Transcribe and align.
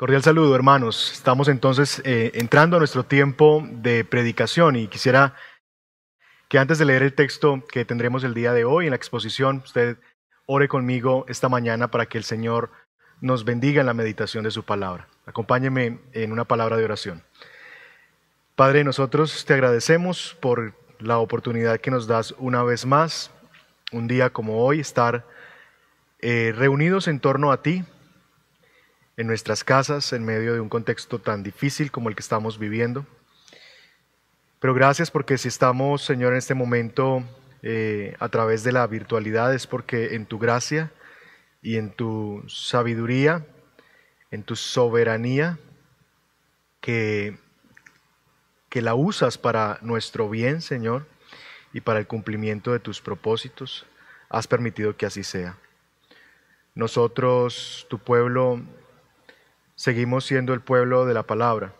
Cordial 0.00 0.22
saludo, 0.22 0.54
hermanos. 0.54 1.12
Estamos 1.12 1.46
entonces 1.48 2.00
eh, 2.06 2.30
entrando 2.32 2.76
a 2.76 2.78
nuestro 2.78 3.04
tiempo 3.04 3.62
de 3.70 4.02
predicación 4.02 4.76
y 4.76 4.86
quisiera 4.86 5.34
que 6.48 6.58
antes 6.58 6.78
de 6.78 6.86
leer 6.86 7.02
el 7.02 7.12
texto 7.12 7.62
que 7.70 7.84
tendremos 7.84 8.24
el 8.24 8.32
día 8.32 8.54
de 8.54 8.64
hoy 8.64 8.86
en 8.86 8.92
la 8.92 8.96
exposición, 8.96 9.60
usted 9.62 9.98
ore 10.46 10.68
conmigo 10.68 11.26
esta 11.28 11.50
mañana 11.50 11.90
para 11.90 12.06
que 12.06 12.16
el 12.16 12.24
Señor 12.24 12.70
nos 13.20 13.44
bendiga 13.44 13.80
en 13.80 13.86
la 13.88 13.92
meditación 13.92 14.42
de 14.42 14.50
su 14.50 14.62
palabra. 14.62 15.06
Acompáñeme 15.26 16.00
en 16.14 16.32
una 16.32 16.46
palabra 16.46 16.78
de 16.78 16.84
oración. 16.86 17.22
Padre, 18.56 18.84
nosotros 18.84 19.44
te 19.44 19.52
agradecemos 19.52 20.34
por 20.40 20.72
la 20.98 21.18
oportunidad 21.18 21.78
que 21.78 21.90
nos 21.90 22.06
das 22.06 22.34
una 22.38 22.62
vez 22.62 22.86
más, 22.86 23.30
un 23.92 24.08
día 24.08 24.30
como 24.30 24.64
hoy, 24.64 24.80
estar 24.80 25.26
eh, 26.20 26.54
reunidos 26.56 27.06
en 27.06 27.20
torno 27.20 27.52
a 27.52 27.60
ti 27.60 27.84
en 29.20 29.26
nuestras 29.26 29.64
casas 29.64 30.14
en 30.14 30.24
medio 30.24 30.54
de 30.54 30.60
un 30.60 30.70
contexto 30.70 31.18
tan 31.18 31.42
difícil 31.42 31.90
como 31.90 32.08
el 32.08 32.14
que 32.14 32.22
estamos 32.22 32.58
viviendo. 32.58 33.04
Pero 34.60 34.72
gracias 34.72 35.10
porque 35.10 35.36
si 35.36 35.48
estamos, 35.48 36.02
Señor, 36.02 36.32
en 36.32 36.38
este 36.38 36.54
momento 36.54 37.22
eh, 37.62 38.16
a 38.18 38.30
través 38.30 38.64
de 38.64 38.72
la 38.72 38.86
virtualidad 38.86 39.54
es 39.54 39.66
porque 39.66 40.14
en 40.14 40.24
tu 40.24 40.38
gracia 40.38 40.90
y 41.60 41.76
en 41.76 41.90
tu 41.90 42.42
sabiduría, 42.48 43.44
en 44.30 44.42
tu 44.42 44.56
soberanía, 44.56 45.58
que, 46.80 47.36
que 48.70 48.80
la 48.80 48.94
usas 48.94 49.36
para 49.36 49.80
nuestro 49.82 50.30
bien, 50.30 50.62
Señor, 50.62 51.06
y 51.74 51.82
para 51.82 51.98
el 51.98 52.06
cumplimiento 52.06 52.72
de 52.72 52.78
tus 52.78 53.02
propósitos, 53.02 53.84
has 54.30 54.46
permitido 54.46 54.96
que 54.96 55.04
así 55.04 55.24
sea. 55.24 55.58
Nosotros, 56.74 57.86
tu 57.90 57.98
pueblo, 57.98 58.62
seguimos 59.80 60.26
siendo 60.26 60.52
el 60.52 60.60
pueblo 60.60 61.06
de 61.06 61.14
la 61.14 61.22
palabra, 61.22 61.72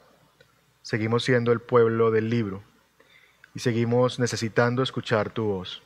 seguimos 0.81 1.23
siendo 1.23 1.53
el 1.53 1.61
pueblo 1.61 2.11
del 2.11 2.31
libro 2.31 2.63
y 3.55 3.59
seguimos 3.59 4.19
necesitando 4.19 4.83
escuchar 4.83 5.29
tu 5.29 5.45
voz. 5.45 5.83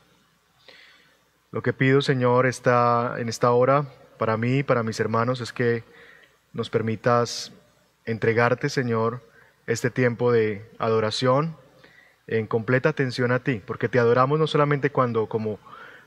Lo 1.51 1.61
que 1.61 1.73
pido, 1.73 2.03
Señor, 2.03 2.47
está 2.47 3.17
en 3.19 3.29
esta 3.29 3.51
hora 3.51 3.87
para 4.17 4.37
mí 4.37 4.59
y 4.59 4.63
para 4.63 4.85
mis 4.85 5.01
hermanos 5.01 5.41
es 5.41 5.53
que 5.53 5.83
nos 6.53 6.71
permitas 6.71 7.51
entregarte, 8.05 8.69
Señor, 8.69 9.21
este 9.67 9.91
tiempo 9.91 10.31
de 10.31 10.71
adoración 10.79 11.57
en 12.29 12.47
completa 12.47 12.91
atención 12.91 13.33
a 13.33 13.41
ti, 13.41 13.61
porque 13.67 13.89
te 13.89 13.99
adoramos 13.99 14.39
no 14.39 14.47
solamente 14.47 14.91
cuando, 14.91 15.27
como 15.27 15.59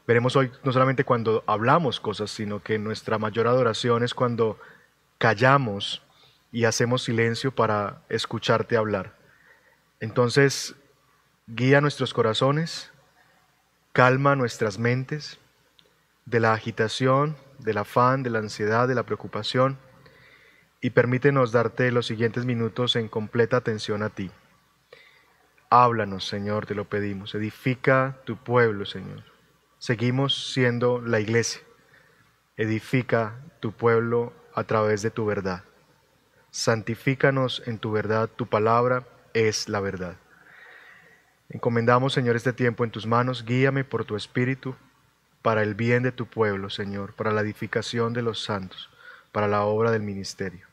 veremos 0.07 0.37
hoy, 0.37 0.53
no 0.63 0.71
solamente 0.71 1.03
cuando 1.03 1.43
hablamos 1.47 1.99
cosas, 1.99 2.31
sino 2.31 2.63
que 2.63 2.79
nuestra 2.79 3.17
mayor 3.17 3.47
adoración 3.47 4.05
es 4.05 4.13
cuando 4.13 4.57
callamos 5.17 6.03
y 6.51 6.65
hacemos 6.65 7.03
silencio 7.03 7.53
para 7.53 8.01
escucharte 8.09 8.77
hablar. 8.77 9.15
Entonces, 9.99 10.75
guía 11.47 11.81
nuestros 11.81 12.13
corazones, 12.13 12.91
calma 13.93 14.35
nuestras 14.35 14.77
mentes 14.77 15.39
de 16.25 16.39
la 16.39 16.53
agitación, 16.53 17.37
del 17.59 17.77
afán, 17.77 18.23
de 18.23 18.29
la 18.29 18.39
ansiedad, 18.39 18.87
de 18.87 18.95
la 18.95 19.03
preocupación, 19.03 19.77
y 20.81 20.91
permítenos 20.91 21.51
darte 21.51 21.91
los 21.91 22.05
siguientes 22.05 22.45
minutos 22.45 22.95
en 22.95 23.07
completa 23.07 23.57
atención 23.57 24.03
a 24.03 24.09
ti. 24.09 24.29
Háblanos, 25.69 26.27
Señor, 26.27 26.65
te 26.65 26.75
lo 26.75 26.85
pedimos. 26.85 27.33
Edifica 27.35 28.19
tu 28.25 28.37
pueblo, 28.37 28.85
Señor. 28.85 29.23
Seguimos 29.79 30.53
siendo 30.53 31.01
la 31.01 31.19
iglesia. 31.19 31.61
Edifica 32.55 33.35
tu 33.59 33.73
pueblo 33.73 34.33
a 34.57 34.63
través 34.63 35.03
de 35.03 35.11
tu 35.11 35.23
verdad. 35.23 35.63
Santifícanos 36.49 37.61
en 37.67 37.77
tu 37.77 37.91
verdad, 37.91 38.27
tu 38.27 38.47
palabra 38.47 39.07
es 39.35 39.69
la 39.69 39.79
verdad. 39.79 40.15
Encomendamos, 41.49 42.13
Señor, 42.13 42.35
este 42.35 42.53
tiempo 42.53 42.83
en 42.83 42.89
tus 42.89 43.05
manos, 43.05 43.45
guíame 43.45 43.83
por 43.83 44.03
tu 44.03 44.15
espíritu 44.15 44.75
para 45.43 45.61
el 45.61 45.75
bien 45.75 46.01
de 46.01 46.11
tu 46.11 46.25
pueblo, 46.25 46.71
Señor, 46.71 47.13
para 47.13 47.31
la 47.31 47.41
edificación 47.41 48.13
de 48.13 48.23
los 48.23 48.43
santos, 48.43 48.89
para 49.31 49.47
la 49.47 49.61
obra 49.61 49.91
del 49.91 50.01
ministerio. 50.01 50.65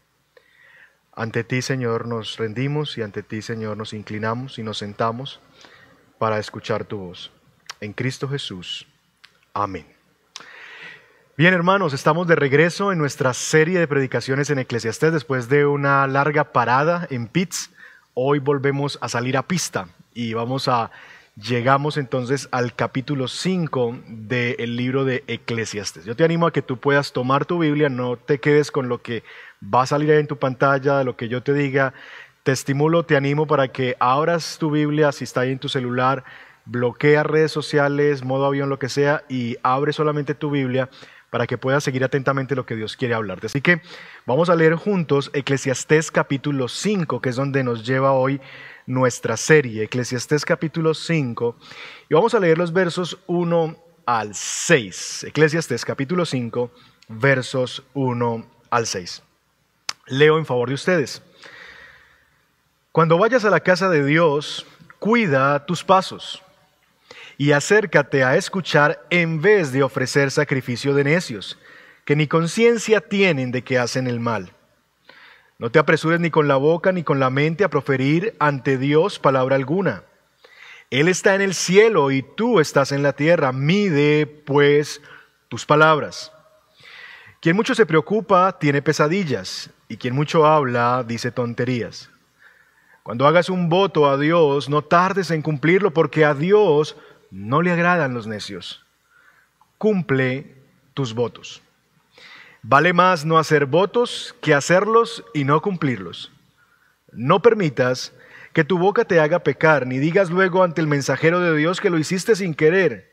Ante 1.13 1.45
ti, 1.45 1.61
Señor, 1.61 2.09
nos 2.09 2.39
rendimos 2.39 2.97
y 2.97 3.03
ante 3.03 3.23
ti, 3.23 3.43
Señor, 3.43 3.77
nos 3.77 3.93
inclinamos 3.93 4.59
y 4.59 4.63
nos 4.63 4.79
sentamos 4.79 5.41
para 6.19 6.39
escuchar 6.39 6.87
tu 6.87 6.97
voz. 6.97 7.31
En 7.83 7.93
Cristo 7.93 8.31
Jesús. 8.31 8.89
Amén. 9.53 9.94
Bien, 11.37 11.53
hermanos, 11.53 11.95
estamos 11.95 12.29
de 12.29 12.37
regreso 12.37 12.93
en 12.93 12.99
nuestra 12.99 13.35
serie 13.35 13.81
de 13.81 13.89
predicaciones 13.89 14.51
en 14.51 14.61
Eclesiastés 14.61 15.13
después 15.13 15.49
de 15.49 15.67
una 15.67 16.07
larga 16.07 16.53
parada 16.53 17.09
en 17.11 17.27
Pitts. 17.27 17.73
Hoy 18.15 18.39
volvemos 18.39 18.99
a 19.01 19.09
salir 19.09 19.37
a 19.37 19.43
pista 19.43 19.89
y 20.15 20.33
vamos 20.35 20.69
a 20.69 20.93
llegamos 21.35 21.97
entonces 21.97 22.49
al 22.53 22.77
capítulo 22.77 23.27
5 23.27 23.99
del 24.07 24.77
libro 24.77 25.05
de 25.05 25.25
Eclesiastés. 25.27 26.05
Yo 26.05 26.15
te 26.15 26.23
animo 26.23 26.47
a 26.47 26.53
que 26.53 26.63
tú 26.63 26.77
puedas 26.77 27.13
tomar 27.13 27.47
tu 27.47 27.59
Biblia, 27.59 27.89
no 27.89 28.17
te 28.17 28.39
quedes 28.39 28.71
con 28.71 28.89
lo 28.89 29.03
que 29.03 29.25
va 29.61 29.83
a 29.83 29.87
salir 29.87 30.13
ahí 30.13 30.21
en 30.21 30.29
tu 30.29 30.39
pantalla, 30.39 31.03
lo 31.03 31.17
que 31.17 31.29
yo 31.29 31.43
te 31.43 31.53
diga. 31.53 31.95
Te 32.45 32.53
estimulo, 32.53 33.07
te 33.07 33.17
animo 33.17 33.49
para 33.49 33.73
que 33.73 33.97
abras 33.99 34.57
tu 34.61 34.71
Biblia, 34.71 35.11
si 35.11 35.25
está 35.25 35.41
ahí 35.41 35.51
en 35.51 35.59
tu 35.59 35.69
celular, 35.69 36.23
bloquea 36.65 37.25
redes 37.25 37.51
sociales, 37.51 38.23
modo 38.23 38.47
avión, 38.47 38.69
lo 38.69 38.79
que 38.79 38.89
sea, 38.89 39.25
y 39.29 39.57
abre 39.65 39.93
solamente 39.93 40.37
tu 40.37 40.53
Biblia 40.53 40.89
para 41.35 41.49
que 41.49 41.59
puedas 41.59 41.83
seguir 41.83 42.05
atentamente 42.05 42.55
lo 42.55 42.65
que 42.65 42.77
Dios 42.77 42.97
quiere 42.97 43.13
hablarte. 43.13 43.49
Así 43.49 43.61
que 43.61 43.83
vamos 44.25 44.51
a 44.51 44.55
leer 44.55 44.77
juntos 44.77 45.33
Eclesiastés 45.35 46.13
capítulo 46.13 46.69
5, 46.69 47.21
que 47.21 47.31
es 47.31 47.35
donde 47.35 47.65
nos 47.65 47.85
lleva 47.85 48.13
hoy 48.13 48.41
nuestra 48.87 49.37
serie, 49.37 49.83
Eclesiastés 49.83 50.45
capítulo 50.45 50.95
5, 50.95 51.57
y 52.09 52.15
vamos 52.15 52.37
a 52.37 52.39
leer 52.39 52.57
los 52.57 52.73
versos 52.73 53.19
1 53.27 53.77
al 54.07 54.33
6. 54.33 55.25
Eclesiastés 55.25 55.85
capítulo 55.85 56.25
5, 56.25 56.71
versos 57.09 57.83
1 57.95 58.47
al 58.71 58.87
6. 58.87 59.25
Leo 60.07 60.39
en 60.39 60.47
favor 60.47 60.69
de 60.69 60.75
ustedes. 60.75 61.21
Cuando 62.93 63.19
vayas 63.19 63.45
a 63.45 63.51
la 63.51 63.59
casa 63.59 63.91
de 63.91 64.05
Dios, 64.05 64.69
cuida 65.01 65.67
tus 65.67 65.83
pasos 65.83 66.44
y 67.37 67.53
acércate 67.53 68.25
a 68.25 68.37
escuchar 68.37 69.05
en 69.11 69.41
vez 69.41 69.73
de 69.73 69.83
ofrecer 69.83 70.31
sacrificio 70.31 70.95
de 70.95 71.05
necios, 71.05 71.59
que 72.05 72.17
ni 72.17 72.27
conciencia 72.27 73.01
tienen 73.01 73.51
de 73.51 73.63
que 73.63 73.79
hacen 73.79 74.07
el 74.07 74.21
mal. 74.21 74.53
No 75.59 75.71
te 75.71 75.79
apresures 75.79 76.21
ni 76.21 76.31
con 76.31 76.49
la 76.49 76.57
boca 76.57 76.93
ni 76.93 77.03
con 77.03 77.21
la 77.21 77.31
mente 77.31 77.65
a 77.65 77.71
proferir 77.71 78.35
ante 78.39 78.77
Dios 78.77 79.19
palabra 79.19 79.57
alguna. 79.57 80.05
Él 80.91 81.09
está 81.09 81.35
en 81.35 81.41
el 81.41 81.55
cielo 81.55 82.11
y 82.11 82.23
tú 82.23 82.61
estás 82.61 82.93
en 82.93 83.03
la 83.03 83.15
tierra. 83.15 83.53
Mide, 83.53 84.27
pues, 84.27 85.01
tus 85.49 85.65
palabras. 85.65 86.33
Quien 87.41 87.57
mucho 87.57 87.75
se 87.75 87.87
preocupa 87.87 88.59
tiene 88.59 88.81
pesadillas, 88.81 89.71
y 89.89 89.97
quien 89.97 90.15
mucho 90.15 90.47
habla 90.47 91.05
dice 91.07 91.31
tonterías. 91.31 92.11
Cuando 93.03 93.27
hagas 93.27 93.51
un 93.51 93.69
voto 93.69 94.09
a 94.09 94.17
Dios, 94.17 94.69
no 94.69 94.83
tardes 94.83 95.31
en 95.31 95.43
cumplirlo, 95.43 95.93
porque 95.93 96.25
a 96.25 96.33
Dios 96.33 96.97
no 97.35 97.63
le 97.63 97.73
agradan 97.73 98.15
los 98.15 98.29
necios. 98.29 98.87
Cumple 99.77 100.55
tus 100.95 101.15
votos. 101.15 101.63
Vale 102.63 102.93
más 102.93 103.25
no 103.25 103.39
hacer 103.39 103.67
votos 103.67 104.37
que 104.41 104.55
hacerlos 104.55 105.25
y 105.35 105.43
no 105.43 105.61
cumplirlos. 105.61 106.31
No 107.11 107.43
permitas 107.43 108.13
que 108.53 108.63
tu 108.63 108.79
boca 108.79 109.05
te 109.05 109.19
haga 109.19 109.41
pecar, 109.41 109.85
ni 109.85 109.99
digas 109.99 110.31
luego 110.31 110.63
ante 110.63 110.81
el 110.81 110.87
mensajero 110.87 111.41
de 111.41 111.57
Dios 111.57 111.81
que 111.81 111.91
lo 111.91 111.99
hiciste 111.99 112.37
sin 112.37 112.55
querer. 112.55 113.11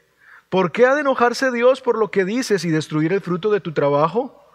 ¿Por 0.50 0.72
qué 0.72 0.86
ha 0.86 0.94
de 0.94 1.02
enojarse 1.02 1.50
Dios 1.50 1.82
por 1.82 1.98
lo 1.98 2.12
que 2.12 2.24
dices 2.24 2.64
y 2.64 2.70
destruir 2.70 3.14
el 3.14 3.22
fruto 3.22 3.50
de 3.50 3.60
tu 3.60 3.72
trabajo? 3.72 4.46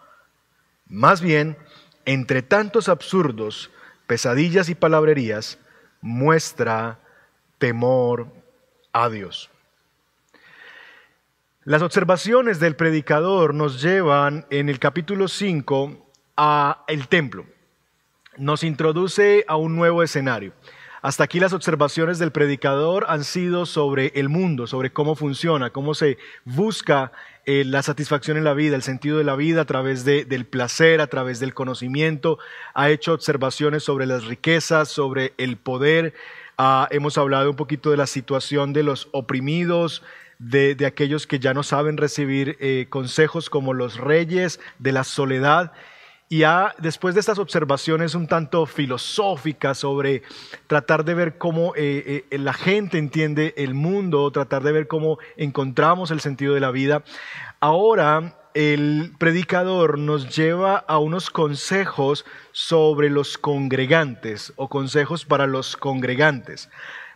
Más 0.86 1.20
bien, 1.20 1.56
entre 2.04 2.42
tantos 2.42 2.88
absurdos, 2.88 3.72
pesadillas 4.06 4.68
y 4.68 4.76
palabrerías, 4.76 5.58
muestra 6.00 7.00
temor 7.58 8.28
a 8.92 9.08
Dios. 9.08 9.50
Las 11.66 11.82
observaciones 11.82 12.60
del 12.60 12.76
predicador 12.76 13.52
nos 13.52 13.82
llevan 13.82 14.46
en 14.50 14.68
el 14.68 14.78
capítulo 14.78 15.26
5 15.26 16.12
a 16.36 16.84
el 16.86 17.08
templo. 17.08 17.44
Nos 18.36 18.62
introduce 18.62 19.44
a 19.48 19.56
un 19.56 19.74
nuevo 19.74 20.04
escenario. 20.04 20.52
Hasta 21.02 21.24
aquí 21.24 21.40
las 21.40 21.52
observaciones 21.52 22.20
del 22.20 22.30
predicador 22.30 23.04
han 23.08 23.24
sido 23.24 23.66
sobre 23.66 24.12
el 24.14 24.28
mundo, 24.28 24.68
sobre 24.68 24.92
cómo 24.92 25.16
funciona, 25.16 25.70
cómo 25.70 25.94
se 25.94 26.18
busca 26.44 27.10
eh, 27.46 27.64
la 27.66 27.82
satisfacción 27.82 28.36
en 28.36 28.44
la 28.44 28.54
vida, 28.54 28.76
el 28.76 28.82
sentido 28.82 29.18
de 29.18 29.24
la 29.24 29.34
vida 29.34 29.62
a 29.62 29.66
través 29.66 30.04
del 30.04 30.46
placer, 30.46 31.00
a 31.00 31.08
través 31.08 31.40
del 31.40 31.52
conocimiento. 31.52 32.38
Ha 32.74 32.90
hecho 32.90 33.12
observaciones 33.12 33.82
sobre 33.82 34.06
las 34.06 34.26
riquezas, 34.26 34.88
sobre 34.88 35.34
el 35.36 35.56
poder. 35.56 36.14
Ah, 36.58 36.86
hemos 36.92 37.18
hablado 37.18 37.50
un 37.50 37.56
poquito 37.56 37.90
de 37.90 37.96
la 37.96 38.06
situación 38.06 38.72
de 38.72 38.84
los 38.84 39.08
oprimidos, 39.10 40.04
de, 40.38 40.76
aquellos 40.86 41.26
que 41.26 41.38
ya 41.38 41.54
no 41.54 41.62
saben 41.62 41.96
recibir 41.96 42.56
eh, 42.60 42.86
consejos 42.88 43.50
como 43.50 43.74
los 43.74 43.96
reyes 43.98 44.60
de 44.78 44.92
la 44.92 45.04
soledad. 45.04 45.72
Y 46.28 46.42
después 46.78 47.14
de 47.14 47.20
estas 47.20 47.38
observaciones 47.38 48.16
un 48.16 48.26
tanto 48.26 48.66
filosóficas 48.66 49.78
sobre 49.78 50.22
tratar 50.66 51.04
de 51.04 51.14
ver 51.14 51.38
cómo 51.38 51.72
eh, 51.76 52.24
eh, 52.30 52.38
la 52.38 52.52
gente 52.52 52.98
entiende 52.98 53.54
el 53.56 53.74
mundo, 53.74 54.32
tratar 54.32 54.64
de 54.64 54.72
ver 54.72 54.88
cómo 54.88 55.18
encontramos 55.36 56.10
el 56.10 56.20
sentido 56.20 56.54
de 56.54 56.60
la 56.60 56.72
vida, 56.72 57.04
ahora 57.60 58.36
el 58.54 59.12
predicador 59.18 59.98
nos 59.98 60.34
lleva 60.34 60.78
a 60.78 60.98
unos 60.98 61.30
consejos 61.30 62.24
sobre 62.50 63.08
los 63.08 63.38
congregantes 63.38 64.52
o 64.56 64.68
consejos 64.68 65.24
para 65.24 65.46
los 65.46 65.76
congregantes, 65.76 66.70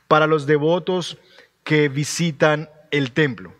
para 0.06 0.28
los 0.28 0.46
devotos 0.46 1.19
que 1.64 1.88
visitan 1.88 2.69
el 2.90 3.12
templo. 3.12 3.54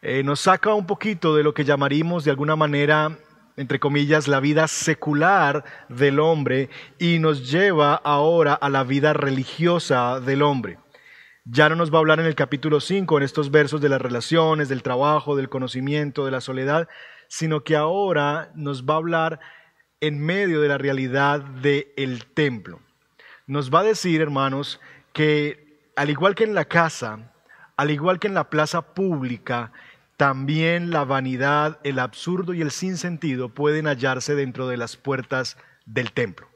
Eh, 0.00 0.22
nos 0.24 0.40
saca 0.40 0.74
un 0.74 0.86
poquito 0.86 1.36
de 1.36 1.44
lo 1.44 1.54
que 1.54 1.64
llamaríamos 1.64 2.24
de 2.24 2.32
alguna 2.32 2.56
manera, 2.56 3.18
entre 3.56 3.78
comillas, 3.78 4.26
la 4.26 4.40
vida 4.40 4.66
secular 4.66 5.64
del 5.88 6.18
hombre 6.18 6.70
y 6.98 7.18
nos 7.18 7.50
lleva 7.50 7.94
ahora 7.94 8.54
a 8.54 8.68
la 8.68 8.82
vida 8.82 9.12
religiosa 9.12 10.18
del 10.20 10.42
hombre. 10.42 10.78
Ya 11.44 11.68
no 11.68 11.76
nos 11.76 11.92
va 11.92 11.96
a 11.96 12.00
hablar 12.00 12.20
en 12.20 12.26
el 12.26 12.34
capítulo 12.34 12.80
5, 12.80 13.18
en 13.18 13.24
estos 13.24 13.50
versos 13.50 13.80
de 13.80 13.88
las 13.88 14.00
relaciones, 14.00 14.68
del 14.68 14.82
trabajo, 14.82 15.34
del 15.34 15.48
conocimiento, 15.48 16.24
de 16.24 16.30
la 16.30 16.40
soledad, 16.40 16.88
sino 17.28 17.64
que 17.64 17.76
ahora 17.76 18.52
nos 18.54 18.84
va 18.84 18.94
a 18.94 18.98
hablar 18.98 19.40
en 20.00 20.18
medio 20.18 20.60
de 20.60 20.68
la 20.68 20.78
realidad 20.78 21.40
del 21.40 22.26
templo. 22.34 22.80
Nos 23.46 23.72
va 23.72 23.80
a 23.80 23.84
decir, 23.84 24.20
hermanos, 24.20 24.80
que 25.12 25.90
al 25.96 26.10
igual 26.10 26.34
que 26.34 26.44
en 26.44 26.54
la 26.54 26.64
casa, 26.64 27.31
al 27.76 27.90
igual 27.90 28.18
que 28.18 28.28
en 28.28 28.34
la 28.34 28.50
plaza 28.50 28.94
pública, 28.94 29.72
también 30.16 30.90
la 30.90 31.04
vanidad, 31.04 31.80
el 31.84 31.98
absurdo 31.98 32.54
y 32.54 32.60
el 32.60 32.70
sinsentido 32.70 33.48
pueden 33.48 33.86
hallarse 33.86 34.34
dentro 34.34 34.68
de 34.68 34.76
las 34.76 34.96
puertas 34.96 35.56
del 35.86 36.12
templo. 36.12 36.48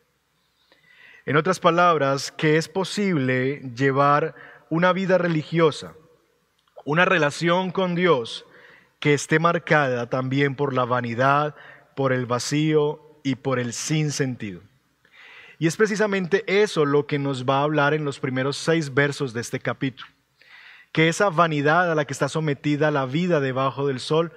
En 1.24 1.36
otras 1.36 1.58
palabras, 1.58 2.30
que 2.30 2.56
es 2.56 2.68
posible 2.68 3.60
llevar 3.74 4.34
una 4.70 4.92
vida 4.92 5.18
religiosa, 5.18 5.94
una 6.84 7.04
relación 7.04 7.72
con 7.72 7.96
Dios 7.96 8.46
que 9.00 9.14
esté 9.14 9.38
marcada 9.38 10.08
también 10.08 10.54
por 10.54 10.72
la 10.72 10.84
vanidad, 10.84 11.56
por 11.96 12.12
el 12.12 12.26
vacío 12.26 13.18
y 13.24 13.34
por 13.34 13.58
el 13.58 13.72
sinsentido. 13.72 14.60
Y 15.58 15.66
es 15.66 15.76
precisamente 15.76 16.44
eso 16.46 16.84
lo 16.84 17.06
que 17.06 17.18
nos 17.18 17.44
va 17.44 17.58
a 17.58 17.62
hablar 17.64 17.94
en 17.94 18.04
los 18.04 18.20
primeros 18.20 18.56
seis 18.56 18.92
versos 18.92 19.32
de 19.32 19.40
este 19.40 19.58
capítulo. 19.58 20.15
Que 20.96 21.10
esa 21.10 21.28
vanidad 21.28 21.92
a 21.92 21.94
la 21.94 22.06
que 22.06 22.14
está 22.14 22.26
sometida 22.30 22.90
la 22.90 23.04
vida 23.04 23.38
debajo 23.40 23.86
del 23.86 24.00
sol 24.00 24.32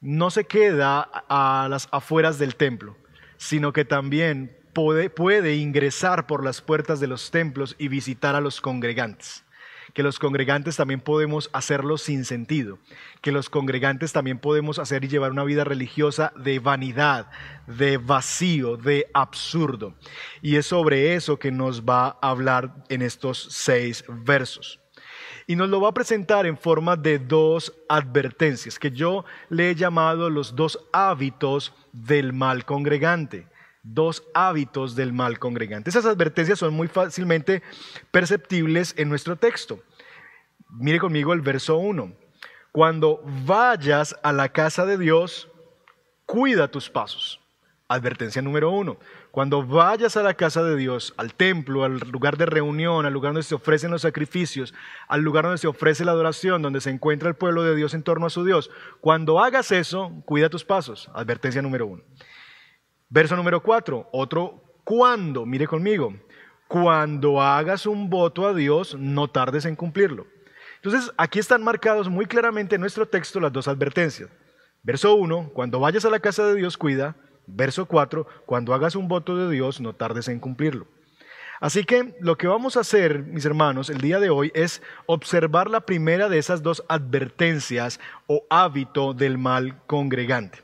no 0.00 0.32
se 0.32 0.42
queda 0.42 1.08
a 1.28 1.68
las 1.70 1.86
afueras 1.92 2.36
del 2.40 2.56
templo, 2.56 2.96
sino 3.36 3.72
que 3.72 3.84
también 3.84 4.58
puede, 4.72 5.08
puede 5.08 5.54
ingresar 5.54 6.26
por 6.26 6.42
las 6.44 6.62
puertas 6.62 6.98
de 6.98 7.06
los 7.06 7.30
templos 7.30 7.76
y 7.78 7.86
visitar 7.86 8.34
a 8.34 8.40
los 8.40 8.60
congregantes 8.60 9.44
que 9.92 10.02
los 10.02 10.18
congregantes 10.18 10.74
también 10.74 11.00
podemos 11.00 11.50
hacerlo 11.52 11.98
sin 11.98 12.24
sentido, 12.24 12.80
que 13.20 13.30
los 13.30 13.48
congregantes 13.48 14.12
también 14.12 14.40
podemos 14.40 14.80
hacer 14.80 15.04
y 15.04 15.08
llevar 15.08 15.30
una 15.30 15.44
vida 15.44 15.62
religiosa 15.62 16.32
de 16.34 16.58
vanidad, 16.58 17.30
de 17.68 17.98
vacío, 17.98 18.76
de 18.76 19.06
absurdo. 19.14 19.94
Y 20.42 20.56
es 20.56 20.66
sobre 20.66 21.14
eso 21.14 21.38
que 21.38 21.52
nos 21.52 21.82
va 21.82 22.18
a 22.20 22.30
hablar 22.30 22.74
en 22.88 23.02
estos 23.02 23.46
seis 23.52 24.04
versos. 24.08 24.83
Y 25.46 25.56
nos 25.56 25.68
lo 25.68 25.80
va 25.80 25.90
a 25.90 25.94
presentar 25.94 26.46
en 26.46 26.56
forma 26.56 26.96
de 26.96 27.18
dos 27.18 27.74
advertencias, 27.88 28.78
que 28.78 28.90
yo 28.90 29.24
le 29.48 29.70
he 29.70 29.74
llamado 29.74 30.30
los 30.30 30.56
dos 30.56 30.78
hábitos 30.92 31.74
del 31.92 32.32
mal 32.32 32.64
congregante 32.64 33.46
dos 33.84 34.24
hábitos 34.32 34.96
del 34.96 35.12
mal 35.12 35.38
congregante. 35.38 35.90
Esas 35.90 36.06
advertencias 36.06 36.58
son 36.58 36.74
muy 36.74 36.88
fácilmente 36.88 37.62
perceptibles 38.10 38.94
en 38.96 39.08
nuestro 39.08 39.36
texto. 39.36 39.78
Mire 40.70 40.98
conmigo 40.98 41.32
el 41.32 41.42
verso 41.42 41.76
1. 41.76 42.12
Cuando 42.72 43.22
vayas 43.44 44.16
a 44.22 44.32
la 44.32 44.48
casa 44.48 44.84
de 44.84 44.98
Dios, 44.98 45.48
cuida 46.26 46.68
tus 46.68 46.90
pasos. 46.90 47.40
Advertencia 47.86 48.40
número 48.40 48.70
uno. 48.70 48.98
Cuando 49.30 49.62
vayas 49.62 50.16
a 50.16 50.22
la 50.22 50.34
casa 50.34 50.62
de 50.62 50.74
Dios, 50.74 51.12
al 51.18 51.34
templo, 51.34 51.84
al 51.84 51.98
lugar 51.98 52.38
de 52.38 52.46
reunión, 52.46 53.04
al 53.04 53.12
lugar 53.12 53.32
donde 53.32 53.42
se 53.42 53.54
ofrecen 53.54 53.90
los 53.90 54.02
sacrificios, 54.02 54.72
al 55.06 55.20
lugar 55.20 55.44
donde 55.44 55.58
se 55.58 55.66
ofrece 55.66 56.04
la 56.04 56.12
adoración, 56.12 56.62
donde 56.62 56.80
se 56.80 56.90
encuentra 56.90 57.28
el 57.28 57.34
pueblo 57.34 57.62
de 57.62 57.76
Dios 57.76 57.92
en 57.92 58.02
torno 58.02 58.26
a 58.26 58.30
su 58.30 58.44
Dios, 58.44 58.70
cuando 59.00 59.38
hagas 59.38 59.70
eso, 59.70 60.12
cuida 60.24 60.48
tus 60.48 60.64
pasos. 60.64 61.10
Advertencia 61.14 61.60
número 61.60 61.86
uno. 61.86 62.02
Verso 63.10 63.36
número 63.36 63.62
4, 63.62 64.08
otro 64.12 64.62
cuando, 64.82 65.44
mire 65.46 65.66
conmigo, 65.66 66.14
cuando 66.68 67.40
hagas 67.40 67.86
un 67.86 68.10
voto 68.10 68.46
a 68.46 68.54
Dios, 68.54 68.96
no 68.98 69.28
tardes 69.28 69.64
en 69.66 69.76
cumplirlo. 69.76 70.26
Entonces, 70.76 71.12
aquí 71.16 71.38
están 71.38 71.62
marcados 71.62 72.08
muy 72.08 72.26
claramente 72.26 72.74
en 72.74 72.80
nuestro 72.80 73.06
texto 73.06 73.40
las 73.40 73.52
dos 73.52 73.68
advertencias. 73.68 74.30
Verso 74.82 75.14
1, 75.14 75.52
cuando 75.54 75.80
vayas 75.80 76.04
a 76.04 76.10
la 76.10 76.20
casa 76.20 76.46
de 76.46 76.56
Dios, 76.56 76.76
cuida. 76.76 77.16
Verso 77.46 77.86
4, 77.86 78.26
cuando 78.46 78.74
hagas 78.74 78.96
un 78.96 79.08
voto 79.08 79.36
de 79.36 79.52
Dios, 79.52 79.80
no 79.80 79.94
tardes 79.94 80.28
en 80.28 80.40
cumplirlo. 80.40 80.86
Así 81.60 81.84
que 81.84 82.14
lo 82.20 82.36
que 82.36 82.46
vamos 82.46 82.76
a 82.76 82.80
hacer, 82.80 83.22
mis 83.22 83.44
hermanos, 83.44 83.88
el 83.88 84.00
día 84.00 84.18
de 84.18 84.30
hoy 84.30 84.50
es 84.54 84.82
observar 85.06 85.70
la 85.70 85.80
primera 85.80 86.28
de 86.28 86.38
esas 86.38 86.62
dos 86.62 86.84
advertencias 86.88 88.00
o 88.26 88.44
hábito 88.50 89.14
del 89.14 89.38
mal 89.38 89.80
congregante. 89.86 90.58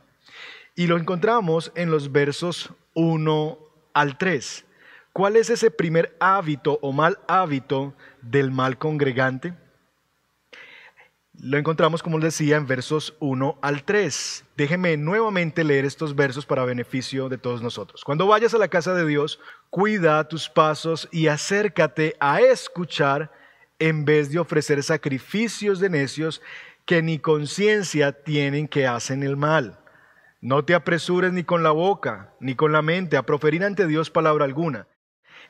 Y 0.74 0.86
lo 0.86 0.98
encontramos 0.98 1.72
en 1.74 1.90
los 1.90 2.12
versos 2.12 2.70
1 2.94 3.58
al 3.94 4.18
3. 4.18 4.64
¿Cuál 5.12 5.36
es 5.36 5.50
ese 5.50 5.70
primer 5.70 6.16
hábito 6.20 6.78
o 6.82 6.92
mal 6.92 7.18
hábito 7.26 7.94
del 8.22 8.50
mal 8.50 8.78
congregante? 8.78 9.54
Lo 11.42 11.56
encontramos, 11.56 12.02
como 12.02 12.18
les 12.18 12.36
decía, 12.36 12.58
en 12.58 12.66
versos 12.66 13.16
1 13.18 13.58
al 13.62 13.82
3. 13.84 14.44
Déjeme 14.58 14.98
nuevamente 14.98 15.64
leer 15.64 15.86
estos 15.86 16.14
versos 16.14 16.44
para 16.44 16.66
beneficio 16.66 17.30
de 17.30 17.38
todos 17.38 17.62
nosotros. 17.62 18.04
Cuando 18.04 18.26
vayas 18.26 18.52
a 18.52 18.58
la 18.58 18.68
casa 18.68 18.92
de 18.92 19.06
Dios, 19.06 19.40
cuida 19.70 20.28
tus 20.28 20.50
pasos 20.50 21.08
y 21.10 21.28
acércate 21.28 22.14
a 22.20 22.42
escuchar 22.42 23.32
en 23.78 24.04
vez 24.04 24.30
de 24.30 24.38
ofrecer 24.38 24.82
sacrificios 24.82 25.80
de 25.80 25.88
necios 25.88 26.42
que 26.84 27.00
ni 27.00 27.18
conciencia 27.18 28.12
tienen 28.12 28.68
que 28.68 28.86
hacen 28.86 29.22
el 29.22 29.38
mal. 29.38 29.78
No 30.42 30.66
te 30.66 30.74
apresures 30.74 31.32
ni 31.32 31.44
con 31.44 31.62
la 31.62 31.70
boca, 31.70 32.34
ni 32.38 32.54
con 32.54 32.70
la 32.72 32.82
mente 32.82 33.16
a 33.16 33.24
proferir 33.24 33.64
ante 33.64 33.86
Dios 33.86 34.10
palabra 34.10 34.44
alguna. 34.44 34.88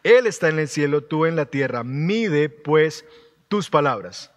Él 0.04 0.28
está 0.28 0.50
en 0.50 0.60
el 0.60 0.68
cielo, 0.68 1.02
tú 1.02 1.26
en 1.26 1.34
la 1.34 1.46
tierra. 1.46 1.82
Mide, 1.82 2.48
pues, 2.48 3.04
tus 3.48 3.68
palabras. 3.70 4.32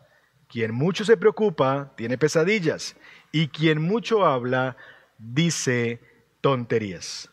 Quien 0.53 0.71
mucho 0.71 1.03
se 1.03 1.17
preocupa, 1.17 1.93
tiene 1.97 2.15
pesadillas, 2.15 2.95
y 3.31 3.47
quien 3.47 3.81
mucho 3.81 4.23
habla, 4.23 4.77
dice 5.17 5.99
tonterías. 6.41 7.31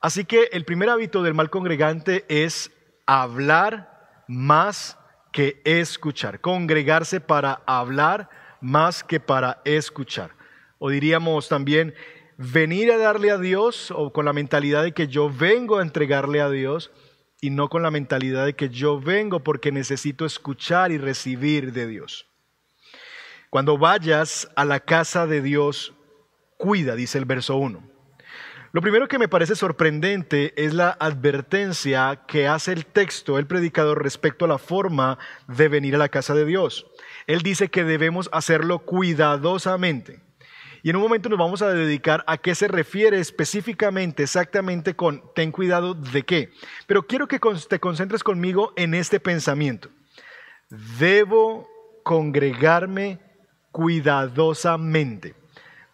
Así 0.00 0.24
que 0.24 0.44
el 0.52 0.64
primer 0.64 0.88
hábito 0.88 1.24
del 1.24 1.34
mal 1.34 1.50
congregante 1.50 2.24
es 2.28 2.70
hablar 3.04 4.22
más 4.28 4.96
que 5.32 5.60
escuchar, 5.64 6.40
congregarse 6.40 7.20
para 7.20 7.64
hablar 7.66 8.30
más 8.60 9.02
que 9.02 9.18
para 9.18 9.60
escuchar. 9.64 10.30
O 10.78 10.88
diríamos 10.88 11.48
también, 11.48 11.94
venir 12.36 12.92
a 12.92 12.96
darle 12.96 13.32
a 13.32 13.38
Dios 13.38 13.90
o 13.90 14.12
con 14.12 14.24
la 14.24 14.32
mentalidad 14.32 14.84
de 14.84 14.92
que 14.92 15.08
yo 15.08 15.28
vengo 15.28 15.78
a 15.78 15.82
entregarle 15.82 16.40
a 16.40 16.48
Dios 16.48 16.92
y 17.40 17.50
no 17.50 17.68
con 17.68 17.82
la 17.82 17.90
mentalidad 17.90 18.46
de 18.46 18.54
que 18.54 18.68
yo 18.68 19.00
vengo 19.00 19.40
porque 19.40 19.72
necesito 19.72 20.24
escuchar 20.24 20.92
y 20.92 20.98
recibir 20.98 21.72
de 21.72 21.88
Dios. 21.88 22.28
Cuando 23.52 23.76
vayas 23.76 24.48
a 24.56 24.64
la 24.64 24.80
casa 24.80 25.26
de 25.26 25.42
Dios, 25.42 25.92
cuida, 26.56 26.96
dice 26.96 27.18
el 27.18 27.26
verso 27.26 27.56
1. 27.56 27.86
Lo 28.72 28.80
primero 28.80 29.08
que 29.08 29.18
me 29.18 29.28
parece 29.28 29.56
sorprendente 29.56 30.54
es 30.56 30.72
la 30.72 30.88
advertencia 30.88 32.22
que 32.26 32.48
hace 32.48 32.72
el 32.72 32.86
texto, 32.86 33.38
el 33.38 33.46
predicador, 33.46 34.02
respecto 34.02 34.46
a 34.46 34.48
la 34.48 34.56
forma 34.56 35.18
de 35.48 35.68
venir 35.68 35.94
a 35.94 35.98
la 35.98 36.08
casa 36.08 36.32
de 36.32 36.46
Dios. 36.46 36.86
Él 37.26 37.42
dice 37.42 37.68
que 37.68 37.84
debemos 37.84 38.30
hacerlo 38.32 38.78
cuidadosamente. 38.78 40.22
Y 40.82 40.88
en 40.88 40.96
un 40.96 41.02
momento 41.02 41.28
nos 41.28 41.38
vamos 41.38 41.60
a 41.60 41.74
dedicar 41.74 42.24
a 42.26 42.38
qué 42.38 42.54
se 42.54 42.68
refiere 42.68 43.20
específicamente, 43.20 44.22
exactamente 44.22 44.96
con 44.96 45.22
ten 45.34 45.52
cuidado 45.52 45.92
de 45.92 46.22
qué. 46.22 46.48
Pero 46.86 47.06
quiero 47.06 47.28
que 47.28 47.38
te 47.68 47.80
concentres 47.80 48.24
conmigo 48.24 48.72
en 48.76 48.94
este 48.94 49.20
pensamiento. 49.20 49.90
Debo 50.98 51.68
congregarme 52.02 53.31
cuidadosamente. 53.72 55.34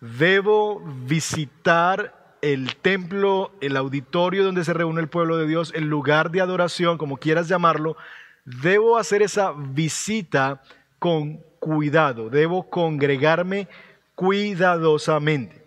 Debo 0.00 0.80
visitar 1.06 2.36
el 2.42 2.76
templo, 2.76 3.52
el 3.60 3.76
auditorio 3.76 4.44
donde 4.44 4.64
se 4.64 4.74
reúne 4.74 5.00
el 5.00 5.08
pueblo 5.08 5.36
de 5.36 5.46
Dios, 5.46 5.72
el 5.74 5.88
lugar 5.88 6.30
de 6.30 6.40
adoración, 6.40 6.98
como 6.98 7.16
quieras 7.16 7.48
llamarlo. 7.48 7.96
Debo 8.44 8.98
hacer 8.98 9.22
esa 9.22 9.52
visita 9.56 10.62
con 10.98 11.40
cuidado. 11.58 12.30
Debo 12.30 12.68
congregarme 12.68 13.68
cuidadosamente. 14.14 15.64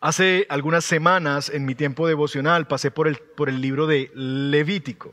Hace 0.00 0.46
algunas 0.48 0.84
semanas 0.84 1.50
en 1.50 1.64
mi 1.64 1.74
tiempo 1.74 2.06
devocional 2.06 2.66
pasé 2.66 2.90
por 2.90 3.08
el, 3.08 3.16
por 3.16 3.48
el 3.48 3.60
libro 3.60 3.86
de 3.86 4.10
Levítico. 4.14 5.12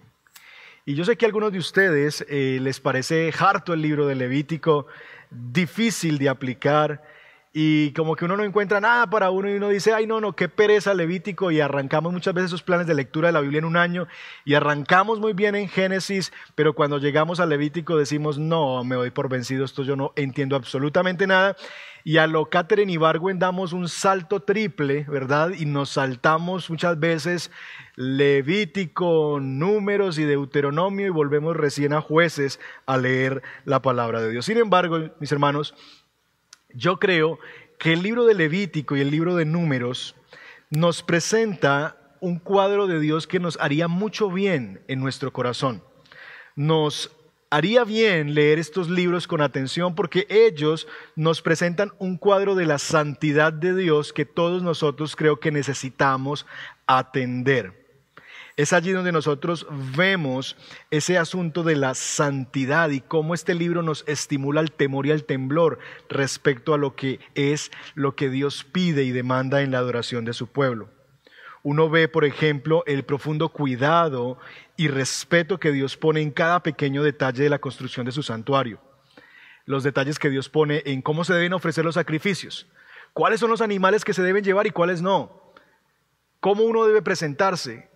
Y 0.87 0.93
yo 0.93 1.03
sé 1.03 1.17
que 1.17 1.25
a 1.25 1.27
algunos 1.27 1.51
de 1.51 1.57
ustedes 1.57 2.23
eh, 2.29 2.59
les 2.61 2.79
parece 2.79 3.33
harto 3.39 3.73
el 3.73 3.81
libro 3.81 4.05
de 4.05 4.13
Levítico, 4.13 4.85
difícil 5.31 6.19
de 6.19 6.29
aplicar 6.29 7.01
y 7.57 7.93
como 7.93 8.17
que 8.17 8.25
uno 8.25 8.35
no 8.35 8.43
encuentra 8.43 8.81
nada 8.81 9.09
para 9.09 9.29
uno 9.29 9.49
y 9.49 9.53
uno 9.53 9.69
dice, 9.69 9.93
ay 9.93 10.05
no, 10.05 10.19
no, 10.19 10.35
qué 10.35 10.49
pereza 10.49 10.93
Levítico 10.93 11.51
y 11.51 11.61
arrancamos 11.61 12.11
muchas 12.11 12.33
veces 12.33 12.49
esos 12.49 12.63
planes 12.63 12.85
de 12.85 12.93
lectura 12.93 13.29
de 13.29 13.31
la 13.31 13.39
Biblia 13.39 13.59
en 13.59 13.65
un 13.65 13.77
año 13.77 14.09
y 14.43 14.55
arrancamos 14.55 15.21
muy 15.21 15.31
bien 15.31 15.55
en 15.55 15.69
Génesis, 15.69 16.33
pero 16.55 16.75
cuando 16.75 16.97
llegamos 16.97 17.39
a 17.39 17.45
Levítico 17.45 17.95
decimos, 17.95 18.37
no, 18.37 18.83
me 18.83 18.97
voy 18.97 19.09
por 19.09 19.29
vencido, 19.29 19.63
esto 19.63 19.83
yo 19.83 19.95
no 19.95 20.11
entiendo 20.17 20.57
absolutamente 20.57 21.27
nada. 21.27 21.55
Y 22.03 22.17
a 22.17 22.27
lo 22.27 22.49
Catherine 22.49 22.91
y 22.91 22.97
Barwen 22.97 23.39
damos 23.39 23.71
un 23.71 23.87
salto 23.87 24.41
triple, 24.41 25.05
¿verdad? 25.09 25.51
Y 25.57 25.65
nos 25.65 25.91
saltamos 25.91 26.69
muchas 26.69 26.99
veces 26.99 27.51
Levítico, 27.95 29.39
números 29.41 30.19
y 30.19 30.25
Deuteronomio 30.25 31.07
y 31.07 31.09
volvemos 31.09 31.55
recién 31.55 31.93
a 31.93 32.01
jueces 32.01 32.59
a 32.85 32.97
leer 32.97 33.41
la 33.63 33.81
palabra 33.81 34.21
de 34.21 34.29
Dios. 34.29 34.45
Sin 34.45 34.57
embargo, 34.57 34.99
mis 35.19 35.31
hermanos, 35.31 35.73
yo 36.75 36.99
creo 36.99 37.39
que 37.79 37.93
el 37.93 38.03
libro 38.03 38.25
de 38.25 38.33
Levítico 38.33 38.95
y 38.95 39.01
el 39.01 39.11
libro 39.11 39.35
de 39.35 39.45
Números 39.45 40.15
nos 40.69 41.03
presenta 41.03 41.97
un 42.19 42.39
cuadro 42.39 42.87
de 42.87 42.99
Dios 42.99 43.27
que 43.27 43.39
nos 43.39 43.57
haría 43.59 43.87
mucho 43.87 44.29
bien 44.29 44.81
en 44.87 44.99
nuestro 44.99 45.31
corazón. 45.31 45.83
Nos 46.55 47.11
haría 47.49 47.83
bien 47.83 48.33
leer 48.33 48.59
estos 48.59 48.89
libros 48.89 49.27
con 49.27 49.41
atención 49.41 49.95
porque 49.95 50.25
ellos 50.29 50.87
nos 51.15 51.41
presentan 51.41 51.91
un 51.99 52.17
cuadro 52.17 52.55
de 52.55 52.65
la 52.65 52.79
santidad 52.79 53.53
de 53.53 53.75
Dios 53.75 54.11
que 54.11 54.25
todos 54.25 54.63
nosotros 54.63 55.15
creo 55.15 55.39
que 55.39 55.51
necesitamos 55.51 56.45
atender. 56.87 57.84
Es 58.57 58.71
allí 58.71 58.91
donde 58.91 59.11
nosotros 59.11 59.67
vemos 59.97 60.55
ese 60.89 61.17
asunto 61.17 61.63
de 61.63 61.75
la 61.75 61.93
santidad 61.93 62.89
y 62.89 63.01
cómo 63.01 63.33
este 63.33 63.53
libro 63.53 63.81
nos 63.81 64.05
estimula 64.07 64.61
el 64.61 64.71
temor 64.71 65.05
y 65.05 65.11
el 65.11 65.25
temblor 65.25 65.77
respecto 66.07 66.73
a 66.73 66.77
lo 66.77 66.95
que 66.95 67.19
es 67.35 67.69
lo 67.95 68.15
que 68.15 68.29
Dios 68.29 68.63
pide 68.63 69.03
y 69.03 69.11
demanda 69.11 69.61
en 69.61 69.71
la 69.71 69.79
adoración 69.79 70.23
de 70.23 70.31
su 70.31 70.47
pueblo. 70.47 70.89
Uno 71.63 71.89
ve, 71.89 72.07
por 72.07 72.23
ejemplo, 72.23 72.83
el 72.85 73.03
profundo 73.03 73.49
cuidado 73.49 74.37
y 74.77 74.87
respeto 74.87 75.59
que 75.59 75.73
Dios 75.73 75.97
pone 75.97 76.21
en 76.21 76.31
cada 76.31 76.63
pequeño 76.63 77.03
detalle 77.03 77.43
de 77.43 77.49
la 77.49 77.59
construcción 77.59 78.05
de 78.05 78.13
su 78.13 78.23
santuario. 78.23 78.79
Los 79.65 79.83
detalles 79.83 80.17
que 80.17 80.29
Dios 80.29 80.47
pone 80.47 80.81
en 80.85 81.01
cómo 81.01 81.25
se 81.25 81.33
deben 81.33 81.51
ofrecer 81.51 81.83
los 81.83 81.95
sacrificios, 81.95 82.67
cuáles 83.11 83.41
son 83.41 83.49
los 83.49 83.61
animales 83.61 84.05
que 84.05 84.13
se 84.13 84.21
deben 84.21 84.45
llevar 84.45 84.65
y 84.65 84.71
cuáles 84.71 85.01
no, 85.01 85.53
cómo 86.39 86.63
uno 86.63 86.85
debe 86.85 87.01
presentarse, 87.01 87.89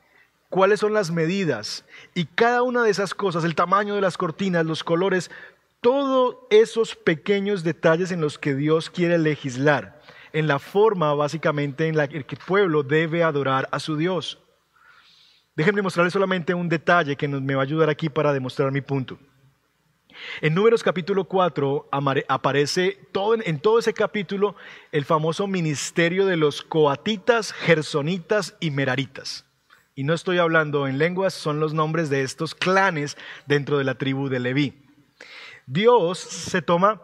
cuáles 0.49 0.79
son 0.79 0.93
las 0.93 1.11
medidas 1.11 1.85
y 2.13 2.25
cada 2.25 2.63
una 2.63 2.83
de 2.83 2.89
esas 2.89 3.13
cosas, 3.13 3.43
el 3.43 3.55
tamaño 3.55 3.95
de 3.95 4.01
las 4.01 4.17
cortinas, 4.17 4.65
los 4.65 4.83
colores, 4.83 5.31
todos 5.81 6.37
esos 6.49 6.95
pequeños 6.95 7.63
detalles 7.63 8.11
en 8.11 8.19
los 8.19 8.37
que 8.37 8.55
Dios 8.55 8.89
quiere 8.89 9.17
legislar, 9.17 10.01
en 10.33 10.47
la 10.47 10.59
forma 10.59 11.13
básicamente 11.13 11.87
en 11.87 11.95
la 11.95 12.07
que 12.07 12.17
el 12.17 12.25
pueblo 12.25 12.83
debe 12.83 13.23
adorar 13.23 13.69
a 13.71 13.79
su 13.79 13.95
Dios. 13.95 14.39
Déjenme 15.55 15.81
mostrarles 15.81 16.13
solamente 16.13 16.53
un 16.53 16.69
detalle 16.69 17.15
que 17.15 17.27
me 17.27 17.55
va 17.55 17.61
a 17.61 17.63
ayudar 17.63 17.89
aquí 17.89 18.09
para 18.09 18.33
demostrar 18.33 18.71
mi 18.71 18.81
punto. 18.81 19.17
En 20.41 20.53
Números 20.53 20.83
capítulo 20.83 21.25
4 21.25 21.89
aparece 22.27 22.99
todo, 23.13 23.35
en 23.41 23.59
todo 23.59 23.79
ese 23.79 23.93
capítulo 23.93 24.55
el 24.91 25.05
famoso 25.05 25.47
ministerio 25.47 26.25
de 26.25 26.35
los 26.35 26.61
coatitas, 26.61 27.53
gersonitas 27.53 28.55
y 28.59 28.71
meraritas 28.71 29.45
y 29.95 30.03
no 30.03 30.13
estoy 30.13 30.37
hablando 30.37 30.87
en 30.87 30.97
lenguas, 30.97 31.33
son 31.33 31.59
los 31.59 31.73
nombres 31.73 32.09
de 32.09 32.23
estos 32.23 32.55
clanes 32.55 33.17
dentro 33.45 33.77
de 33.77 33.83
la 33.83 33.95
tribu 33.95 34.29
de 34.29 34.39
Leví. 34.39 34.73
Dios 35.65 36.19
se 36.19 36.61
toma 36.61 37.01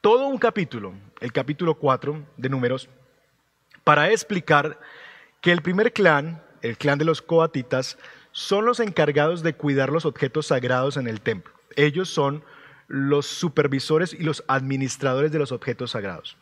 todo 0.00 0.28
un 0.28 0.38
capítulo, 0.38 0.94
el 1.20 1.32
capítulo 1.32 1.74
4 1.74 2.24
de 2.36 2.48
números, 2.48 2.88
para 3.84 4.10
explicar 4.10 4.78
que 5.40 5.52
el 5.52 5.62
primer 5.62 5.92
clan, 5.92 6.42
el 6.62 6.78
clan 6.78 6.98
de 6.98 7.04
los 7.04 7.22
coatitas, 7.22 7.98
son 8.32 8.66
los 8.66 8.80
encargados 8.80 9.42
de 9.42 9.54
cuidar 9.54 9.90
los 9.90 10.04
objetos 10.04 10.46
sagrados 10.46 10.96
en 10.96 11.08
el 11.08 11.20
templo. 11.20 11.52
Ellos 11.74 12.08
son 12.08 12.44
los 12.88 13.26
supervisores 13.26 14.12
y 14.12 14.22
los 14.22 14.44
administradores 14.48 15.32
de 15.32 15.38
los 15.38 15.52
objetos 15.52 15.92
sagrados. 15.92 16.36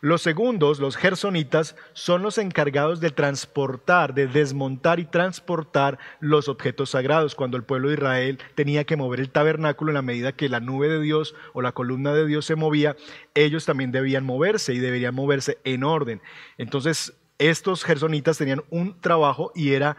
Los 0.00 0.22
segundos, 0.22 0.78
los 0.78 0.96
gersonitas, 0.96 1.74
son 1.94 2.22
los 2.22 2.38
encargados 2.38 3.00
de 3.00 3.10
transportar, 3.10 4.14
de 4.14 4.26
desmontar 4.26 5.00
y 5.00 5.04
transportar 5.06 5.98
los 6.20 6.48
objetos 6.48 6.90
sagrados. 6.90 7.34
Cuando 7.34 7.56
el 7.56 7.64
pueblo 7.64 7.88
de 7.88 7.94
Israel 7.94 8.38
tenía 8.54 8.84
que 8.84 8.96
mover 8.96 9.20
el 9.20 9.30
tabernáculo 9.30 9.90
en 9.90 9.94
la 9.94 10.02
medida 10.02 10.32
que 10.32 10.48
la 10.48 10.60
nube 10.60 10.88
de 10.88 11.00
Dios 11.00 11.34
o 11.54 11.62
la 11.62 11.72
columna 11.72 12.12
de 12.12 12.26
Dios 12.26 12.44
se 12.44 12.56
movía, 12.56 12.96
ellos 13.34 13.64
también 13.64 13.92
debían 13.92 14.24
moverse 14.24 14.74
y 14.74 14.78
deberían 14.78 15.14
moverse 15.14 15.58
en 15.64 15.82
orden. 15.82 16.20
Entonces, 16.58 17.14
estos 17.38 17.84
gersonitas 17.84 18.38
tenían 18.38 18.62
un 18.70 19.00
trabajo 19.00 19.52
y 19.54 19.72
era 19.72 19.96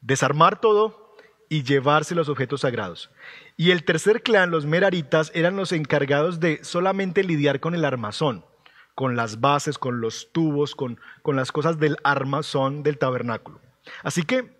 desarmar 0.00 0.60
todo 0.60 1.16
y 1.48 1.62
llevarse 1.62 2.14
los 2.14 2.28
objetos 2.28 2.60
sagrados. 2.60 3.10
Y 3.56 3.70
el 3.72 3.84
tercer 3.84 4.22
clan, 4.22 4.50
los 4.50 4.66
meraritas, 4.66 5.32
eran 5.34 5.56
los 5.56 5.72
encargados 5.72 6.40
de 6.40 6.62
solamente 6.62 7.24
lidiar 7.24 7.60
con 7.60 7.74
el 7.74 7.84
armazón 7.84 8.44
con 8.94 9.16
las 9.16 9.40
bases, 9.40 9.78
con 9.78 10.00
los 10.00 10.30
tubos, 10.32 10.74
con, 10.74 11.00
con 11.22 11.36
las 11.36 11.52
cosas 11.52 11.78
del 11.78 11.96
armazón 12.04 12.82
del 12.82 12.98
tabernáculo. 12.98 13.60
Así 14.02 14.22
que 14.22 14.58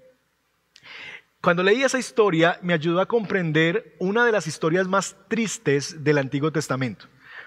cuando 1.41 1.63
leí 1.63 1.83
esa 1.83 1.99
historia 1.99 2.59
me 2.63 2.75
ayudó 2.75 3.01
a 3.01 3.07
comprender 3.07 3.97
una 3.99 4.27
de 4.27 4.33
las 4.33 4.47
historias 4.47 4.89
más 4.89 5.17
tristes 5.29 6.05
del 6.05 6.19
Antiguo 6.19 6.53
Testamento. 6.53 7.07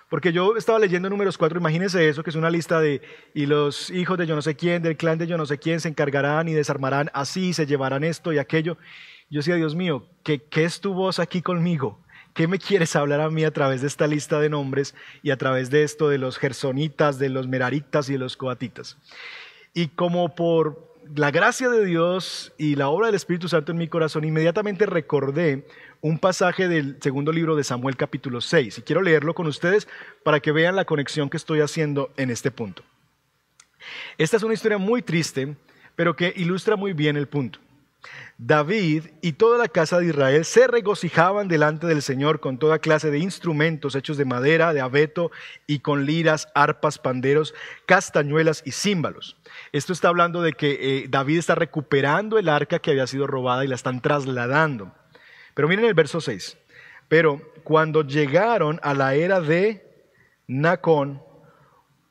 Porque 0.10 0.32
yo 0.32 0.58
estaba 0.58 0.80
leyendo 0.80 1.10
números 1.10 1.38
4, 1.38 1.60
imagínense 1.60 2.08
eso, 2.08 2.24
que 2.24 2.30
es 2.30 2.36
una 2.36 2.50
lista 2.50 2.80
de, 2.80 3.02
y 3.34 3.46
los 3.46 3.90
hijos 3.90 4.18
de 4.18 4.28
yo 4.28 4.36
no 4.36 4.42
sé 4.42 4.56
quién, 4.56 4.82
del 4.82 4.98
clan 4.98 5.18
de 5.18 5.28
yo 5.28 5.38
no 5.38 5.46
sé 5.46 5.58
quién, 5.58 5.80
se 5.80 5.90
encargarán 5.90 6.48
y 6.48 6.54
desarmarán 6.54 7.10
así, 7.14 7.54
se 7.54 7.66
llevarán 7.66 8.04
esto 8.04 8.34
y 8.34 8.38
aquello. 8.38 8.78
Yo 9.30 9.40
decía, 9.40 9.56
Dios 9.56 9.76
mío, 9.76 10.08
¿qué, 10.24 10.44
qué 10.44 10.66
es 10.66 10.82
tu 10.82 10.94
voz 10.94 11.20
aquí 11.20 11.42
conmigo? 11.42 12.04
¿Qué 12.34 12.48
me 12.48 12.58
quieres 12.58 12.96
hablar 12.96 13.22
a 13.22 13.30
mí 13.30 13.44
a 13.44 13.52
través 13.52 13.82
de 13.82 13.88
esta 13.88 14.08
lista 14.08 14.40
de 14.40 14.50
nombres 14.50 14.96
y 15.22 15.30
a 15.30 15.38
través 15.38 15.70
de 15.70 15.84
esto 15.84 16.10
de 16.10 16.18
los 16.18 16.40
gersonitas, 16.40 17.20
de 17.20 17.30
los 17.30 17.48
meraritas 17.48 18.10
y 18.10 18.14
de 18.14 18.20
los 18.20 18.38
coatitas? 18.38 18.98
Y 19.74 19.90
como 19.90 20.34
por 20.34 20.94
la 21.16 21.30
gracia 21.30 21.70
de 21.70 21.86
Dios 21.86 22.54
y 22.58 22.76
la 22.76 22.90
obra 22.90 23.08
del 23.08 23.16
Espíritu 23.16 23.50
Santo 23.50 23.72
en 23.72 23.78
mi 23.78 23.88
corazón, 23.88 24.24
inmediatamente 24.24 24.86
recordé 24.86 25.68
un 26.02 26.18
pasaje 26.18 26.68
del 26.68 26.98
segundo 27.02 27.32
libro 27.32 27.56
de 27.56 27.64
Samuel 27.64 27.98
capítulo 27.98 28.42
6. 28.42 28.80
Y 28.80 28.82
quiero 28.82 29.02
leerlo 29.02 29.36
con 29.36 29.46
ustedes 29.46 29.88
para 30.24 30.40
que 30.40 30.52
vean 30.52 30.76
la 30.76 30.86
conexión 30.86 31.30
que 31.30 31.38
estoy 31.38 31.62
haciendo 31.62 32.12
en 32.18 32.32
este 32.32 32.50
punto. 32.50 32.84
Esta 34.18 34.38
es 34.38 34.44
una 34.44 34.54
historia 34.54 34.78
muy 34.78 35.02
triste, 35.02 35.56
pero 35.96 36.16
que 36.16 36.34
ilustra 36.36 36.76
muy 36.76 36.94
bien 36.94 37.16
el 37.16 37.28
punto. 37.28 37.60
David 38.38 39.06
y 39.22 39.34
toda 39.34 39.58
la 39.58 39.68
casa 39.68 40.00
de 40.00 40.08
Israel 40.08 40.44
se 40.46 40.68
regocijaban 40.68 41.48
delante 41.48 41.88
del 41.88 42.02
Señor 42.02 42.40
con 42.40 42.58
toda 42.58 42.80
clase 42.80 43.12
de 43.12 43.20
instrumentos 43.20 43.96
hechos 43.96 44.18
de 44.18 44.26
madera, 44.26 44.74
de 44.74 44.82
abeto 44.82 45.32
y 45.68 45.80
con 45.80 46.06
liras, 46.06 46.50
arpas, 46.56 46.98
panderos, 46.98 47.54
castañuelas 47.86 48.64
y 48.66 48.72
címbalos. 48.72 49.38
Esto 49.72 49.94
está 49.94 50.10
hablando 50.10 50.42
de 50.42 50.54
que 50.54 50.78
eh, 50.82 51.06
David 51.10 51.40
está 51.40 51.56
recuperando 51.56 52.38
el 52.38 52.50
arca 52.50 52.80
que 52.80 52.92
había 52.92 53.08
sido 53.08 53.28
robada 53.28 53.64
y 53.64 53.68
la 53.68 53.76
están 53.76 54.02
trasladando. 54.02 54.94
Pero 55.54 55.68
miren 55.68 55.86
el 55.86 55.94
verso 55.94 56.20
6. 56.20 56.58
Pero 57.08 57.42
cuando 57.64 58.02
llegaron 58.02 58.80
a 58.84 58.94
la 58.94 59.14
era 59.16 59.40
de 59.40 59.88
Nacón, 60.48 61.22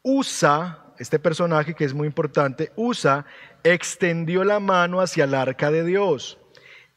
Usa, 0.02 0.94
este 0.98 1.18
personaje 1.18 1.74
que 1.74 1.84
es 1.84 1.94
muy 1.94 2.06
importante, 2.06 2.72
Usa 2.76 3.24
extendió 3.64 4.44
la 4.44 4.60
mano 4.60 5.00
hacia 5.00 5.24
el 5.24 5.34
arca 5.34 5.70
de 5.70 5.84
Dios 5.84 6.38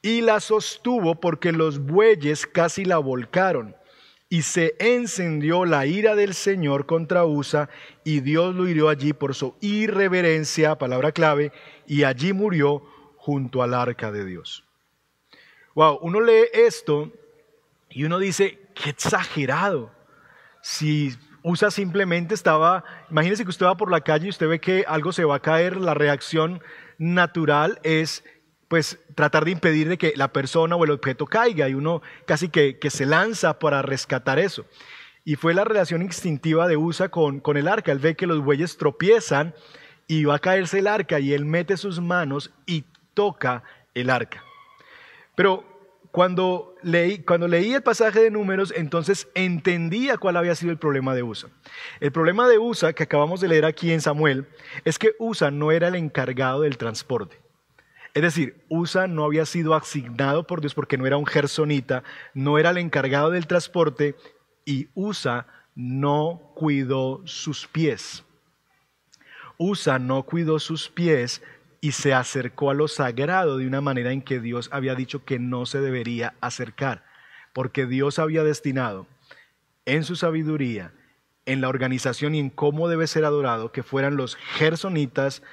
y 0.05 0.21
la 0.21 0.39
sostuvo 0.39 1.19
porque 1.19 1.51
los 1.51 1.79
bueyes 1.79 2.45
casi 2.45 2.85
la 2.85 2.99
volcaron. 2.99 3.75
Y 4.29 4.43
se 4.43 4.75
encendió 4.77 5.65
la 5.65 5.87
ira 5.87 6.15
del 6.15 6.35
Señor 6.35 6.85
contra 6.85 7.25
Usa, 7.25 7.69
y 8.03 8.19
Dios 8.19 8.53
lo 8.53 8.67
hirió 8.67 8.89
allí 8.89 9.13
por 9.13 9.33
su 9.33 9.55
irreverencia, 9.61 10.77
palabra 10.77 11.11
clave, 11.11 11.51
y 11.87 12.03
allí 12.03 12.33
murió 12.33 12.83
junto 13.17 13.63
al 13.63 13.73
arca 13.73 14.11
de 14.11 14.25
Dios. 14.25 14.63
Wow, 15.73 15.97
uno 16.03 16.21
lee 16.21 16.49
esto 16.53 17.11
y 17.89 18.03
uno 18.03 18.19
dice, 18.19 18.59
qué 18.75 18.91
exagerado. 18.91 19.91
Si 20.61 21.15
Usa 21.47 21.69
simplemente 21.69 22.33
estaba, 22.33 22.83
imagínese 23.11 23.43
que 23.43 23.51
usted 23.51 23.67
va 23.67 23.77
por 23.77 23.91
la 23.91 24.01
calle 24.01 24.25
y 24.25 24.29
usted 24.31 24.47
ve 24.47 24.59
que 24.59 24.83
algo 24.87 25.11
se 25.11 25.25
va 25.25 25.35
a 25.35 25.41
caer, 25.41 25.77
la 25.77 25.93
reacción 25.93 26.59
natural 26.97 27.79
es 27.83 28.23
pues 28.67 28.97
tratar 29.13 29.45
de 29.45 29.51
impedir 29.51 29.87
de 29.87 29.99
que 29.99 30.13
la 30.15 30.33
persona 30.33 30.75
o 30.75 30.83
el 30.83 30.89
objeto 30.89 31.27
caiga 31.27 31.69
y 31.69 31.75
uno 31.75 32.01
casi 32.25 32.49
que, 32.49 32.79
que 32.79 32.89
se 32.89 33.05
lanza 33.05 33.59
para 33.59 33.83
rescatar 33.83 34.39
eso. 34.39 34.65
Y 35.23 35.35
fue 35.35 35.53
la 35.53 35.63
relación 35.63 36.01
instintiva 36.01 36.67
de 36.67 36.77
Usa 36.77 37.09
con, 37.09 37.39
con 37.39 37.57
el 37.57 37.67
arca. 37.67 37.91
Él 37.91 37.99
ve 37.99 38.15
que 38.15 38.25
los 38.25 38.43
bueyes 38.43 38.77
tropiezan 38.77 39.53
y 40.07 40.25
va 40.25 40.37
a 40.37 40.39
caerse 40.39 40.79
el 40.79 40.87
arca 40.87 41.19
y 41.19 41.33
él 41.33 41.45
mete 41.45 41.77
sus 41.77 42.01
manos 42.01 42.55
y 42.65 42.85
toca 43.13 43.61
el 43.93 44.09
arca. 44.09 44.43
Pero 45.35 45.74
cuando 46.15 46.77
leí, 46.81 47.17
cuando 47.19 47.45
leí 47.45 47.73
el 47.73 47.83
pasaje 47.83 48.21
de 48.21 48.31
números, 48.31 48.71
entonces 48.77 49.27
entendía 49.35 50.17
cuál 50.17 50.37
había 50.37 50.55
sido 50.55 50.71
el 50.71 50.77
problema 50.77 51.13
de 51.13 51.23
Usa. 51.23 51.49
El 51.99 52.13
problema 52.13 52.47
de 52.47 52.57
Usa, 52.57 52.93
que 52.93 53.03
acabamos 53.03 53.41
de 53.41 53.49
leer 53.49 53.65
aquí 53.65 53.91
en 53.91 53.99
Samuel, 53.99 54.47
es 54.85 54.97
que 54.97 55.11
Usa 55.19 55.51
no 55.51 55.73
era 55.73 55.89
el 55.89 55.95
encargado 55.95 56.61
del 56.61 56.77
transporte. 56.77 57.37
Es 58.13 58.21
decir, 58.23 58.63
Usa 58.69 59.07
no 59.07 59.25
había 59.25 59.45
sido 59.45 59.75
asignado 59.75 60.47
por 60.47 60.61
Dios 60.61 60.73
porque 60.73 60.97
no 60.97 61.05
era 61.05 61.17
un 61.17 61.25
gersonita, 61.25 62.01
no 62.33 62.57
era 62.59 62.69
el 62.69 62.77
encargado 62.77 63.29
del 63.29 63.45
transporte 63.45 64.15
y 64.63 64.87
Usa 64.93 65.47
no 65.75 66.53
cuidó 66.55 67.23
sus 67.25 67.67
pies. 67.67 68.23
Usa 69.57 69.99
no 69.99 70.23
cuidó 70.23 70.59
sus 70.59 70.87
pies 70.87 71.41
y 71.85 71.91
se 71.91 72.15
acercó 72.15 72.71
a 72.71 72.73
lo 72.73 72.87
sagrado 72.87 73.59
de 73.59 73.67
una 73.67 73.79
manera 73.79 74.11
en 74.11 74.23
que 74.23 74.39
Dios 74.39 74.69
había 74.71 74.95
dicho 74.95 75.23
que 75.23 75.37
no 75.37 75.67
se 75.67 75.81
debería 75.81 76.33
acercar, 76.41 77.05
porque 77.53 77.85
Dios 77.85 78.17
había 78.17 78.43
destinado 78.43 79.05
en 79.85 80.03
su 80.03 80.15
sabiduría, 80.15 80.93
en 81.45 81.61
la 81.61 81.69
organización 81.69 82.33
y 82.33 82.39
en 82.39 82.49
cómo 82.49 82.87
debe 82.89 83.05
ser 83.05 83.23
adorado, 83.23 83.71
que 83.71 83.83
fueran 83.83 84.17
los 84.17 84.35
gersonitas, 84.35 85.43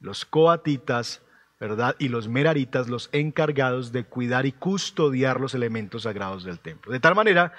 los 0.00 0.24
coatitas, 0.24 1.20
¿verdad? 1.60 1.94
Y 1.98 2.08
los 2.08 2.26
meraritas 2.26 2.88
los 2.88 3.10
encargados 3.12 3.92
de 3.92 4.04
cuidar 4.04 4.46
y 4.46 4.52
custodiar 4.52 5.42
los 5.42 5.52
elementos 5.52 6.04
sagrados 6.04 6.42
del 6.42 6.58
templo. 6.58 6.90
De 6.90 7.00
tal 7.00 7.14
manera 7.14 7.52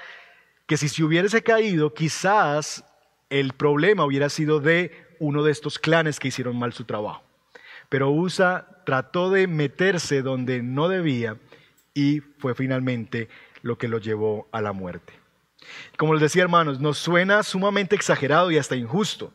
que 0.66 0.76
si 0.76 0.90
se 0.90 1.04
hubiese 1.04 1.44
caído, 1.44 1.94
quizás 1.94 2.84
el 3.30 3.54
problema 3.54 4.06
hubiera 4.06 4.30
sido 4.30 4.60
de 4.60 5.06
uno 5.20 5.44
de 5.44 5.52
estos 5.52 5.78
clanes 5.78 6.20
que 6.20 6.30
hicieron 6.30 6.58
mal 6.58 6.74
su 6.74 6.84
trabajo. 6.84 7.26
Pero 7.89 8.12
Usa 8.12 8.67
trató 8.86 9.29
de 9.29 9.48
meterse 9.48 10.22
donde 10.22 10.62
no 10.62 10.88
debía 10.88 11.38
y 11.94 12.22
fue 12.39 12.56
finalmente 12.56 13.29
lo 13.62 13.77
que 13.77 13.88
lo 13.88 13.98
llevó 13.98 14.48
a 14.51 14.62
la 14.62 14.72
muerte. 14.74 15.13
Como 15.98 16.13
les 16.13 16.22
decía 16.22 16.44
hermanos, 16.44 16.79
nos 16.79 16.98
suena 16.98 17.44
sumamente 17.44 17.96
exagerado 17.96 18.51
y 18.51 18.58
hasta 18.58 18.75
injusto. 18.75 19.34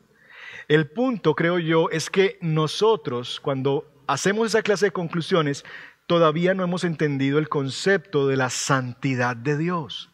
El 0.67 0.87
punto, 0.87 1.35
creo 1.35 1.59
yo, 1.59 1.89
es 1.89 2.09
que 2.09 2.37
nosotros 2.41 3.39
cuando 3.39 3.91
hacemos 4.07 4.47
esa 4.47 4.61
clase 4.61 4.87
de 4.87 4.91
conclusiones, 4.91 5.65
todavía 6.07 6.53
no 6.53 6.63
hemos 6.63 6.83
entendido 6.83 7.39
el 7.39 7.49
concepto 7.49 8.27
de 8.27 8.37
la 8.37 8.49
santidad 8.49 9.35
de 9.35 9.57
Dios. 9.57 10.09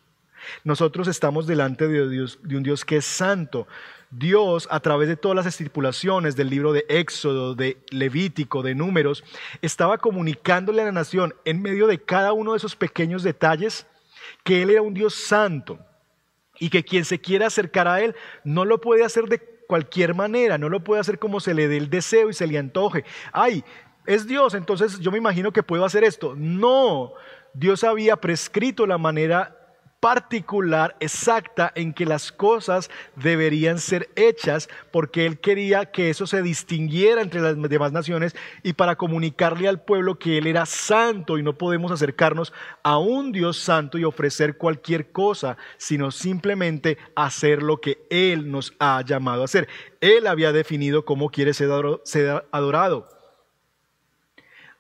Nosotros 0.64 1.08
estamos 1.08 1.48
delante 1.48 1.88
de, 1.88 2.08
de 2.08 2.58
un 2.58 2.64
Dios 2.64 2.86
que 2.86 2.98
es 2.98 3.06
santo. 3.06 3.68
Dios, 4.12 4.68
a 4.72 4.80
través 4.80 5.08
de 5.08 5.18
todas 5.18 5.36
las 5.36 5.46
estipulaciones 5.46 6.36
del 6.36 6.50
libro 6.50 6.74
de 6.74 6.86
Éxodo, 6.90 7.54
de 7.54 7.78
Levítico, 7.92 8.64
de 8.64 8.74
Números, 8.74 9.24
estaba 9.62 10.00
comunicándole 10.00 10.82
a 10.82 10.86
la 10.86 10.92
nación 10.92 11.36
en 11.46 11.62
medio 11.62 11.86
de 11.86 12.02
cada 12.02 12.34
uno 12.34 12.54
de 12.54 12.58
esos 12.58 12.76
pequeños 12.76 13.22
detalles 13.22 13.86
que 14.44 14.64
Él 14.64 14.72
era 14.72 14.82
un 14.82 14.96
Dios 14.96 15.14
santo 15.14 15.80
y 16.60 16.70
que 16.70 16.84
quien 16.84 17.06
se 17.06 17.20
quiera 17.20 17.48
acercar 17.48 17.88
a 17.88 18.02
Él 18.02 18.16
no 18.44 18.66
lo 18.66 18.82
puede 18.82 19.04
hacer 19.04 19.26
de 19.26 19.40
cualquier 19.68 20.16
manera, 20.16 20.58
no 20.58 20.70
lo 20.70 20.84
puede 20.84 21.02
hacer 21.02 21.20
como 21.20 21.40
se 21.40 21.54
le 21.54 21.68
dé 21.68 21.78
el 21.78 21.92
deseo 21.92 22.32
y 22.32 22.34
se 22.34 22.48
le 22.48 22.58
antoje. 22.58 23.06
Ay, 23.32 23.64
es 24.08 24.26
Dios, 24.26 24.56
entonces 24.56 25.00
yo 25.00 25.12
me 25.12 25.20
imagino 25.20 25.54
que 25.54 25.62
puedo 25.62 25.86
hacer 25.86 26.04
esto. 26.04 26.34
No, 26.36 27.14
Dios 27.54 27.84
había 27.84 28.16
prescrito 28.16 28.88
la 28.88 28.98
manera 28.98 29.59
particular, 30.00 30.96
exacta, 31.00 31.72
en 31.76 31.94
que 31.94 32.06
las 32.06 32.32
cosas 32.32 32.90
deberían 33.16 33.80
ser 33.80 34.10
hechas, 34.16 34.70
porque 34.92 35.26
Él 35.26 35.40
quería 35.40 35.86
que 35.86 36.10
eso 36.10 36.26
se 36.26 36.42
distinguiera 36.42 37.22
entre 37.22 37.42
las 37.42 37.62
demás 37.62 37.92
naciones 37.92 38.36
y 38.64 38.74
para 38.74 38.96
comunicarle 38.96 39.68
al 39.68 39.82
pueblo 39.82 40.18
que 40.18 40.38
Él 40.38 40.48
era 40.48 40.66
santo 40.66 41.38
y 41.38 41.44
no 41.44 41.58
podemos 41.58 41.92
acercarnos 41.92 42.54
a 42.84 42.98
un 42.98 43.32
Dios 43.32 43.58
santo 43.58 43.98
y 43.98 44.06
ofrecer 44.06 44.58
cualquier 44.58 45.12
cosa, 45.12 45.58
sino 45.78 46.12
simplemente 46.12 46.98
hacer 47.16 47.62
lo 47.62 47.82
que 47.82 48.06
Él 48.10 48.50
nos 48.52 48.74
ha 48.80 49.02
llamado 49.06 49.42
a 49.42 49.46
hacer. 49.46 49.68
Él 50.00 50.28
había 50.28 50.54
definido 50.54 51.04
cómo 51.04 51.30
quiere 51.30 51.54
ser 51.54 51.70
adorado. 52.52 53.08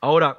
Ahora, 0.01 0.38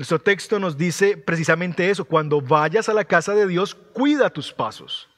nuestro 0.00 0.18
texto 0.18 0.58
nos 0.58 0.78
dice 0.78 1.18
precisamente 1.18 1.90
eso, 1.90 2.06
cuando 2.06 2.40
vayas 2.40 2.88
a 2.88 2.94
la 2.94 3.04
casa 3.04 3.34
de 3.34 3.46
Dios, 3.46 3.74
cuida 3.74 4.30
tus 4.30 4.50
pasos. 4.50 5.10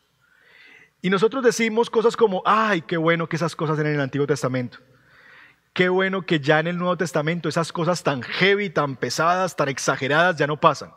Y 1.01 1.09
nosotros 1.09 1.45
decimos 1.45 1.89
cosas 1.89 2.17
como, 2.17 2.43
ay, 2.45 2.83
qué 2.83 2.97
bueno 2.97 3.29
que 3.29 3.37
esas 3.37 3.55
cosas 3.55 3.79
en 3.79 3.87
el 3.87 4.01
Antiguo 4.01 4.27
Testamento. 4.27 4.79
Qué 5.73 5.89
bueno 5.89 6.23
que 6.23 6.41
ya 6.41 6.59
en 6.59 6.67
el 6.67 6.79
Nuevo 6.79 6.97
Testamento 6.97 7.49
esas 7.49 7.71
cosas 7.71 8.03
tan 8.03 8.23
heavy, 8.23 8.71
tan 8.71 8.97
pesadas, 8.97 9.55
tan 9.55 9.69
exageradas 9.69 10.37
ya 10.37 10.49
no 10.49 10.59
pasan. 10.59 10.91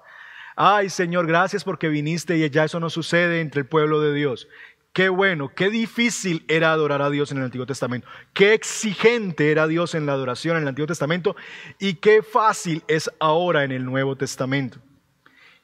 Ay, 0.56 0.90
Señor, 0.90 1.28
gracias 1.28 1.64
porque 1.64 1.88
viniste 1.88 2.38
y 2.38 2.50
ya 2.50 2.64
eso 2.64 2.80
no 2.80 2.90
sucede 2.90 3.40
entre 3.40 3.62
el 3.62 3.68
pueblo 3.68 4.02
de 4.02 4.16
Dios. 4.16 4.48
Qué 4.96 5.10
bueno, 5.10 5.52
qué 5.54 5.70
difícil 5.70 6.46
era 6.48 6.72
adorar 6.72 7.02
a 7.02 7.10
Dios 7.10 7.30
en 7.30 7.40
el 7.40 7.44
Antiguo 7.44 7.66
Testamento, 7.66 8.08
qué 8.32 8.54
exigente 8.54 9.52
era 9.52 9.68
Dios 9.68 9.94
en 9.94 10.06
la 10.06 10.14
adoración 10.14 10.56
en 10.56 10.64
el 10.64 10.70
Antiguo 10.70 10.88
Testamento 10.88 11.36
y 11.80 11.96
qué 11.96 12.24
fácil 12.24 12.82
es 12.88 13.12
ahora 13.20 13.66
en 13.66 13.74
el 13.74 13.84
Nuevo 13.84 14.16
Testamento. 14.16 14.80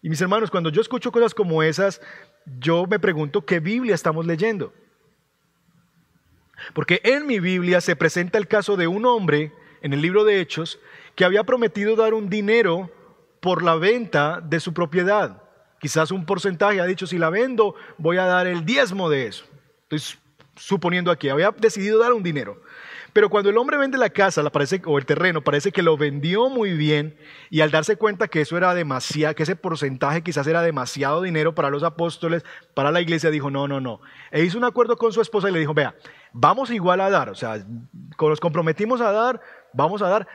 Y 0.01 0.09
mis 0.09 0.19
hermanos, 0.19 0.51
cuando 0.51 0.69
yo 0.69 0.81
escucho 0.81 1.13
cosas 1.13 1.33
como 1.33 1.63
esas, 1.63 2.01
yo 2.59 2.85
me 2.87 2.99
pregunto 2.99 3.45
qué 3.45 3.61
Biblia 3.61 3.95
estamos 3.95 4.25
leyendo. 4.25 4.73
Porque 6.73 6.99
en 7.05 7.25
mi 7.25 7.39
Biblia 7.39 7.79
se 7.79 7.95
presenta 7.95 8.37
el 8.37 8.49
caso 8.49 8.75
de 8.75 8.87
un 8.87 9.05
hombre 9.05 9.53
en 9.81 9.93
el 9.93 10.01
libro 10.01 10.25
de 10.25 10.41
Hechos 10.41 10.77
que 11.15 11.23
había 11.23 11.45
prometido 11.45 11.95
dar 11.95 12.13
un 12.13 12.29
dinero 12.29 12.91
por 13.39 13.63
la 13.63 13.75
venta 13.75 14.41
de 14.41 14.59
su 14.59 14.73
propiedad 14.73 15.41
quizás 15.81 16.11
un 16.11 16.25
porcentaje, 16.25 16.79
ha 16.79 16.85
dicho, 16.85 17.07
si 17.07 17.17
la 17.17 17.29
vendo, 17.29 17.75
voy 17.97 18.17
a 18.17 18.25
dar 18.25 18.47
el 18.47 18.65
diezmo 18.65 19.09
de 19.09 19.27
eso. 19.27 19.45
Estoy 19.89 20.19
suponiendo 20.55 21.11
aquí, 21.11 21.27
había 21.27 21.51
decidido 21.51 21.99
dar 21.99 22.13
un 22.13 22.23
dinero. 22.23 22.61
Pero 23.13 23.29
cuando 23.29 23.49
el 23.49 23.57
hombre 23.57 23.77
vende 23.77 23.97
la 23.97 24.09
casa 24.09 24.47
parece, 24.51 24.81
o 24.85 24.97
el 24.97 25.05
terreno, 25.05 25.41
parece 25.41 25.71
que 25.71 25.81
lo 25.81 25.97
vendió 25.97 26.49
muy 26.49 26.71
bien 26.77 27.17
y 27.49 27.59
al 27.59 27.71
darse 27.71 27.97
cuenta 27.97 28.29
que 28.29 28.41
eso 28.41 28.55
era 28.55 28.73
demasiado, 28.73 29.35
que 29.35 29.43
ese 29.43 29.57
porcentaje 29.57 30.21
quizás 30.21 30.47
era 30.47 30.61
demasiado 30.61 31.21
dinero 31.21 31.53
para 31.53 31.69
los 31.69 31.83
apóstoles, 31.83 32.45
para 32.73 32.91
la 32.91 33.01
iglesia, 33.01 33.29
dijo, 33.29 33.51
no, 33.51 33.67
no, 33.67 33.81
no. 33.81 33.99
E 34.31 34.43
hizo 34.43 34.57
un 34.57 34.63
acuerdo 34.63 34.95
con 34.95 35.11
su 35.11 35.19
esposa 35.19 35.49
y 35.49 35.51
le 35.51 35.59
dijo, 35.59 35.73
vea, 35.73 35.95
vamos 36.31 36.71
igual 36.71 37.01
a 37.01 37.09
dar, 37.09 37.29
o 37.29 37.35
sea, 37.35 37.65
nos 38.17 38.39
comprometimos 38.39 39.01
a 39.01 39.11
dar, 39.11 39.41
vamos 39.73 40.01
a 40.01 40.07
dar, 40.07 40.27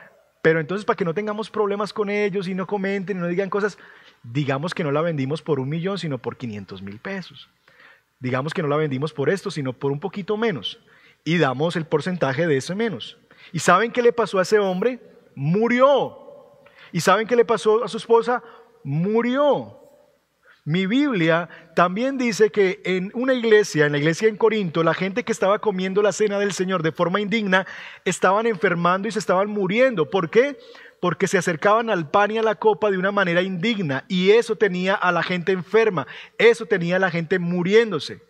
pero 0.42 0.60
entonces 0.60 0.84
para 0.84 0.96
que 0.96 1.04
no 1.04 1.14
tengamos 1.14 1.50
problemas 1.50 1.94
con 1.94 2.10
ellos 2.10 2.46
y 2.46 2.54
no 2.54 2.66
comenten 2.66 3.16
y 3.16 3.20
no 3.20 3.26
digan 3.26 3.48
cosas, 3.48 3.78
digamos 4.22 4.74
que 4.74 4.84
no 4.84 4.92
la 4.92 5.00
vendimos 5.00 5.42
por 5.42 5.60
un 5.60 5.68
millón, 5.68 5.98
sino 5.98 6.18
por 6.18 6.36
500 6.36 6.82
mil 6.82 6.98
pesos. 6.98 7.48
Digamos 8.18 8.54
que 8.54 8.62
no 8.62 8.68
la 8.68 8.76
vendimos 8.76 9.12
por 9.12 9.30
esto, 9.30 9.50
sino 9.50 9.72
por 9.72 9.92
un 9.92 10.00
poquito 10.00 10.36
menos. 10.36 10.78
Y 11.24 11.38
damos 11.38 11.76
el 11.76 11.86
porcentaje 11.86 12.46
de 12.46 12.56
ese 12.56 12.74
menos. 12.74 13.18
¿Y 13.52 13.58
saben 13.58 13.92
qué 13.92 14.02
le 14.02 14.12
pasó 14.12 14.38
a 14.38 14.42
ese 14.42 14.58
hombre? 14.58 15.00
Murió. 15.34 16.18
¿Y 16.92 17.00
saben 17.00 17.26
qué 17.26 17.36
le 17.36 17.44
pasó 17.44 17.84
a 17.84 17.88
su 17.88 17.96
esposa? 17.96 18.42
Murió. 18.82 19.80
Mi 20.64 20.86
Biblia 20.86 21.48
también 21.76 22.18
dice 22.18 22.50
que 22.50 22.80
en 22.84 23.12
una 23.14 23.34
iglesia, 23.34 23.86
en 23.86 23.92
la 23.92 23.98
iglesia 23.98 24.28
en 24.28 24.36
Corinto, 24.36 24.82
la 24.82 24.94
gente 24.94 25.22
que 25.22 25.30
estaba 25.30 25.60
comiendo 25.60 26.02
la 26.02 26.10
cena 26.10 26.40
del 26.40 26.52
Señor 26.52 26.82
de 26.82 26.90
forma 26.90 27.20
indigna, 27.20 27.68
estaban 28.04 28.46
enfermando 28.46 29.06
y 29.06 29.12
se 29.12 29.20
estaban 29.20 29.48
muriendo. 29.48 30.10
¿Por 30.10 30.28
qué? 30.28 30.58
Porque 31.00 31.28
se 31.28 31.38
acercaban 31.38 31.90
al 31.90 32.10
pan 32.10 32.30
y 32.30 32.38
a 32.38 32.42
la 32.42 32.54
copa 32.54 32.90
de 32.90 32.98
una 32.98 33.12
manera 33.12 33.42
indigna 33.42 34.04
y 34.08 34.30
eso 34.30 34.56
tenía 34.56 34.94
a 34.94 35.12
la 35.12 35.22
gente 35.22 35.52
enferma, 35.52 36.06
eso 36.38 36.66
tenía 36.66 36.96
a 36.96 37.00
la 37.00 37.10
gente 37.10 37.38
muriéndose. 37.38 38.20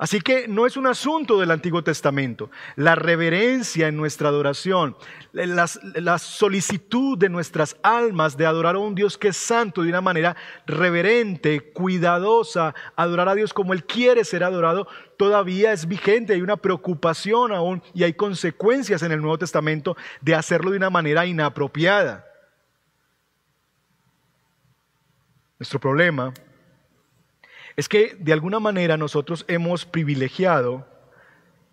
Así 0.00 0.22
que 0.22 0.48
no 0.48 0.64
es 0.64 0.78
un 0.78 0.86
asunto 0.86 1.38
del 1.38 1.50
Antiguo 1.50 1.84
Testamento. 1.84 2.50
La 2.74 2.94
reverencia 2.94 3.86
en 3.86 3.98
nuestra 3.98 4.30
adoración, 4.30 4.96
la, 5.34 6.18
solicitud 6.18 7.18
de 7.18 7.28
nuestras 7.28 7.76
almas 7.82 8.38
de 8.38 8.46
adorar 8.46 8.76
a 8.76 8.78
un 8.78 8.94
Dios 8.94 9.18
que 9.18 9.28
es 9.28 9.36
santo 9.36 9.82
de 9.82 9.90
una 9.90 10.00
manera 10.00 10.36
reverente, 10.64 11.60
cuidadosa, 11.74 12.74
adorar 12.96 13.28
a 13.28 13.34
Dios 13.34 13.52
como 13.52 13.74
Él 13.74 13.84
quiere 13.84 14.24
ser 14.24 14.42
adorado, 14.42 14.88
todavía 15.18 15.70
es 15.74 15.86
vigente. 15.86 16.32
Hay 16.32 16.40
una 16.40 16.56
preocupación 16.56 17.52
aún 17.52 17.82
y 17.92 18.04
hay 18.04 18.14
consecuencias 18.14 19.02
en 19.02 19.12
el 19.12 19.20
Nuevo 19.20 19.36
Testamento 19.36 19.98
de 20.22 20.34
hacerlo 20.34 20.70
de 20.70 20.78
una 20.78 20.88
manera 20.88 21.26
inapropiada. 21.26 22.24
Nuestro 25.58 25.78
problema 25.78 26.32
es 27.80 27.88
que 27.88 28.14
de 28.20 28.34
alguna 28.34 28.60
manera 28.60 28.98
nosotros 28.98 29.46
hemos 29.48 29.86
privilegiado 29.86 30.86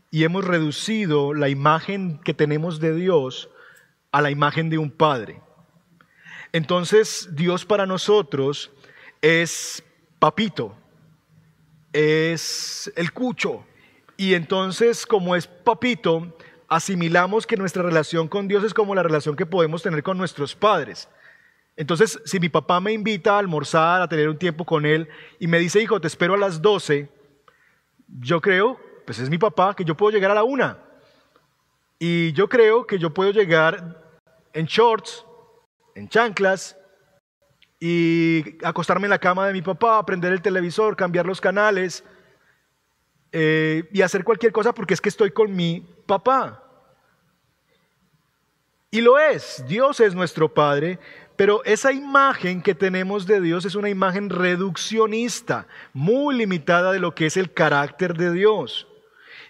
y 0.09 0.23
hemos 0.23 0.45
reducido 0.45 1.33
la 1.33 1.49
imagen 1.49 2.19
que 2.19 2.33
tenemos 2.33 2.79
de 2.79 2.95
Dios 2.95 3.49
a 4.13 4.21
la 4.21 4.31
imagen 4.31 4.69
de 4.69 4.77
un 4.77 4.89
padre. 4.89 5.41
Entonces 6.53 7.27
Dios 7.33 7.65
para 7.65 7.85
nosotros 7.85 8.71
es 9.21 9.83
papito, 10.17 10.77
es 11.91 12.89
el 12.95 13.11
cucho. 13.11 13.65
Y 14.15 14.33
entonces 14.33 15.05
como 15.05 15.35
es 15.35 15.45
papito, 15.45 16.37
asimilamos 16.69 17.45
que 17.45 17.57
nuestra 17.57 17.83
relación 17.83 18.29
con 18.29 18.47
Dios 18.47 18.63
es 18.63 18.73
como 18.73 18.95
la 18.95 19.03
relación 19.03 19.35
que 19.35 19.45
podemos 19.45 19.83
tener 19.83 20.03
con 20.03 20.17
nuestros 20.17 20.55
padres. 20.55 21.09
Entonces, 21.77 22.19
si 22.25 22.39
mi 22.39 22.49
papá 22.49 22.79
me 22.81 22.91
invita 22.91 23.35
a 23.35 23.39
almorzar, 23.39 24.01
a 24.01 24.09
tener 24.09 24.27
un 24.27 24.37
tiempo 24.37 24.65
con 24.65 24.85
él, 24.85 25.07
y 25.39 25.47
me 25.47 25.59
dice, 25.59 25.81
hijo, 25.81 26.01
te 26.01 26.07
espero 26.07 26.33
a 26.33 26.37
las 26.37 26.61
12, 26.61 27.07
yo 28.19 28.41
creo, 28.41 28.79
pues 29.05 29.19
es 29.19 29.29
mi 29.29 29.37
papá, 29.37 29.75
que 29.75 29.85
yo 29.85 29.95
puedo 29.95 30.11
llegar 30.11 30.31
a 30.31 30.35
la 30.35 30.43
una. 30.43 30.79
Y 31.99 32.33
yo 32.33 32.49
creo 32.49 32.85
que 32.85 32.97
yo 32.97 33.13
puedo 33.13 33.31
llegar 33.31 34.03
en 34.53 34.65
shorts, 34.65 35.23
en 35.93 36.09
chanclas, 36.09 36.75
y 37.79 38.57
acostarme 38.65 39.05
en 39.05 39.11
la 39.11 39.19
cama 39.19 39.47
de 39.47 39.53
mi 39.53 39.61
papá, 39.61 40.03
prender 40.05 40.33
el 40.33 40.41
televisor, 40.41 40.95
cambiar 40.95 41.25
los 41.25 41.39
canales 41.39 42.03
eh, 43.31 43.87
y 43.93 44.01
hacer 44.01 44.23
cualquier 44.23 44.51
cosa 44.51 44.73
porque 44.73 44.93
es 44.93 45.01
que 45.01 45.09
estoy 45.09 45.31
con 45.31 45.55
mi 45.55 45.81
papá. 46.05 46.63
Y 48.89 49.01
lo 49.01 49.19
es, 49.19 49.63
Dios 49.67 49.99
es 49.99 50.15
nuestro 50.15 50.53
Padre, 50.53 50.97
pero 51.37 51.63
esa 51.65 51.93
imagen 51.93 52.61
que 52.63 52.73
tenemos 52.73 53.27
de 53.27 53.39
Dios 53.39 53.63
es 53.63 53.75
una 53.75 53.89
imagen 53.89 54.31
reduccionista, 54.31 55.67
muy 55.93 56.35
limitada 56.35 56.91
de 56.91 56.99
lo 56.99 57.13
que 57.13 57.27
es 57.27 57.37
el 57.37 57.53
carácter 57.53 58.17
de 58.17 58.33
Dios. 58.33 58.87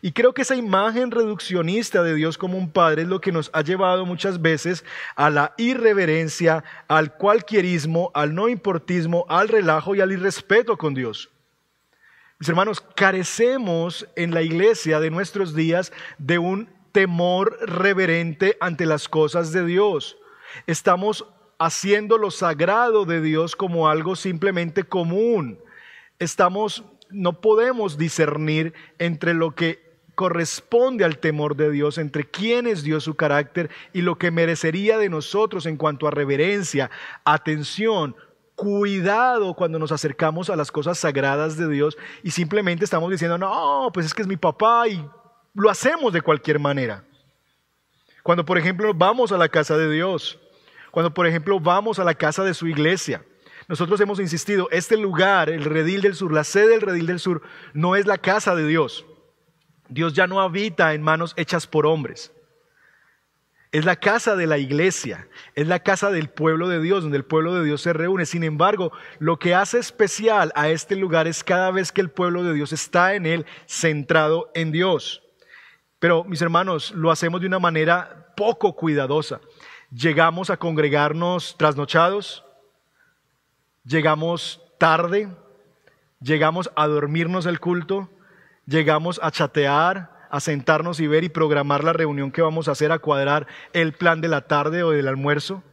Y 0.02 0.12
creo 0.12 0.34
que 0.34 0.42
esa 0.44 0.56
imagen 0.56 1.12
reduccionista 1.12 2.04
de 2.04 2.14
Dios 2.14 2.38
como 2.38 2.58
un 2.58 2.70
padre 2.70 3.04
es 3.04 3.08
lo 3.08 3.22
que 3.22 3.32
nos 3.32 3.50
ha 3.54 3.62
llevado 3.62 4.06
muchas 4.06 4.42
veces 4.42 4.84
a 5.16 5.30
la 5.30 5.54
irreverencia, 5.58 6.64
al 6.90 7.16
cualquierismo, 7.16 8.12
al 8.14 8.36
no 8.36 8.50
importismo, 8.50 9.26
al 9.30 9.48
relajo 9.48 9.96
y 9.96 10.02
al 10.02 10.12
irrespeto 10.12 10.78
con 10.78 10.94
Dios. 10.94 11.30
Mis 12.38 12.50
hermanos, 12.50 12.82
carecemos 12.82 14.08
en 14.16 14.34
la 14.34 14.42
iglesia 14.42 15.00
de 15.00 15.10
nuestros 15.10 15.56
días 15.56 15.92
de 16.18 16.38
un 16.38 16.70
temor 16.92 17.58
reverente 17.62 18.58
ante 18.60 18.86
las 18.86 19.08
cosas 19.08 19.52
de 19.54 19.66
Dios. 19.66 20.18
Estamos 20.68 21.26
haciendo 21.60 22.18
lo 22.18 22.32
sagrado 22.32 23.06
de 23.06 23.22
Dios 23.22 23.56
como 23.56 23.90
algo 23.90 24.16
simplemente 24.16 24.84
común. 24.84 25.60
Estamos 26.20 26.84
no 27.10 27.42
podemos 27.42 27.98
discernir 27.98 28.74
entre 29.00 29.34
lo 29.34 29.56
que 29.56 29.88
corresponde 30.16 31.06
al 31.06 31.20
temor 31.20 31.56
de 31.56 31.70
Dios, 31.70 31.98
entre 31.98 32.28
quién 32.28 32.66
es 32.66 32.84
Dios 32.84 33.04
su 33.04 33.16
carácter 33.16 33.70
y 33.94 34.02
lo 34.02 34.18
que 34.18 34.32
merecería 34.32 34.98
de 34.98 35.10
nosotros 35.10 35.66
en 35.66 35.78
cuanto 35.78 36.08
a 36.08 36.12
reverencia, 36.12 36.90
atención, 37.24 38.16
cuidado 38.56 39.54
cuando 39.54 39.78
nos 39.78 39.92
acercamos 39.92 40.50
a 40.50 40.56
las 40.56 40.72
cosas 40.72 40.98
sagradas 40.98 41.56
de 41.56 41.70
Dios 41.70 41.98
y 42.24 42.32
simplemente 42.32 42.84
estamos 42.84 43.12
diciendo, 43.12 43.38
no, 43.38 43.92
pues 43.94 44.08
es 44.08 44.14
que 44.14 44.24
es 44.24 44.28
mi 44.28 44.38
papá 44.38 44.88
y 44.88 45.08
lo 45.54 45.70
hacemos 45.70 46.12
de 46.12 46.22
cualquier 46.22 46.58
manera. 46.58 47.04
Cuando 48.24 48.44
por 48.44 48.58
ejemplo 48.58 48.92
vamos 48.96 49.32
a 49.32 49.38
la 49.38 49.50
casa 49.50 49.78
de 49.78 49.92
Dios, 49.92 50.40
cuando 50.98 51.14
por 51.14 51.28
ejemplo 51.28 51.60
vamos 51.60 52.00
a 52.00 52.04
la 52.04 52.16
casa 52.16 52.44
de 52.44 52.56
su 52.56 52.66
iglesia, 52.66 53.24
nosotros 53.68 54.02
hemos 54.02 54.20
insistido, 54.20 54.68
este 54.72 54.98
lugar, 54.98 55.48
el 55.48 55.64
redil 55.64 56.02
del 56.02 56.16
sur, 56.16 56.34
la 56.34 56.44
sede 56.44 56.70
del 56.70 56.82
redil 56.82 57.06
del 57.06 57.20
sur, 57.20 57.44
no 57.76 57.96
es 57.96 58.08
la 58.08 58.18
casa 58.18 58.56
de 58.56 58.66
Dios. 58.66 59.06
Dios 59.90 60.16
ya 60.16 60.26
no 60.26 60.42
habita 60.42 60.96
en 60.96 61.04
manos 61.04 61.36
hechas 61.38 61.68
por 61.68 61.86
hombres. 61.86 62.34
Es 63.72 63.86
la 63.86 63.98
casa 63.98 64.36
de 64.36 64.48
la 64.48 64.58
iglesia, 64.58 65.28
es 65.54 65.68
la 65.68 65.84
casa 65.84 66.10
del 66.10 66.30
pueblo 66.30 66.68
de 66.68 66.82
Dios, 66.82 67.04
donde 67.04 67.18
el 67.18 67.26
pueblo 67.26 67.54
de 67.54 67.64
Dios 67.64 67.84
se 67.84 67.94
reúne. 67.94 68.26
Sin 68.26 68.44
embargo, 68.44 68.92
lo 69.20 69.38
que 69.38 69.54
hace 69.54 69.78
especial 69.78 70.52
a 70.56 70.70
este 70.70 70.96
lugar 70.96 71.28
es 71.28 71.44
cada 71.44 71.70
vez 71.70 71.92
que 71.92 72.02
el 72.02 72.10
pueblo 72.10 72.44
de 72.44 72.56
Dios 72.56 72.74
está 72.74 73.14
en 73.14 73.28
él, 73.28 73.46
centrado 73.68 74.50
en 74.56 74.72
Dios. 74.72 75.22
Pero, 76.00 76.24
mis 76.24 76.42
hermanos, 76.42 76.90
lo 76.90 77.12
hacemos 77.12 77.40
de 77.40 77.46
una 77.46 77.60
manera 77.60 78.34
poco 78.36 78.76
cuidadosa. 78.76 79.42
Llegamos 79.92 80.50
a 80.50 80.58
congregarnos 80.58 81.56
trasnochados, 81.58 82.44
llegamos 83.86 84.62
tarde, 84.78 85.30
llegamos 86.20 86.70
a 86.76 86.88
dormirnos 86.88 87.46
el 87.46 87.62
culto, 87.62 88.10
llegamos 88.66 89.18
a 89.24 89.32
chatear, 89.32 90.28
a 90.30 90.40
sentarnos 90.42 91.00
y 91.00 91.08
ver 91.08 91.24
y 91.24 91.30
programar 91.30 91.86
la 91.86 91.94
reunión 91.94 92.32
que 92.32 92.42
vamos 92.42 92.68
a 92.68 92.72
hacer, 92.72 92.92
a 92.92 93.00
cuadrar 93.00 93.48
el 93.72 93.94
plan 93.94 94.20
de 94.20 94.28
la 94.28 94.42
tarde 94.42 94.84
o 94.84 94.92
del 94.92 95.08
almuerzo. 95.08 95.64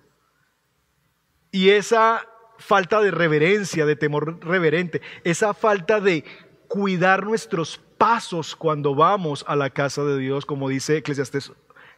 Y 1.50 1.70
esa 1.70 2.24
falta 2.58 3.00
de 3.00 3.10
reverencia, 3.10 3.84
de 3.84 3.96
temor 3.96 4.38
reverente, 4.44 5.02
esa 5.24 5.54
falta 5.54 5.98
de 5.98 6.24
cuidar 6.68 7.24
nuestros 7.24 7.80
pasos 7.98 8.54
cuando 8.54 8.94
vamos 8.94 9.44
a 9.48 9.56
la 9.56 9.70
casa 9.70 10.04
de 10.04 10.18
Dios, 10.18 10.46
como 10.46 10.68
dice 10.68 10.98
Eclesiastes 10.98 11.52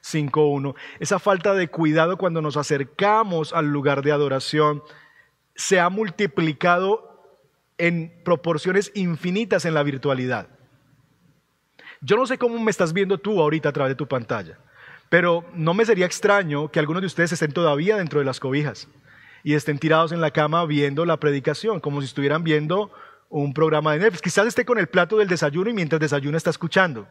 5.1, 0.06 0.74
esa 1.00 1.18
falta 1.18 1.54
de 1.54 1.68
cuidado 1.68 2.16
cuando 2.16 2.40
nos 2.40 2.56
acercamos 2.56 3.52
al 3.52 3.66
lugar 3.66 4.02
de 4.02 4.12
adoración, 4.12 4.82
se 5.54 5.80
ha 5.80 5.88
multiplicado 5.88 7.40
en 7.78 8.22
proporciones 8.24 8.92
infinitas 8.94 9.64
en 9.64 9.74
la 9.74 9.82
virtualidad. 9.82 10.48
Yo 12.00 12.16
no 12.16 12.26
sé 12.26 12.38
cómo 12.38 12.58
me 12.58 12.70
estás 12.70 12.92
viendo 12.92 13.18
tú 13.18 13.40
ahorita 13.40 13.70
a 13.70 13.72
través 13.72 13.90
de 13.90 13.96
tu 13.96 14.06
pantalla, 14.06 14.58
pero 15.08 15.44
no 15.54 15.74
me 15.74 15.84
sería 15.84 16.06
extraño 16.06 16.70
que 16.70 16.78
algunos 16.78 17.02
de 17.02 17.06
ustedes 17.06 17.32
estén 17.32 17.52
todavía 17.52 17.96
dentro 17.96 18.20
de 18.20 18.26
las 18.26 18.38
cobijas 18.38 18.88
y 19.42 19.54
estén 19.54 19.78
tirados 19.78 20.12
en 20.12 20.20
la 20.20 20.30
cama 20.30 20.64
viendo 20.66 21.04
la 21.04 21.18
predicación, 21.18 21.80
como 21.80 22.00
si 22.00 22.06
estuvieran 22.06 22.44
viendo 22.44 22.92
un 23.28 23.54
programa 23.54 23.92
de 23.92 24.00
Netflix. 24.00 24.22
Quizás 24.22 24.46
esté 24.46 24.64
con 24.64 24.78
el 24.78 24.88
plato 24.88 25.16
del 25.18 25.28
desayuno 25.28 25.70
y 25.70 25.74
mientras 25.74 26.00
desayuno 26.00 26.36
está 26.36 26.50
escuchando. 26.50 27.08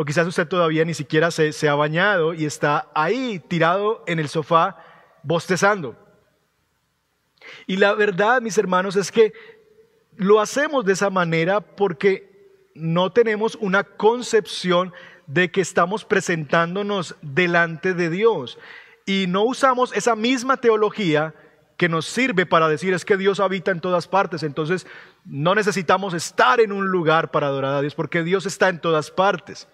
O 0.00 0.04
quizás 0.04 0.28
usted 0.28 0.46
todavía 0.46 0.84
ni 0.84 0.94
siquiera 0.94 1.32
se, 1.32 1.68
ha 1.68 1.74
bañado 1.74 2.32
y 2.32 2.44
está 2.44 2.88
ahí 2.94 3.40
tirado 3.40 4.04
en 4.06 4.20
el 4.20 4.28
sofá 4.28 4.76
bostezando. 5.24 5.96
Y 7.66 7.78
la 7.78 7.94
verdad, 7.94 8.40
mis 8.40 8.56
hermanos, 8.58 8.94
es 8.94 9.10
que 9.10 9.32
lo 10.14 10.40
hacemos 10.40 10.84
de 10.84 10.92
esa 10.92 11.10
manera 11.10 11.60
porque 11.60 12.70
no 12.76 13.10
tenemos 13.10 13.56
una 13.56 13.82
concepción 13.82 14.92
de 15.26 15.50
que 15.50 15.62
estamos 15.62 16.04
presentándonos 16.04 17.16
delante 17.20 17.92
de 17.92 18.08
Dios. 18.08 18.56
Y 19.04 19.24
no 19.26 19.42
usamos 19.42 19.92
esa 19.96 20.14
misma 20.14 20.58
teología 20.58 21.34
que 21.76 21.88
nos 21.88 22.06
sirve 22.06 22.46
para 22.46 22.68
decir 22.68 22.92
es 22.92 23.04
que 23.04 23.16
Dios 23.16 23.40
habita 23.40 23.72
en 23.72 23.80
todas 23.80 24.06
partes. 24.06 24.44
Entonces 24.44 24.86
no 25.24 25.56
necesitamos 25.56 26.12
estar 26.12 26.60
en 26.60 26.70
un 26.70 26.88
lugar 26.88 27.32
para 27.32 27.48
adorar 27.48 27.74
a 27.74 27.80
Dios 27.80 27.96
porque 27.96 28.22
Dios 28.22 28.46
está 28.46 28.68
en 28.68 28.80
todas 28.80 29.10
partes. 29.10 29.66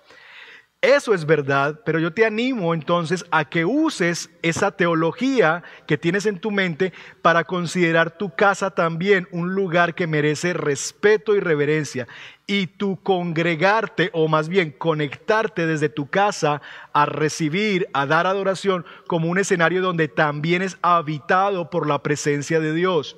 Eso 0.85 1.15
es 1.15 1.25
verdad, 1.25 1.81
pero 1.87 1.99
yo 1.99 2.13
te 2.13 2.27
animo 2.27 2.75
entonces 2.75 3.25
a 3.31 3.49
que 3.49 3.65
uses 3.65 4.29
esa 4.43 4.71
teología 4.71 5.63
que 5.87 5.97
tienes 5.97 6.27
en 6.27 6.39
tu 6.39 6.51
mente 6.51 6.93
para 7.23 7.45
considerar 7.45 8.19
tu 8.19 8.35
casa 8.35 8.71
también 8.71 9.27
un 9.31 9.55
lugar 9.55 9.95
que 9.95 10.07
merece 10.07 10.53
respeto 10.53 11.35
y 11.35 11.41
reverencia 11.41 12.07
y 12.47 12.67
tu 12.67 13.03
congregarte 13.03 14.11
o 14.13 14.29
más 14.29 14.51
bien 14.51 14.73
conectarte 14.73 15.67
desde 15.67 15.89
tu 15.89 16.11
casa 16.11 16.61
a 16.93 17.07
recibir, 17.07 17.89
a 17.95 18.05
dar 18.05 18.27
adoración 18.27 18.85
como 19.07 19.31
un 19.31 19.39
escenario 19.39 19.81
donde 19.81 20.09
también 20.09 20.61
es 20.61 20.77
habitado 20.83 21.71
por 21.71 21.87
la 21.87 22.03
presencia 22.03 22.61
de 22.61 22.75
Dios. 22.75 23.17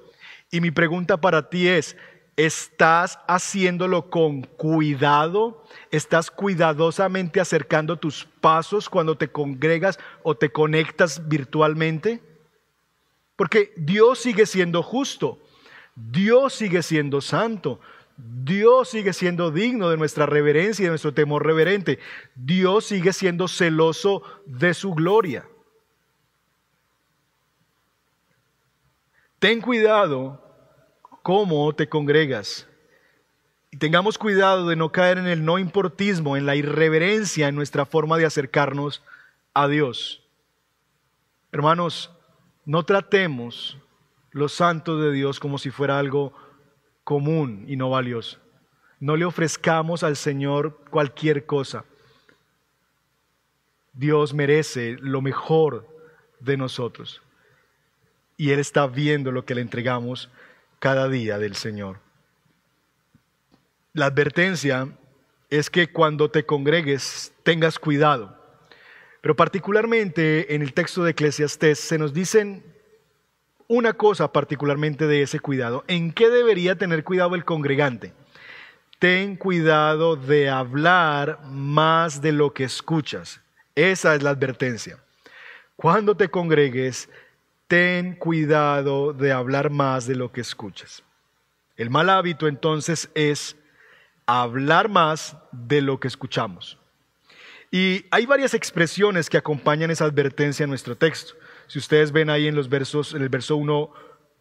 Y 0.52 0.60
mi 0.60 0.70
pregunta 0.70 1.16
para 1.16 1.50
ti 1.50 1.66
es, 1.66 1.96
¿estás 2.36 3.18
haciéndolo 3.26 4.10
con 4.10 4.42
cuidado? 4.42 5.64
¿Estás 5.90 6.30
cuidadosamente 6.30 7.40
acercando 7.40 7.96
tus 7.96 8.26
pasos 8.40 8.88
cuando 8.88 9.16
te 9.16 9.28
congregas 9.28 9.98
o 10.22 10.36
te 10.36 10.52
conectas 10.52 11.28
virtualmente? 11.28 12.20
Porque 13.36 13.72
Dios 13.76 14.18
sigue 14.18 14.46
siendo 14.46 14.82
justo, 14.82 15.38
Dios 15.94 16.54
sigue 16.54 16.82
siendo 16.82 17.20
santo, 17.20 17.80
Dios 18.16 18.90
sigue 18.90 19.12
siendo 19.12 19.50
digno 19.50 19.90
de 19.90 19.96
nuestra 19.96 20.24
reverencia 20.26 20.82
y 20.82 20.86
de 20.86 20.90
nuestro 20.90 21.12
temor 21.12 21.44
reverente. 21.44 21.98
Dios 22.34 22.86
sigue 22.86 23.12
siendo 23.12 23.48
celoso 23.48 24.22
de 24.46 24.72
su 24.72 24.94
gloria. 24.94 25.46
Ten 29.38 29.60
cuidado 29.60 30.45
cómo 31.26 31.72
te 31.74 31.88
congregas. 31.88 32.68
Y 33.72 33.78
tengamos 33.78 34.16
cuidado 34.16 34.68
de 34.68 34.76
no 34.76 34.92
caer 34.92 35.18
en 35.18 35.26
el 35.26 35.44
no 35.44 35.58
importismo, 35.58 36.36
en 36.36 36.46
la 36.46 36.54
irreverencia 36.54 37.48
en 37.48 37.56
nuestra 37.56 37.84
forma 37.84 38.16
de 38.16 38.26
acercarnos 38.26 39.02
a 39.52 39.66
Dios. 39.66 40.22
Hermanos, 41.50 42.12
no 42.64 42.84
tratemos 42.84 43.76
los 44.30 44.52
santos 44.52 45.02
de 45.02 45.10
Dios 45.10 45.40
como 45.40 45.58
si 45.58 45.70
fuera 45.70 45.98
algo 45.98 46.32
común 47.02 47.64
y 47.66 47.74
no 47.74 47.90
valioso. 47.90 48.38
No 49.00 49.16
le 49.16 49.24
ofrezcamos 49.24 50.04
al 50.04 50.14
Señor 50.14 50.78
cualquier 50.90 51.44
cosa. 51.44 51.84
Dios 53.94 54.32
merece 54.32 54.96
lo 55.00 55.22
mejor 55.22 55.88
de 56.38 56.56
nosotros. 56.56 57.20
Y 58.36 58.52
Él 58.52 58.60
está 58.60 58.86
viendo 58.86 59.32
lo 59.32 59.44
que 59.44 59.56
le 59.56 59.62
entregamos 59.62 60.30
cada 60.78 61.08
día 61.08 61.38
del 61.38 61.56
Señor. 61.56 62.00
La 63.92 64.06
advertencia 64.06 64.88
es 65.50 65.70
que 65.70 65.90
cuando 65.92 66.30
te 66.30 66.44
congregues 66.44 67.32
tengas 67.42 67.78
cuidado. 67.78 68.36
Pero 69.20 69.36
particularmente 69.36 70.54
en 70.54 70.62
el 70.62 70.72
texto 70.72 71.02
de 71.02 71.12
Eclesiastés 71.12 71.78
se 71.80 71.98
nos 71.98 72.12
dicen 72.12 72.62
una 73.68 73.94
cosa 73.94 74.32
particularmente 74.32 75.06
de 75.06 75.22
ese 75.22 75.40
cuidado. 75.40 75.84
¿En 75.88 76.12
qué 76.12 76.30
debería 76.30 76.76
tener 76.76 77.04
cuidado 77.04 77.34
el 77.34 77.44
congregante? 77.44 78.12
Ten 78.98 79.36
cuidado 79.36 80.16
de 80.16 80.48
hablar 80.48 81.40
más 81.50 82.22
de 82.22 82.32
lo 82.32 82.52
que 82.54 82.64
escuchas. 82.64 83.40
Esa 83.74 84.14
es 84.14 84.22
la 84.22 84.30
advertencia. 84.30 84.98
Cuando 85.76 86.16
te 86.16 86.28
congregues, 86.28 87.10
ten 87.68 88.14
cuidado 88.14 89.12
de 89.12 89.32
hablar 89.32 89.70
más 89.70 90.06
de 90.06 90.14
lo 90.14 90.32
que 90.32 90.40
escuchas. 90.40 91.02
El 91.76 91.90
mal 91.90 92.08
hábito 92.08 92.48
entonces 92.48 93.10
es 93.14 93.56
hablar 94.26 94.88
más 94.88 95.36
de 95.52 95.82
lo 95.82 96.00
que 96.00 96.08
escuchamos. 96.08 96.78
Y 97.70 98.06
hay 98.10 98.26
varias 98.26 98.54
expresiones 98.54 99.28
que 99.28 99.36
acompañan 99.36 99.90
esa 99.90 100.04
advertencia 100.04 100.64
en 100.64 100.70
nuestro 100.70 100.96
texto. 100.96 101.34
Si 101.66 101.78
ustedes 101.78 102.12
ven 102.12 102.30
ahí 102.30 102.46
en 102.46 102.54
los 102.54 102.68
versos, 102.68 103.12
en 103.12 103.22
el 103.22 103.28
verso 103.28 103.56
1, 103.56 103.90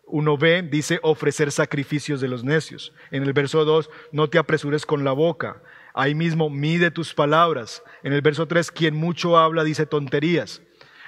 1b 0.07 0.69
dice 0.69 0.99
ofrecer 1.01 1.51
sacrificios 1.51 2.21
de 2.21 2.27
los 2.27 2.43
necios. 2.43 2.93
En 3.09 3.23
el 3.23 3.33
verso 3.33 3.65
2, 3.65 3.89
no 4.11 4.29
te 4.29 4.37
apresures 4.37 4.85
con 4.85 5.03
la 5.03 5.11
boca. 5.11 5.61
Ahí 5.93 6.13
mismo, 6.13 6.49
mide 6.49 6.91
tus 6.91 7.13
palabras. 7.13 7.81
En 8.03 8.13
el 8.13 8.21
verso 8.21 8.47
3, 8.47 8.71
quien 8.71 8.95
mucho 8.95 9.37
habla 9.37 9.63
dice 9.63 9.85
tonterías. 9.87 10.61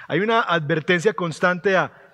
Hay 0.08 0.20
una 0.20 0.40
advertencia 0.40 1.12
constante 1.12 1.76
a 1.76 2.07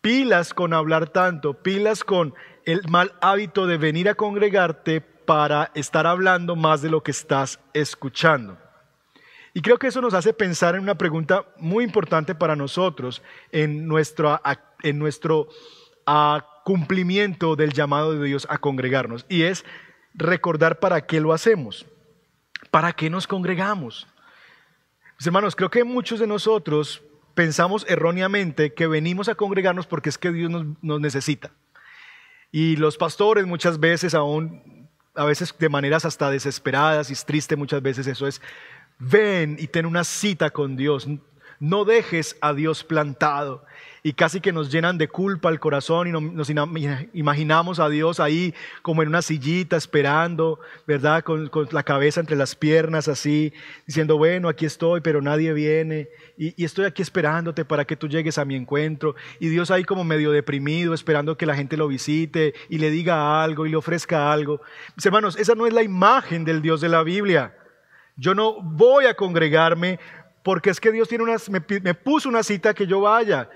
pilas 0.00 0.54
con 0.54 0.72
hablar 0.72 1.08
tanto, 1.08 1.54
pilas 1.54 2.04
con 2.04 2.34
el 2.64 2.82
mal 2.88 3.14
hábito 3.20 3.66
de 3.66 3.76
venir 3.76 4.08
a 4.08 4.14
congregarte 4.14 5.00
para 5.00 5.70
estar 5.74 6.06
hablando 6.06 6.56
más 6.56 6.82
de 6.82 6.90
lo 6.90 7.02
que 7.02 7.10
estás 7.10 7.60
escuchando. 7.72 8.58
Y 9.52 9.62
creo 9.62 9.78
que 9.78 9.88
eso 9.88 10.00
nos 10.00 10.14
hace 10.14 10.32
pensar 10.32 10.74
en 10.74 10.82
una 10.82 10.96
pregunta 10.96 11.44
muy 11.56 11.84
importante 11.84 12.34
para 12.34 12.56
nosotros 12.56 13.22
en 13.50 13.86
nuestro, 13.88 14.40
en 14.82 14.98
nuestro 14.98 15.48
cumplimiento 16.64 17.56
del 17.56 17.72
llamado 17.72 18.12
de 18.12 18.26
Dios 18.26 18.46
a 18.48 18.58
congregarnos. 18.58 19.26
Y 19.28 19.42
es 19.42 19.64
recordar 20.14 20.78
para 20.78 21.06
qué 21.06 21.20
lo 21.20 21.32
hacemos, 21.32 21.86
para 22.70 22.92
qué 22.92 23.10
nos 23.10 23.26
congregamos. 23.26 24.06
Mis 25.18 25.26
hermanos, 25.26 25.56
creo 25.56 25.70
que 25.70 25.84
muchos 25.84 26.20
de 26.20 26.26
nosotros 26.26 27.02
pensamos 27.34 27.86
erróneamente 27.88 28.74
que 28.74 28.86
venimos 28.86 29.28
a 29.28 29.34
congregarnos 29.34 29.86
porque 29.86 30.08
es 30.08 30.18
que 30.18 30.32
Dios 30.32 30.50
nos, 30.50 31.00
necesita. 31.00 31.52
Y 32.52 32.76
los 32.76 32.96
pastores 32.96 33.46
muchas 33.46 33.78
veces 33.78 34.14
aún, 34.14 34.88
a 35.14 35.24
veces 35.24 35.54
de 35.58 35.68
maneras 35.68 36.04
hasta 36.04 36.30
desesperadas 36.30 37.10
y 37.10 37.24
triste 37.24 37.56
muchas 37.56 37.82
veces 37.82 38.06
eso 38.06 38.26
es, 38.26 38.40
ven 38.98 39.56
y 39.58 39.68
ten 39.68 39.86
una 39.86 40.04
cita 40.04 40.50
con 40.50 40.76
Dios. 40.76 41.06
No 41.60 41.84
dejes 41.84 42.36
a 42.40 42.54
Dios 42.54 42.84
plantado 42.84 43.66
y 44.02 44.14
casi 44.14 44.40
que 44.40 44.50
nos 44.50 44.72
llenan 44.72 44.96
de 44.96 45.08
culpa 45.08 45.50
el 45.50 45.60
corazón 45.60 46.08
y 46.08 46.12
nos 46.12 46.48
imaginamos 47.12 47.80
a 47.80 47.90
Dios 47.90 48.18
ahí 48.18 48.54
como 48.80 49.02
en 49.02 49.08
una 49.08 49.20
sillita 49.20 49.76
esperando, 49.76 50.58
¿verdad? 50.86 51.22
Con, 51.22 51.50
la 51.70 51.82
cabeza 51.82 52.20
entre 52.20 52.36
las 52.36 52.54
piernas 52.54 53.08
así, 53.08 53.52
diciendo, 53.86 54.16
bueno, 54.16 54.48
aquí 54.48 54.64
estoy, 54.64 55.02
pero 55.02 55.20
nadie 55.20 55.52
viene 55.52 56.08
y, 56.38 56.54
y, 56.60 56.64
estoy 56.64 56.86
aquí 56.86 57.02
esperándote 57.02 57.66
para 57.66 57.84
que 57.84 57.96
tú 57.96 58.08
llegues 58.08 58.38
a 58.38 58.46
mi 58.46 58.56
encuentro. 58.56 59.14
Y 59.38 59.48
Dios 59.48 59.70
ahí 59.70 59.84
como 59.84 60.02
medio 60.02 60.32
deprimido, 60.32 60.94
esperando 60.94 61.36
que 61.36 61.44
la 61.44 61.54
gente 61.54 61.76
lo 61.76 61.88
visite 61.88 62.54
y 62.70 62.78
le 62.78 62.90
diga 62.90 63.42
algo 63.44 63.66
y 63.66 63.70
le 63.70 63.76
ofrezca 63.76 64.32
algo. 64.32 64.62
Mis 64.96 65.04
hermanos, 65.04 65.36
esa 65.36 65.54
no 65.54 65.66
es 65.66 65.74
la 65.74 65.82
imagen 65.82 66.46
del 66.46 66.62
Dios 66.62 66.80
de 66.80 66.88
la 66.88 67.02
Biblia. 67.02 67.54
Yo 68.16 68.34
no 68.34 68.60
voy 68.60 69.06
a 69.06 69.14
congregarme 69.14 69.98
porque 70.42 70.70
es 70.70 70.80
que 70.80 70.92
Dios 70.92 71.08
tiene 71.08 71.24
me, 71.24 71.80
me 71.82 71.94
puso 71.94 72.28
una 72.28 72.42
cita 72.42 72.74
que 72.74 72.86
yo 72.86 73.02
vaya. 73.02 73.48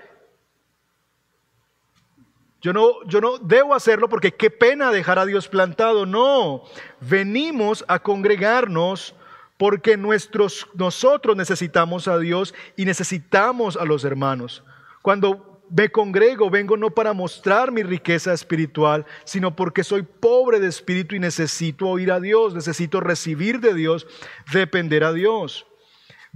Yo 2.64 2.73
no, 2.73 3.05
yo 3.07 3.20
no 3.20 3.37
debo 3.37 3.75
hacerlo 3.75 4.09
porque 4.09 4.33
qué 4.33 4.49
pena 4.49 4.90
dejar 4.90 5.18
a 5.18 5.27
Dios 5.27 5.49
plantado. 5.49 6.07
No, 6.07 6.62
venimos 6.99 7.85
a 7.88 7.99
congregarnos 7.99 9.14
porque 9.59 9.99
nuestros, 9.99 10.66
nosotros 10.73 11.37
necesitamos 11.37 12.09
a 12.09 12.18
Dios 12.18 12.55
y 12.75 12.87
necesitamos 12.87 13.77
a 13.77 13.85
los 13.85 14.03
hermanos. 14.05 14.64
Cuando 15.03 15.61
me 15.68 15.90
congrego, 15.90 16.49
vengo 16.49 16.79
no 16.79 16.90
para 16.90 17.12
mostrar 17.12 17.70
mi 17.70 17.83
riqueza 17.83 18.33
espiritual, 18.33 19.05
sino 19.25 19.55
porque 19.55 19.85
soy 19.85 20.03
pobre 20.03 20.59
de 20.59 20.68
espíritu 20.68 21.14
y 21.14 21.20
necesito 21.20 21.88
oír 21.88 22.12
a 22.12 22.20
Dios, 22.20 22.55
necesito 22.55 23.01
recibir 23.01 23.61
de 23.61 23.75
Dios, 23.75 24.07
depender 24.53 25.05
a 25.05 25.12
Dios. 25.12 25.66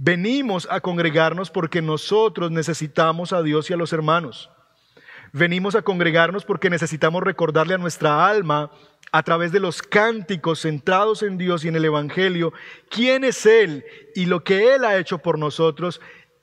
Venimos 0.01 0.65
a 0.71 0.79
congregarnos 0.79 1.51
porque 1.51 1.81
nosotros 1.81 2.51
necesitamos 2.51 3.33
a 3.33 3.43
Dios 3.43 3.69
y 3.69 3.73
a 3.73 3.75
los 3.75 3.91
hermanos. 3.91 4.49
Venimos 5.33 5.75
a 5.75 5.81
congregarnos 5.81 6.45
porque 6.45 6.69
necesitamos 6.69 7.21
recordarle 7.21 7.73
a 7.73 7.77
nuestra 7.77 8.25
alma 8.25 8.71
a 9.11 9.23
través 9.23 9.51
de 9.51 9.59
los 9.59 9.81
cánticos 9.81 10.61
centrados 10.61 11.21
en 11.21 11.37
Dios 11.37 11.65
y 11.65 11.67
en 11.67 11.75
el 11.75 11.83
Evangelio 11.83 12.53
quién 12.89 13.25
es 13.25 13.45
Él 13.45 13.83
y 14.15 14.25
lo 14.25 14.41
que 14.41 14.73
Él 14.73 14.85
ha 14.85 14.97
hecho 14.97 15.17
por 15.17 15.37
nosotros. 15.37 15.99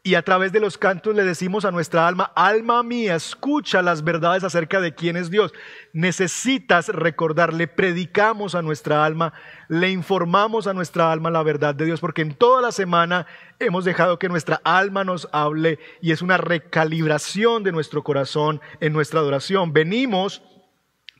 Y 0.06 0.14
a 0.14 0.22
través 0.22 0.52
de 0.52 0.60
los 0.60 0.78
cantos 0.78 1.16
le 1.16 1.24
decimos 1.24 1.64
a 1.64 1.72
nuestra 1.72 2.06
alma, 2.06 2.30
alma 2.36 2.84
mía, 2.84 3.16
escucha 3.16 3.82
las 3.82 4.04
verdades 4.04 4.44
acerca 4.44 4.80
de 4.80 4.94
quién 4.94 5.16
es 5.16 5.32
Dios. 5.32 5.52
Necesitas 5.92 6.90
recordar, 6.90 7.52
le 7.52 7.66
predicamos 7.66 8.54
a 8.54 8.62
nuestra 8.62 9.04
alma, 9.04 9.32
le 9.66 9.90
informamos 9.90 10.68
a 10.68 10.74
nuestra 10.74 11.10
alma 11.10 11.32
la 11.32 11.42
verdad 11.42 11.74
de 11.74 11.86
Dios, 11.86 11.98
porque 11.98 12.22
en 12.22 12.36
toda 12.36 12.62
la 12.62 12.70
semana 12.70 13.26
hemos 13.58 13.84
dejado 13.84 14.20
que 14.20 14.28
nuestra 14.28 14.60
alma 14.62 15.02
nos 15.02 15.28
hable 15.32 15.80
y 16.00 16.12
es 16.12 16.22
una 16.22 16.36
recalibración 16.36 17.64
de 17.64 17.72
nuestro 17.72 18.04
corazón 18.04 18.60
en 18.78 18.92
nuestra 18.92 19.18
adoración. 19.18 19.72
Venimos 19.72 20.40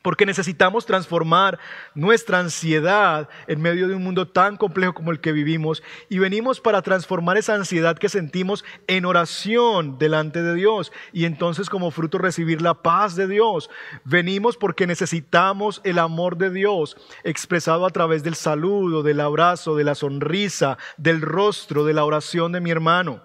porque 0.07 0.25
necesitamos 0.25 0.87
transformar 0.87 1.59
nuestra 1.97 2.39
ansiedad 2.39 3.29
en 3.49 3.61
medio 3.61 3.89
de 3.89 3.97
un 3.97 4.05
mundo 4.05 4.29
tan 4.29 4.57
complejo 4.57 4.95
como 4.95 5.11
el 5.11 5.19
que 5.19 5.33
vivimos 5.33 5.83
y 6.09 6.21
venimos 6.21 6.61
para 6.61 6.81
transformar 6.81 7.39
esa 7.39 7.57
ansiedad 7.57 7.99
que 7.99 8.09
sentimos 8.09 8.65
en 8.87 9.05
oración 9.05 9.99
delante 9.99 10.45
de 10.45 10.55
Dios 10.55 10.93
y 11.13 11.25
entonces 11.25 11.69
como 11.69 11.91
fruto 11.91 12.19
recibir 12.19 12.63
la 12.63 12.75
paz 12.75 13.17
de 13.17 13.27
Dios. 13.27 13.69
Venimos 14.05 14.57
porque 14.57 14.87
necesitamos 14.87 15.81
el 15.83 15.99
amor 15.99 16.37
de 16.37 16.51
Dios 16.51 16.97
expresado 17.25 17.85
a 17.85 17.91
través 17.91 18.23
del 18.23 18.37
saludo, 18.37 19.03
del 19.03 19.19
abrazo, 19.19 19.75
de 19.75 19.83
la 19.83 19.97
sonrisa, 19.97 20.79
del 20.99 21.21
rostro, 21.21 21.85
de 21.85 21.95
la 21.95 22.05
oración 22.05 22.53
de 22.53 22.61
mi 22.61 22.71
hermano. 22.71 23.23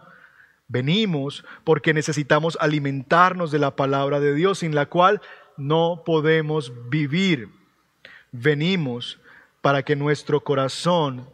Venimos 0.67 1.43
porque 1.65 1.93
necesitamos 1.93 2.57
alimentarnos 2.59 3.51
de 3.51 3.59
la 3.59 3.75
palabra 3.75 4.21
de 4.21 4.33
Dios, 4.33 4.59
sin 4.59 4.73
la 4.73 4.85
cual 4.85 5.21
no 5.57 6.03
podemos 6.05 6.71
vivir. 6.89 7.49
Venimos 8.31 9.19
para 9.61 9.83
que 9.83 9.95
nuestro 9.95 10.41
corazón 10.41 11.29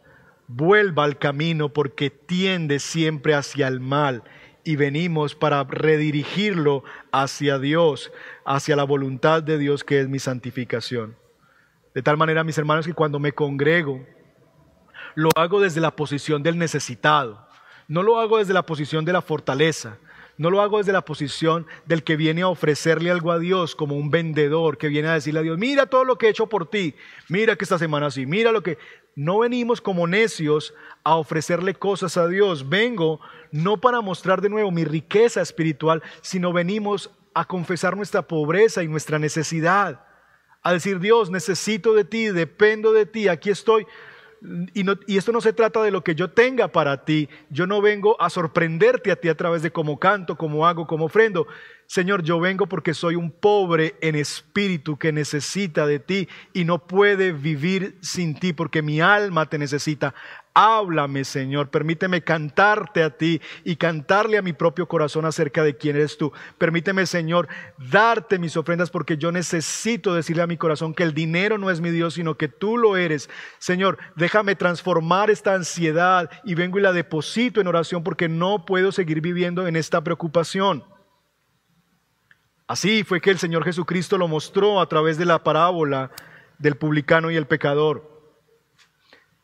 vuelva 0.47 1.03
al 1.03 1.17
camino 1.17 1.69
porque 1.69 2.09
tiende 2.09 2.79
siempre 2.79 3.33
hacia 3.33 3.67
el 3.67 3.79
mal 3.79 4.23
y 4.63 4.75
venimos 4.75 5.33
para 5.33 5.63
redirigirlo 5.63 6.83
hacia 7.11 7.57
Dios, 7.57 8.11
hacia 8.45 8.75
la 8.75 8.83
voluntad 8.83 9.41
de 9.41 9.57
Dios 9.57 9.83
que 9.83 10.01
es 10.01 10.09
mi 10.09 10.19
santificación. 10.19 11.15
De 11.95 12.01
tal 12.01 12.17
manera, 12.17 12.43
mis 12.43 12.57
hermanos, 12.57 12.85
que 12.85 12.93
cuando 12.93 13.17
me 13.17 13.31
congrego, 13.31 14.05
lo 15.15 15.29
hago 15.35 15.61
desde 15.61 15.81
la 15.81 15.95
posición 15.95 16.43
del 16.43 16.57
necesitado, 16.57 17.47
no 17.87 18.03
lo 18.03 18.19
hago 18.19 18.39
desde 18.39 18.53
la 18.53 18.65
posición 18.65 19.05
de 19.05 19.13
la 19.13 19.21
fortaleza, 19.21 19.97
no 20.37 20.49
lo 20.49 20.61
hago 20.61 20.77
desde 20.77 20.93
la 20.93 21.05
posición 21.05 21.65
del 21.85 22.03
que 22.03 22.15
viene 22.15 22.43
a 22.43 22.47
ofrecerle 22.47 23.11
algo 23.11 23.31
a 23.31 23.39
Dios 23.39 23.75
como 23.75 23.95
un 23.95 24.11
vendedor 24.11 24.77
que 24.77 24.87
viene 24.87 25.07
a 25.07 25.13
decirle 25.13 25.39
a 25.39 25.43
Dios, 25.43 25.57
mira 25.57 25.87
todo 25.87 26.03
lo 26.03 26.17
que 26.17 26.27
he 26.27 26.29
hecho 26.29 26.47
por 26.47 26.69
ti, 26.69 26.95
mira 27.29 27.55
que 27.55 27.65
esta 27.65 27.79
semana 27.79 28.11
sí, 28.11 28.25
mira 28.25 28.51
lo 28.51 28.63
que... 28.63 28.77
No 29.17 29.39
venimos 29.39 29.81
como 29.81 30.05
necios 30.05 30.75
a 31.03 31.15
ofrecerle 31.15 31.73
cosas 31.73 32.17
a 32.17 32.27
Dios. 32.27 32.69
Vengo 32.69 33.19
no 33.51 33.81
para 33.81 34.01
mostrar 34.01 34.41
de 34.41 34.49
nuevo 34.49 34.69
mi 34.69 34.83
riqueza 34.83 35.41
espiritual, 35.41 36.03
sino 36.21 36.53
venimos 36.53 37.09
a 37.33 37.45
confesar 37.45 37.97
nuestra 37.97 38.21
pobreza 38.21 38.83
y 38.83 38.87
nuestra 38.87 39.17
necesidad. 39.17 40.05
A 40.61 40.71
decir, 40.71 40.99
Dios, 40.99 41.31
necesito 41.31 41.95
de 41.95 42.03
ti, 42.03 42.27
dependo 42.27 42.91
de 42.91 43.07
ti, 43.07 43.27
aquí 43.27 43.49
estoy. 43.49 43.87
Y, 44.73 45.17
esto 45.17 45.31
no 45.31 45.41
se 45.41 45.53
trata 45.53 45.81
de 45.81 45.91
lo 45.91 46.03
que 46.03 46.15
yo 46.15 46.29
tenga 46.29 46.67
para 46.67 47.05
ti. 47.05 47.27
Yo 47.49 47.65
no 47.65 47.81
vengo 47.81 48.21
a 48.21 48.29
sorprenderte 48.29 49.11
a 49.11 49.15
ti 49.15 49.29
a 49.29 49.35
través 49.35 49.61
de 49.61 49.71
cómo 49.71 49.99
canto, 49.99 50.35
cómo 50.37 50.67
hago, 50.67 50.85
cómo 50.85 51.05
ofrendo. 51.05 51.47
Señor, 51.87 52.21
yo 52.21 52.39
vengo 52.39 52.67
porque 52.67 52.93
soy 52.93 53.15
un 53.15 53.31
pobre 53.31 53.95
en 54.01 54.15
espíritu 54.15 54.97
que 54.97 55.11
necesita 55.11 55.87
de 55.87 55.99
ti 55.99 56.27
y 56.53 56.65
no 56.65 56.85
puede 56.85 57.31
vivir 57.31 57.97
sin 58.01 58.39
ti 58.39 58.53
porque 58.53 58.81
mi 58.81 59.01
alma 59.01 59.47
te 59.47 59.57
necesita. 59.57 60.13
Háblame, 60.59 61.23
Señor. 61.23 61.69
Permíteme 61.69 62.23
cantarte 62.23 63.03
a 63.03 63.11
ti 63.11 63.39
y 63.63 63.75
cantarle 63.75 64.39
a 64.39 64.41
mi 64.41 64.53
propio 64.53 64.87
corazón 64.87 65.25
acerca 65.25 65.61
de 65.61 65.77
quién 65.77 65.95
eres 65.95 66.17
tú. 66.17 66.33
Permíteme, 66.57 67.05
Señor, 67.05 67.47
darte 67.77 68.39
mis 68.39 68.57
ofrendas 68.57 68.89
porque 68.89 69.17
yo 69.17 69.31
necesito 69.31 70.15
decirle 70.15 70.41
a 70.41 70.47
mi 70.47 70.57
corazón 70.57 70.95
que 70.95 71.03
el 71.03 71.13
dinero 71.13 71.59
no 71.59 71.69
es 71.69 71.79
mi 71.79 71.91
Dios, 71.91 72.15
sino 72.15 72.37
que 72.37 72.47
tú 72.47 72.75
lo 72.75 72.97
eres. 72.97 73.29
Señor, 73.59 73.99
déjame 74.15 74.55
transformar 74.55 75.29
esta 75.29 75.53
ansiedad 75.53 76.27
y 76.43 76.55
vengo 76.55 76.79
y 76.79 76.81
la 76.81 76.91
deposito 76.91 77.61
en 77.61 77.67
oración 77.67 78.03
porque 78.03 78.27
no 78.27 78.65
puedo 78.65 78.91
seguir 78.91 79.21
viviendo 79.21 79.67
en 79.67 79.75
esta 79.75 80.03
preocupación. 80.03 80.83
Así 82.65 83.03
fue 83.03 83.21
que 83.21 83.29
el 83.29 83.37
Señor 83.37 83.63
Jesucristo 83.63 84.17
lo 84.17 84.27
mostró 84.27 84.81
a 84.81 84.89
través 84.89 85.19
de 85.19 85.25
la 85.25 85.43
parábola 85.43 86.09
del 86.57 86.77
publicano 86.77 87.29
y 87.29 87.35
el 87.35 87.45
pecador. 87.45 88.16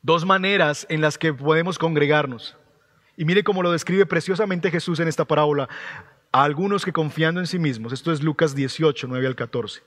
Dos 0.04 0.26
maneras 0.26 0.86
en 0.90 1.00
las 1.00 1.18
que 1.18 1.34
podemos 1.34 1.80
congregarnos. 1.80 2.58
Y 3.16 3.24
mire 3.24 3.42
cómo 3.46 3.64
lo 3.64 3.72
describe 3.72 4.06
preciosamente 4.06 4.70
Jesús 4.70 5.00
en 5.00 5.08
esta 5.08 5.24
parábola. 5.24 5.70
A 6.34 6.44
algunos 6.44 6.84
que 6.84 6.92
confiando 6.92 7.40
en 7.40 7.48
sí 7.48 7.58
mismos, 7.58 7.94
esto 7.94 8.12
es 8.12 8.22
Lucas 8.22 8.54
18, 8.54 9.08
9 9.08 9.28
al 9.28 9.36
14. 9.38 9.82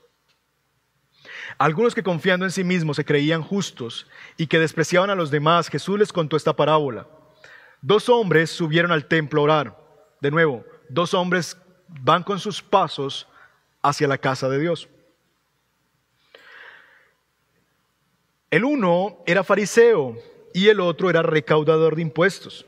algunos 1.59 1.93
que 1.93 2.01
confiando 2.01 2.45
en 2.45 2.51
sí 2.51 2.63
mismos 2.63 2.97
se 2.97 3.05
creían 3.05 3.43
justos 3.43 4.07
y 4.37 4.47
que 4.47 4.57
despreciaban 4.57 5.11
a 5.11 5.15
los 5.15 5.29
demás, 5.29 5.67
Jesús 5.69 5.99
les 5.99 6.11
contó 6.11 6.35
esta 6.35 6.55
parábola. 6.55 7.07
Dos 7.81 8.09
hombres 8.09 8.49
subieron 8.49 8.91
al 8.91 9.05
templo 9.05 9.41
a 9.41 9.43
orar. 9.43 9.77
De 10.19 10.31
nuevo, 10.31 10.65
dos 10.89 11.13
hombres 11.13 11.57
van 11.87 12.23
con 12.23 12.39
sus 12.39 12.63
pasos 12.63 13.27
hacia 13.83 14.07
la 14.07 14.17
casa 14.17 14.49
de 14.49 14.57
Dios. 14.57 14.89
El 18.49 18.63
uno 18.63 19.17
era 19.25 19.43
fariseo 19.43 20.15
y 20.53 20.69
el 20.69 20.79
otro 20.79 21.09
era 21.09 21.21
recaudador 21.21 21.95
de 21.95 22.01
impuestos. 22.01 22.65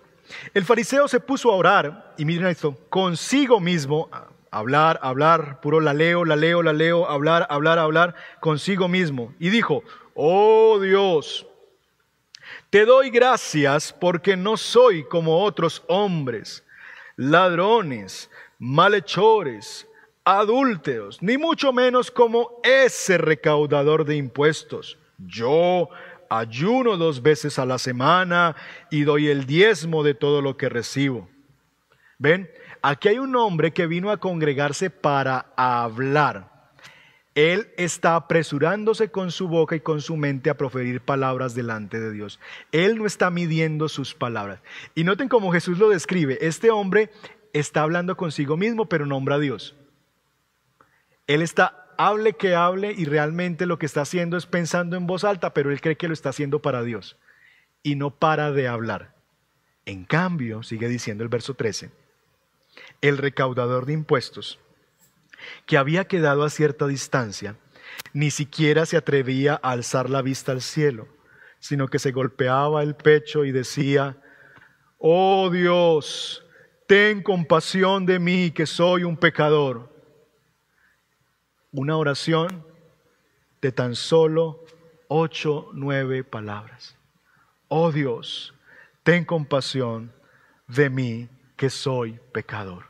El 0.53 0.65
fariseo 0.65 1.07
se 1.07 1.19
puso 1.19 1.51
a 1.51 1.55
orar, 1.55 2.13
y 2.17 2.25
miren 2.25 2.47
esto, 2.47 2.77
consigo 2.89 3.59
mismo, 3.59 4.09
hablar, 4.51 4.99
hablar, 5.01 5.61
puro 5.61 5.79
la 5.79 5.93
leo, 5.93 6.25
la 6.25 6.35
leo, 6.35 6.61
la 6.61 6.73
leo, 6.73 7.09
hablar, 7.09 7.47
hablar, 7.49 7.79
hablar, 7.79 8.15
consigo 8.41 8.87
mismo. 8.87 9.33
Y 9.39 9.49
dijo, 9.49 9.83
oh 10.13 10.79
Dios, 10.79 11.47
te 12.69 12.85
doy 12.85 13.09
gracias 13.09 13.93
porque 13.93 14.35
no 14.35 14.57
soy 14.57 15.03
como 15.05 15.43
otros 15.43 15.81
hombres, 15.87 16.63
ladrones, 17.15 18.29
malhechores, 18.59 19.87
adúlteros, 20.25 21.21
ni 21.21 21.37
mucho 21.37 21.71
menos 21.73 22.11
como 22.11 22.59
ese 22.63 23.17
recaudador 23.17 24.05
de 24.05 24.17
impuestos. 24.17 24.98
Yo 25.19 25.89
ayuno 26.29 26.97
dos 26.97 27.21
veces 27.21 27.59
a 27.59 27.65
la 27.65 27.77
semana 27.77 28.55
y 28.89 29.03
doy 29.03 29.27
el 29.27 29.45
diezmo 29.45 30.03
de 30.03 30.13
todo 30.13 30.41
lo 30.41 30.57
que 30.57 30.69
recibo. 30.69 31.29
¿Ven? 32.17 32.49
Aquí 32.81 33.09
hay 33.09 33.19
un 33.19 33.35
hombre 33.35 33.71
que 33.71 33.87
vino 33.87 34.11
a 34.11 34.17
congregarse 34.17 34.89
para 34.89 35.53
hablar. 35.55 36.59
Él 37.35 37.71
está 37.77 38.15
apresurándose 38.15 39.11
con 39.11 39.31
su 39.31 39.47
boca 39.47 39.75
y 39.75 39.79
con 39.79 40.01
su 40.01 40.17
mente 40.17 40.49
a 40.49 40.57
proferir 40.57 41.01
palabras 41.01 41.55
delante 41.55 41.99
de 41.99 42.11
Dios. 42.11 42.39
Él 42.71 42.97
no 42.97 43.05
está 43.05 43.29
midiendo 43.29 43.87
sus 43.87 44.13
palabras. 44.13 44.59
Y 44.95 45.03
noten 45.03 45.29
cómo 45.29 45.51
Jesús 45.51 45.77
lo 45.77 45.89
describe. 45.89 46.37
Este 46.41 46.71
hombre 46.71 47.11
está 47.53 47.83
hablando 47.83 48.17
consigo 48.17 48.57
mismo, 48.57 48.87
pero 48.87 49.05
nombra 49.05 49.35
a 49.35 49.39
Dios. 49.39 49.75
Él 51.27 51.41
está, 51.41 51.85
hable 51.99 52.31
que 52.31 52.55
hable 52.55 52.93
y 52.97 53.03
realmente 53.03 53.65
lo 53.65 53.77
que 53.77 53.85
está 53.85 54.01
haciendo 54.01 54.37
es 54.37 54.45
pensando 54.45 54.95
en 54.95 55.05
voz 55.05 55.25
alta, 55.25 55.53
pero 55.53 55.69
él 55.69 55.81
cree 55.81 55.97
que 55.97 56.07
lo 56.07 56.13
está 56.13 56.29
haciendo 56.29 56.61
para 56.61 56.81
Dios. 56.81 57.17
Y 57.83 57.95
no 57.95 58.09
para 58.09 58.53
de 58.53 58.69
hablar. 58.69 59.13
En 59.85 60.05
cambio, 60.05 60.63
sigue 60.63 60.87
diciendo 60.87 61.25
el 61.25 61.29
verso 61.29 61.55
13, 61.55 61.91
el 63.01 63.17
recaudador 63.17 63.85
de 63.85 63.93
impuestos, 63.93 64.59
que 65.65 65.77
había 65.77 66.05
quedado 66.05 66.45
a 66.45 66.49
cierta 66.49 66.87
distancia, 66.87 67.57
ni 68.13 68.31
siquiera 68.31 68.85
se 68.85 68.95
atrevía 68.95 69.59
a 69.61 69.71
alzar 69.71 70.09
la 70.09 70.21
vista 70.21 70.53
al 70.53 70.61
cielo, 70.61 71.09
sino 71.59 71.89
que 71.89 71.99
se 71.99 72.13
golpeaba 72.13 72.81
el 72.81 72.95
pecho 72.95 73.43
y 73.43 73.51
decía, 73.51 74.15
oh 74.99 75.49
Dios, 75.49 76.45
ten 76.87 77.21
compasión 77.23 78.05
de 78.05 78.19
mí 78.19 78.51
que 78.51 78.65
soy 78.65 79.03
un 79.03 79.17
pecador. 79.17 79.98
Una 81.71 81.97
oración 81.97 82.65
de 83.61 83.71
tan 83.71 83.95
solo 83.95 84.65
ocho, 85.07 85.69
nueve 85.73 86.23
palabras. 86.23 86.95
Oh 87.67 87.91
Dios, 87.91 88.53
ten 89.03 89.25
compasión 89.25 90.11
de 90.67 90.89
mí 90.89 91.29
que 91.55 91.69
soy 91.69 92.19
pecador. 92.31 92.85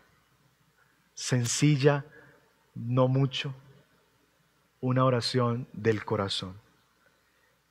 Sencilla, 1.13 2.05
no 2.75 3.07
mucho, 3.07 3.53
una 4.79 5.03
oración 5.03 5.67
del 5.73 6.05
corazón. 6.05 6.55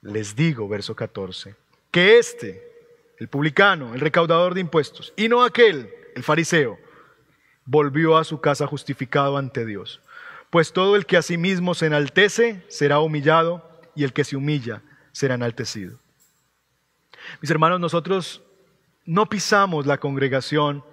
Les 0.03 0.37
digo, 0.37 0.69
verso 0.69 0.95
14, 0.95 1.57
que 1.91 2.19
este, 2.19 2.71
el 3.19 3.29
publicano, 3.29 3.95
el 3.95 4.01
recaudador 4.01 4.55
de 4.55 4.61
impuestos, 4.61 5.15
y 5.17 5.29
no 5.29 5.43
aquel, 5.43 5.91
el 6.15 6.23
fariseo, 6.23 6.79
volvió 7.65 8.17
a 8.17 8.25
su 8.25 8.41
casa 8.41 8.67
justificado 8.67 9.37
ante 9.39 9.65
Dios. 9.65 10.01
Pues 10.51 10.73
todo 10.73 10.97
el 10.97 11.07
que 11.07 11.17
a 11.17 11.23
sí 11.23 11.37
mismo 11.37 11.75
se 11.75 11.87
enaltece 11.87 12.65
será 12.69 13.01
humillado 13.01 13.69
y 13.95 14.05
el 14.05 14.13
que 14.13 14.25
se 14.25 14.37
humilla 14.37 14.83
será 15.13 15.35
enaltecido. 15.35 15.99
Mis 17.41 17.51
hermanos, 17.51 17.81
nosotros 17.81 18.43
no 19.05 19.27
pisamos 19.27 19.87
la 19.87 19.99
congregación 19.99 20.85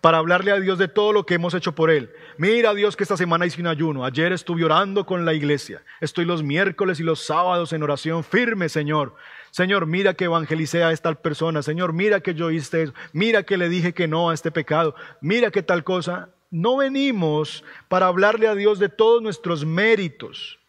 para 0.00 0.18
hablarle 0.18 0.52
a 0.52 0.60
Dios 0.60 0.78
de 0.78 0.86
todo 0.86 1.14
lo 1.14 1.24
que 1.24 1.34
hemos 1.34 1.54
hecho 1.54 1.74
por 1.74 1.90
Él. 1.90 2.10
Mira 2.36 2.74
Dios 2.74 2.94
que 2.94 3.04
esta 3.04 3.16
semana 3.16 3.46
hice 3.46 3.62
un 3.62 3.68
ayuno. 3.68 4.04
Ayer 4.04 4.32
estuve 4.32 4.62
orando 4.62 5.06
con 5.06 5.24
la 5.24 5.32
iglesia. 5.32 5.82
Estoy 6.00 6.26
los 6.26 6.42
miércoles 6.42 7.00
y 7.00 7.02
los 7.02 7.24
sábados 7.24 7.72
en 7.72 7.82
oración 7.82 8.22
firme, 8.22 8.68
Señor. 8.68 9.14
Señor, 9.50 9.86
mira 9.86 10.12
que 10.12 10.24
evangelicé 10.24 10.84
a 10.84 10.92
esta 10.92 11.14
persona. 11.14 11.62
Señor, 11.62 11.94
mira 11.94 12.20
que 12.20 12.34
yo 12.34 12.50
hice 12.50 12.82
eso. 12.82 12.94
Mira 13.14 13.44
que 13.44 13.56
le 13.56 13.70
dije 13.70 13.94
que 13.94 14.06
no 14.06 14.28
a 14.28 14.34
este 14.34 14.50
pecado. 14.50 14.94
Mira 15.22 15.50
que 15.50 15.62
tal 15.62 15.84
cosa. 15.84 16.28
No 16.54 16.76
venimos 16.76 17.64
para 17.88 18.06
hablarle 18.06 18.46
a 18.46 18.54
Dios 18.54 18.78
de 18.78 18.88
todos 18.88 19.20
nuestros 19.20 19.64
méritos. 19.64 20.60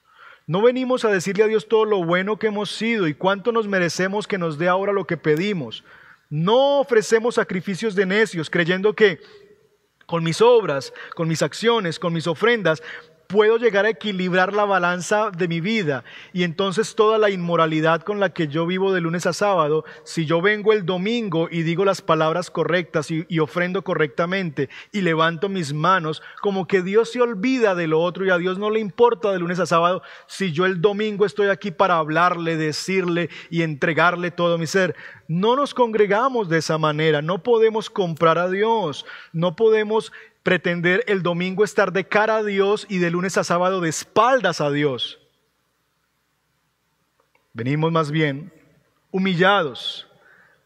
No 0.48 0.64
venimos 0.64 1.06
a 1.06 1.12
decirle 1.12 1.44
a 1.44 1.48
Dios 1.48 1.68
todo 1.68 1.86
lo 1.86 2.04
bueno 2.04 2.40
que 2.40 2.48
hemos 2.48 2.72
sido 2.72 3.08
y 3.08 3.14
cuánto 3.14 3.52
nos 3.52 3.68
merecemos 3.68 4.26
que 4.26 4.40
nos 4.40 4.58
dé 4.58 4.68
ahora 4.68 4.94
lo 4.94 5.06
que 5.06 5.16
pedimos. 5.16 5.84
No 6.28 6.80
ofrecemos 6.80 7.36
sacrificios 7.36 7.94
de 7.94 8.08
necios 8.08 8.50
creyendo 8.50 8.96
que 8.96 9.20
con 10.08 10.24
mis 10.24 10.42
obras, 10.42 10.92
con 11.14 11.28
mis 11.28 11.44
acciones, 11.44 12.00
con 12.00 12.14
mis 12.14 12.26
ofrendas, 12.26 12.82
puedo 13.28 13.58
llegar 13.58 13.86
a 13.86 13.90
equilibrar 13.90 14.54
la 14.54 14.66
balanza 14.66 15.32
de 15.32 15.48
mi 15.48 15.62
vida 15.62 16.04
y 16.34 16.44
entonces 16.44 16.96
toda 16.96 17.18
la 17.18 17.30
inmoralidad 17.30 18.02
con 18.02 18.20
la 18.20 18.32
que 18.32 18.48
yo 18.48 18.66
vivo 18.66 18.94
de 18.94 19.02
lunes 19.02 19.26
a 19.26 19.34
sábado, 19.34 19.86
si 20.04 20.26
yo 20.26 20.42
vengo 20.42 20.74
el 20.74 20.86
domingo 20.86 21.48
y 21.50 21.64
digo 21.64 21.86
las 21.86 22.02
palabras 22.02 22.50
correctas 22.50 23.10
y, 23.12 23.26
ofrendo 23.40 23.84
correctamente 23.84 24.70
y 24.92 25.02
levanto 25.02 25.50
mis 25.50 25.74
manos, 25.74 26.22
como 26.42 26.68
que 26.68 26.82
Dios 26.82 27.12
se 27.12 27.22
olvida 27.22 27.76
de 27.76 27.88
lo 27.88 28.02
otro 28.02 28.26
y 28.26 28.30
a 28.30 28.38
Dios 28.38 28.58
no 28.58 28.70
le 28.70 28.80
importa 28.80 29.32
de 29.32 29.40
lunes 29.40 29.60
a 29.60 29.66
sábado 29.66 30.02
si 30.28 30.52
yo 30.52 30.66
el 30.66 30.82
domingo 30.82 31.26
estoy 31.26 31.50
aquí 31.50 31.72
para 31.72 31.98
hablarle, 31.98 32.58
decirle 32.58 33.30
y 33.50 33.62
entregarle 33.62 34.32
todo 34.32 34.58
mi 34.58 34.68
ser. 34.68 34.96
No 35.28 35.56
nos 35.56 35.74
congregamos 35.74 36.50
de 36.50 36.60
esa 36.60 36.78
manera, 36.78 37.22
no 37.22 37.44
podemos 37.44 37.90
comprar 37.90 38.38
a 38.38 38.50
Dios, 38.50 39.06
no 39.34 39.56
podemos 39.56 40.12
pretender 40.46 41.04
el 41.08 41.24
domingo 41.24 41.64
estar 41.64 41.92
de 41.92 42.08
cara 42.08 42.38
a 42.38 42.44
Dios 42.44 42.86
y 42.88 43.00
de 43.00 43.10
lunes 43.10 43.36
a 43.36 43.44
sábado 43.44 43.82
de 43.82 43.90
espaldas 43.90 44.62
a 44.62 44.70
Dios. 44.70 45.20
Venimos 47.52 47.92
más 47.92 48.12
bien 48.12 48.54
humillados, 49.10 50.08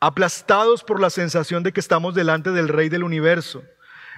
aplastados 0.02 0.84
por 0.84 1.00
la 1.00 1.10
sensación 1.10 1.64
de 1.64 1.72
que 1.72 1.80
estamos 1.80 2.14
delante 2.14 2.52
del 2.52 2.68
Rey 2.68 2.90
del 2.90 3.06
universo. 3.06 3.64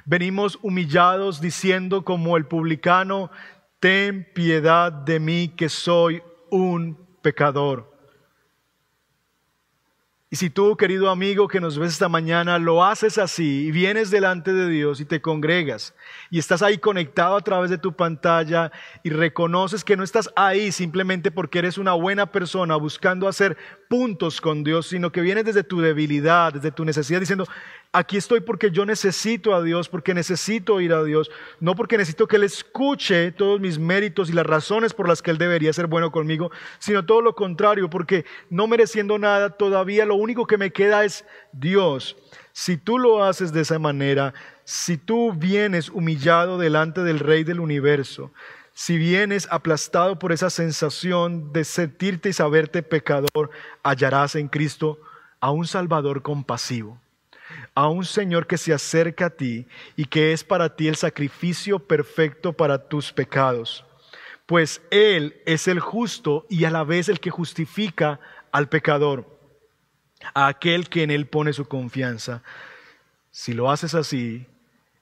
Venimos 0.04 0.58
humillados 0.64 1.42
diciendo 1.42 2.04
como 2.04 2.38
el 2.38 2.48
publicano, 2.48 3.30
ten 3.80 4.28
piedad 4.34 4.92
de 4.92 5.20
mí 5.20 5.50
que 5.50 5.70
soy 5.70 6.24
un 6.50 6.98
pecador. 7.22 7.91
Y 10.34 10.38
si 10.38 10.50
tú, 10.50 10.78
querido 10.78 11.10
amigo 11.10 11.50
que 11.50 11.60
nos 11.60 11.78
ves 11.78 11.92
esta 11.92 12.08
mañana, 12.08 12.58
lo 12.58 12.86
haces 12.86 13.18
así 13.18 13.66
y 13.66 13.72
vienes 13.72 14.12
delante 14.12 14.54
de 14.54 14.70
Dios 14.70 15.02
y 15.02 15.06
te 15.06 15.22
congregas 15.22 15.94
y 16.30 16.40
estás 16.40 16.62
ahí 16.62 16.78
conectado 16.78 17.36
a 17.36 17.42
través 17.42 17.70
de 17.70 17.78
tu 17.78 17.92
pantalla 17.98 18.72
y 19.04 19.10
reconoces 19.10 19.84
que 19.84 19.98
no 19.98 20.06
estás 20.06 20.32
ahí 20.38 20.72
simplemente 20.72 21.32
porque 21.32 21.60
eres 21.60 21.78
una 21.78 21.92
buena 21.92 22.32
persona 22.32 22.78
buscando 22.78 23.28
hacer 23.28 23.58
puntos 23.90 24.40
con 24.40 24.64
Dios, 24.64 24.88
sino 24.88 25.12
que 25.12 25.20
vienes 25.20 25.44
desde 25.44 25.66
tu 25.66 25.82
debilidad, 25.82 26.54
desde 26.54 26.72
tu 26.72 26.86
necesidad, 26.86 27.20
diciendo, 27.20 27.46
Aquí 27.94 28.16
estoy 28.16 28.40
porque 28.40 28.72
yo 28.72 28.86
necesito 28.86 29.54
a 29.54 29.62
Dios, 29.62 29.90
porque 29.90 30.14
necesito 30.14 30.80
ir 30.80 30.94
a 30.94 31.04
Dios, 31.04 31.30
no 31.60 31.76
porque 31.76 31.98
necesito 31.98 32.26
que 32.26 32.38
Él 32.38 32.46
escuche 32.46 33.34
todos 33.34 33.60
mis 33.60 33.80
méritos 33.80 34.30
y 34.30 34.34
las 34.34 34.46
razones 34.46 34.94
por 34.94 35.10
las 35.10 35.22
que 35.22 35.32
Él 35.32 35.38
debería 35.38 35.74
ser 35.74 35.88
bueno 35.88 36.10
conmigo, 36.10 36.52
sino 36.80 37.06
todo 37.06 37.22
lo 37.22 37.36
contrario, 37.36 37.90
porque 37.90 38.24
no 38.50 38.66
mereciendo 38.66 39.20
nada, 39.20 39.50
todavía 39.50 40.06
lo 40.06 40.16
único 40.16 40.48
que 40.48 40.58
me 40.58 40.72
queda 40.72 41.04
es 41.04 41.26
Dios. 41.52 42.16
Si 42.54 42.78
tú 42.78 42.98
lo 42.98 43.26
haces 43.26 43.52
de 43.52 43.60
esa 43.60 43.78
manera, 43.78 44.34
si 44.64 44.98
tú 44.98 45.34
vienes 45.34 45.90
humillado 45.90 46.58
delante 46.58 47.04
del 47.04 47.20
Rey 47.20 47.44
del 47.44 47.60
universo, 47.60 48.32
si 48.74 48.98
vienes 48.98 49.50
aplastado 49.52 50.18
por 50.18 50.32
esa 50.32 50.50
sensación 50.50 51.52
de 51.52 51.66
sentirte 51.66 52.30
y 52.30 52.34
saberte 52.34 52.84
pecador, 52.84 53.50
hallarás 53.84 54.36
en 54.36 54.48
Cristo 54.48 54.98
a 55.42 55.52
un 55.52 55.68
Salvador 55.68 56.22
compasivo, 56.22 57.01
a 57.76 57.88
un 57.88 58.06
Señor 58.06 58.48
que 58.48 58.58
se 58.58 58.74
acerca 58.74 59.28
a 59.28 59.30
ti 59.30 59.68
y 59.96 60.06
que 60.06 60.34
es 60.34 60.44
para 60.44 60.76
ti 60.76 60.88
el 60.88 60.96
sacrificio 60.96 61.80
perfecto 61.80 62.54
para 62.54 62.88
tus 62.88 63.12
pecados. 63.12 63.86
Pues 64.46 64.82
Él 64.92 65.42
es 65.46 65.68
el 65.68 65.80
justo 65.80 66.46
y 66.50 66.66
a 66.66 66.72
la 66.72 66.84
vez 66.84 67.10
el 67.10 67.20
que 67.20 67.30
justifica 67.30 68.20
al 68.52 68.68
pecador, 68.70 69.26
a 70.34 70.48
aquel 70.48 70.90
que 70.90 71.04
en 71.04 71.12
Él 71.12 71.28
pone 71.28 71.54
su 71.54 71.66
confianza. 71.68 72.44
Si 73.30 73.54
lo 73.54 73.72
haces 73.72 73.96
así, 73.96 74.46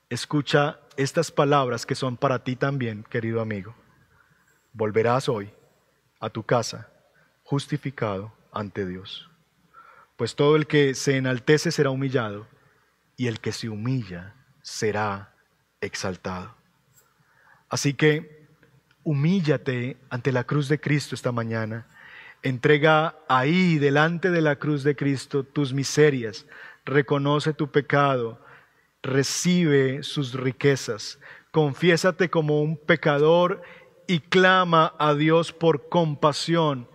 escucha 0.10 0.80
estas 0.98 1.32
palabras 1.32 1.86
que 1.86 1.96
son 1.96 2.18
para 2.18 2.44
ti 2.44 2.56
también, 2.56 3.04
querido 3.04 3.42
amigo. 3.42 3.74
Volverás 4.74 5.30
hoy 5.30 5.52
a 6.20 6.30
tu 6.30 6.44
casa 6.44 6.90
justificado 7.44 8.32
ante 8.52 8.86
Dios. 8.86 9.29
Pues 10.20 10.36
todo 10.36 10.58
el 10.58 10.68
que 10.68 10.96
se 10.96 11.16
enaltece 11.16 11.72
será 11.72 11.92
humillado 11.92 12.46
y 13.16 13.28
el 13.28 13.40
que 13.40 13.54
se 13.54 13.70
humilla 13.70 14.36
será 14.62 15.34
exaltado. 15.80 16.58
Así 17.70 17.94
que 17.94 18.46
humíllate 19.04 19.96
ante 20.10 20.34
la 20.34 20.44
cruz 20.44 20.68
de 20.68 20.78
Cristo 20.78 21.16
esta 21.16 21.32
mañana. 21.32 21.88
Entrega 22.44 23.16
ahí, 23.30 23.78
delante 23.78 24.30
de 24.30 24.42
la 24.42 24.58
cruz 24.58 24.84
de 24.84 24.98
Cristo, 24.98 25.46
tus 25.46 25.74
miserias. 25.74 26.46
Reconoce 26.84 27.54
tu 27.54 27.72
pecado 27.72 28.42
recibe 29.02 30.04
sus 30.04 30.34
riquezas. 30.34 31.18
Confiésate 31.52 32.30
como 32.30 32.62
un 32.62 32.76
pecador 32.76 33.62
y 34.06 34.20
clama 34.20 34.94
a 35.00 35.14
Dios 35.14 35.54
por 35.54 35.88
compasión 35.88 36.90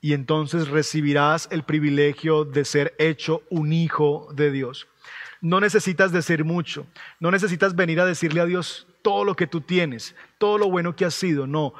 y 0.00 0.12
entonces 0.12 0.68
recibirás 0.68 1.48
el 1.50 1.62
privilegio 1.62 2.44
de 2.44 2.64
ser 2.64 2.94
hecho 2.98 3.42
un 3.50 3.72
hijo 3.72 4.28
de 4.34 4.50
Dios. 4.50 4.86
No 5.40 5.60
necesitas 5.60 6.12
decir 6.12 6.44
mucho, 6.44 6.86
no 7.20 7.30
necesitas 7.30 7.76
venir 7.76 8.00
a 8.00 8.06
decirle 8.06 8.40
a 8.40 8.46
Dios 8.46 8.86
todo 9.02 9.24
lo 9.24 9.36
que 9.36 9.46
tú 9.46 9.60
tienes, 9.60 10.14
todo 10.38 10.58
lo 10.58 10.70
bueno 10.70 10.96
que 10.96 11.04
has 11.04 11.14
sido, 11.14 11.46
no. 11.46 11.74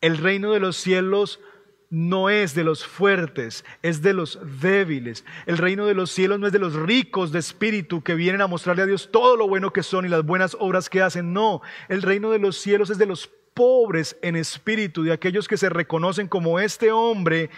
El 0.00 0.18
reino 0.18 0.52
de 0.52 0.60
los 0.60 0.76
cielos 0.76 1.40
no 1.88 2.30
es 2.30 2.54
de 2.54 2.64
los 2.64 2.86
fuertes, 2.86 3.64
es 3.82 4.02
de 4.02 4.12
los 4.12 4.38
débiles. 4.60 5.24
El 5.46 5.58
reino 5.58 5.86
de 5.86 5.94
los 5.94 6.10
cielos 6.10 6.40
no 6.40 6.46
es 6.46 6.52
de 6.52 6.58
los 6.58 6.74
ricos 6.74 7.32
de 7.32 7.38
espíritu 7.38 8.02
que 8.02 8.14
vienen 8.14 8.40
a 8.40 8.46
mostrarle 8.46 8.82
a 8.82 8.86
Dios 8.86 9.10
todo 9.12 9.36
lo 9.36 9.48
bueno 9.48 9.72
que 9.72 9.82
son 9.82 10.04
y 10.04 10.08
las 10.08 10.24
buenas 10.24 10.56
obras 10.58 10.90
que 10.90 11.02
hacen. 11.02 11.32
No, 11.32 11.62
el 11.88 12.02
reino 12.02 12.30
de 12.30 12.38
los 12.38 12.56
cielos 12.56 12.90
es 12.90 12.98
de 12.98 13.06
los 13.06 13.30
pobres 13.56 14.18
en 14.20 14.36
espíritu, 14.36 15.02
de 15.02 15.12
aquellos 15.12 15.48
que 15.48 15.56
se 15.56 15.70
reconocen 15.70 16.28
como 16.28 16.60
este 16.60 16.92
hombre 16.92 17.48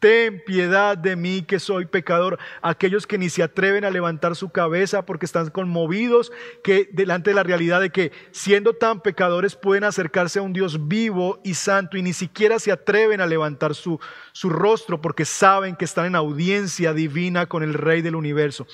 ten 0.00 0.42
piedad 0.44 0.98
de 0.98 1.16
mí 1.16 1.42
que 1.42 1.58
soy 1.58 1.86
pecador. 1.86 2.38
Aquellos 2.60 3.06
que 3.06 3.16
ni 3.16 3.30
se 3.30 3.42
atreven 3.42 3.86
a 3.86 3.90
levantar 3.90 4.36
su 4.36 4.50
cabeza 4.50 5.06
porque 5.06 5.24
están 5.24 5.48
conmovidos 5.48 6.30
que 6.62 6.90
delante 6.92 7.30
de 7.30 7.36
la 7.36 7.42
realidad 7.42 7.80
de 7.80 7.88
que 7.88 8.12
siendo 8.32 8.74
tan 8.74 9.00
pecadores 9.00 9.56
pueden 9.56 9.84
acercarse 9.84 10.40
a 10.40 10.42
un 10.42 10.52
Dios 10.52 10.88
vivo 10.88 11.40
y 11.42 11.54
santo 11.54 11.96
y 11.96 12.02
ni 12.02 12.12
siquiera 12.12 12.58
se 12.58 12.70
atreven 12.70 13.22
a 13.22 13.26
levantar 13.26 13.74
su, 13.74 13.98
su 14.32 14.50
rostro 14.50 15.00
porque 15.00 15.24
saben 15.24 15.74
que 15.74 15.86
están 15.86 16.04
en 16.04 16.16
audiencia 16.16 16.92
divina 16.92 17.46
con 17.46 17.62
el 17.62 17.72
Rey 17.72 18.02
del 18.02 18.16
universo. 18.16 18.66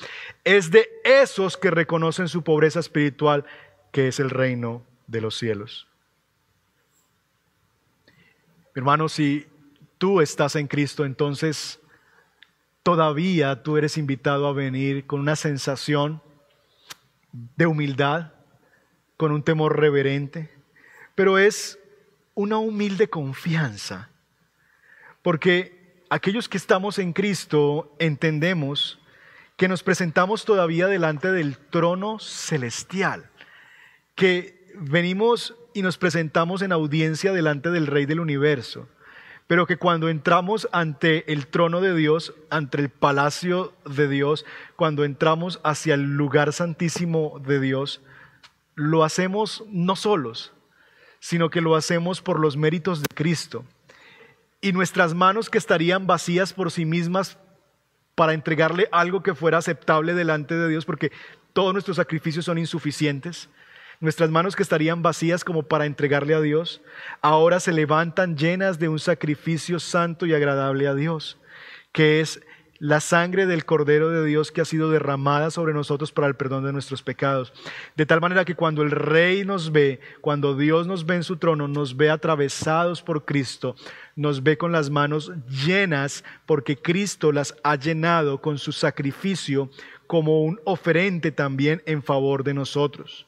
Es 0.43 0.72
de 0.72 0.89
esos 1.05 1.57
que 1.57 1.70
reconocen 1.70 2.26
su 2.26 2.43
pobreza 2.43 2.81
espiritual 2.81 3.45
que 3.93 4.09
es 4.09 4.18
el 4.18 4.31
reino 4.31 4.83
de 5.07 5.20
los 5.20 5.37
cielos. 5.37 5.89
Hermanos, 8.73 9.14
si 9.14 9.49
tú 9.99 10.21
estás 10.21 10.55
en 10.55 10.68
Cristo, 10.68 11.05
entonces 11.05 11.81
todavía 12.85 13.64
tú 13.64 13.77
eres 13.77 13.99
invitado 13.99 14.47
a 14.47 14.53
venir 14.53 15.07
con 15.07 15.18
una 15.18 15.35
sensación 15.35 16.23
de 17.33 17.66
humildad, 17.66 18.33
con 19.16 19.33
un 19.33 19.43
temor 19.43 19.79
reverente, 19.81 20.51
pero 21.16 21.37
es 21.37 21.81
una 22.35 22.59
humilde 22.59 23.11
confianza, 23.11 24.09
porque 25.21 26.05
aquellos 26.09 26.49
que 26.49 26.57
estamos 26.57 27.01
en 27.01 27.12
Cristo 27.12 27.97
entendemos 27.99 29.01
que 29.57 29.66
nos 29.66 29.83
presentamos 29.83 30.45
todavía 30.45 30.87
delante 30.87 31.33
del 31.33 31.59
trono 31.59 32.21
celestial, 32.21 33.29
que 34.14 34.73
venimos 34.77 35.57
y 35.75 35.83
nos 35.83 35.99
presentamos 35.99 36.62
en 36.62 36.73
audiencia 36.73 37.33
delante 37.33 37.71
del 37.71 37.87
Rey 37.87 38.07
del 38.07 38.21
universo 38.21 38.89
pero 39.51 39.66
que 39.66 39.79
cuando 39.79 40.09
entramos 40.09 40.68
ante 40.71 41.33
el 41.33 41.49
trono 41.49 41.81
de 41.81 41.93
Dios, 41.93 42.35
ante 42.51 42.79
el 42.79 42.89
palacio 42.89 43.73
de 43.85 44.07
Dios, 44.07 44.47
cuando 44.77 45.03
entramos 45.03 45.59
hacia 45.64 45.95
el 45.95 46.16
lugar 46.16 46.53
santísimo 46.53 47.43
de 47.45 47.59
Dios, 47.59 48.01
lo 48.77 49.03
hacemos 49.03 49.64
no 49.68 49.97
solos, 49.97 50.53
sino 51.18 51.51
que 51.51 51.62
lo 51.62 51.75
hacemos 51.75 52.23
por 52.23 52.39
los 52.39 52.57
méritos 52.57 53.03
de 53.03 53.09
Cristo. 53.12 53.64
Y 54.61 54.71
nuestras 54.71 55.14
manos 55.14 55.51
que 55.51 55.59
estarían 55.59 56.07
vacías 56.07 56.53
por 56.53 56.71
sí 56.71 56.85
mismas 56.85 57.37
para 58.14 58.35
entregarle 58.35 58.89
algo 58.93 59.25
que 59.25 59.35
fuera 59.35 59.59
aceptable 59.59 60.14
delante 60.14 60.55
de 60.55 60.68
Dios, 60.68 60.85
porque 60.85 61.11
todos 61.55 61.73
nuestros 61.73 61.97
sacrificios 61.97 62.45
son 62.45 62.57
insuficientes, 62.57 63.49
Nuestras 64.01 64.30
manos 64.30 64.57
que 64.57 64.62
estarían 64.62 65.03
vacías 65.03 65.44
como 65.44 65.62
para 65.62 65.84
entregarle 65.84 66.32
a 66.32 66.40
Dios, 66.40 66.80
ahora 67.20 67.61
se 67.61 67.70
levantan 67.70 68.34
llenas 68.34 68.78
de 68.78 68.88
un 68.88 68.98
sacrificio 68.98 69.78
santo 69.78 70.24
y 70.24 70.32
agradable 70.32 70.88
a 70.88 70.94
Dios, 70.94 71.36
que 71.92 72.22
es 72.22 72.40
la 72.78 73.01
sangre 73.01 73.44
del 73.44 73.66
Cordero 73.66 74.09
de 74.09 74.24
Dios 74.24 74.53
que 74.53 74.62
ha 74.62 74.64
sido 74.64 74.90
derramada 74.90 75.51
sobre 75.51 75.74
nosotros 75.74 76.12
para 76.12 76.28
el 76.28 76.34
perdón 76.34 76.64
de 76.64 76.72
nuestros 76.72 77.03
pecados. 77.03 77.53
De 77.94 78.07
tal 78.07 78.22
manera 78.22 78.46
que 78.46 78.55
cuando 78.55 78.82
el 78.82 78.90
Rey 78.90 79.44
nos 79.44 79.70
ve, 79.70 80.01
cuando 80.22 80.57
Dios 80.57 80.86
nos 80.86 81.05
ve 81.05 81.16
en 81.16 81.22
su 81.22 81.36
trono, 81.36 81.68
nos 81.68 81.94
ve 81.94 82.09
atravesados 82.09 83.03
por 83.03 83.26
Cristo, 83.26 83.76
nos 84.16 84.42
ve 84.42 84.57
con 84.57 84.72
las 84.72 84.88
manos 84.88 85.30
llenas 85.46 86.24
porque 86.46 86.78
Cristo 86.78 87.32
las 87.32 87.55
ha 87.64 87.76
llenado 87.76 88.40
con 88.40 88.57
su 88.57 88.72
sacrificio 88.72 89.68
como 90.07 90.42
un 90.42 90.59
oferente 90.64 91.32
también 91.32 91.82
en 91.84 92.03
favor 92.03 92.44
de 92.44 92.55
nosotros. 92.55 93.26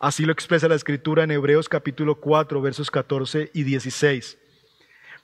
Así 0.00 0.24
lo 0.24 0.32
expresa 0.32 0.68
la 0.68 0.76
escritura 0.76 1.24
en 1.24 1.32
Hebreos 1.32 1.68
capítulo 1.68 2.16
4, 2.20 2.60
versos 2.62 2.90
14 2.90 3.50
y 3.52 3.64
16. 3.64 4.38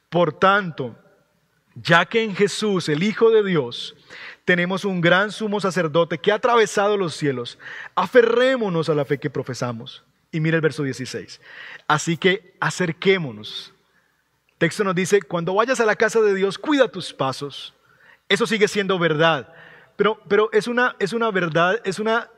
Por 0.09 0.33
tanto, 0.33 0.99
ya 1.77 2.07
que 2.07 2.23
en 2.23 2.35
Jesús, 2.35 2.89
el 2.89 3.03
Hijo 3.03 3.31
de 3.31 3.45
Dios, 3.45 3.95
tenemos 4.45 4.85
un 4.85 5.01
gran 5.01 5.31
sumo 5.31 5.61
sacerdote 5.61 6.19
que 6.19 6.33
ha 6.33 6.37
atravesado 6.37 6.97
los 6.97 7.15
cielos, 7.15 7.59
aferrémonos 7.95 8.89
a 8.89 8.95
la 8.95 9.05
fe 9.05 9.19
que 9.19 9.31
profesamos. 9.31 10.05
Y 10.33 10.41
mira 10.41 10.57
el 10.57 10.63
verso 10.63 10.83
16. 10.83 11.41
Así 11.87 12.17
que 12.17 12.57
acerquémonos. 12.59 13.73
Texto 14.59 14.83
nos 14.83 14.97
dice, 14.97 15.23
cuando 15.23 15.55
vayas 15.55 15.79
a 15.79 15.87
la 15.87 15.95
casa 15.95 16.21
de 16.21 16.35
Dios, 16.35 16.59
cuida 16.59 16.89
tus 16.89 17.13
pasos. 17.13 17.75
Eso 18.29 18.45
sigue 18.45 18.67
siendo 18.67 18.99
verdad. 18.99 19.53
Pero, 19.95 20.21
pero 20.29 20.51
es, 20.53 20.67
una, 20.67 20.97
es 20.99 21.13
una 21.13 21.31
verdad, 21.31 21.81
es 21.85 22.01
una, 22.01 22.29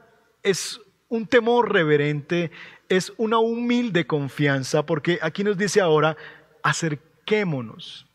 es 0.43 0.81
un 1.09 1.27
temor 1.27 1.73
reverente, 1.73 2.51
es 2.89 3.13
una 3.17 3.39
humilde 3.39 4.07
confianza, 4.07 4.85
porque 4.85 5.19
aquí 5.23 5.45
nos 5.45 5.57
dice 5.57 5.81
ahora, 5.81 6.17
acerquémonos 6.63 8.07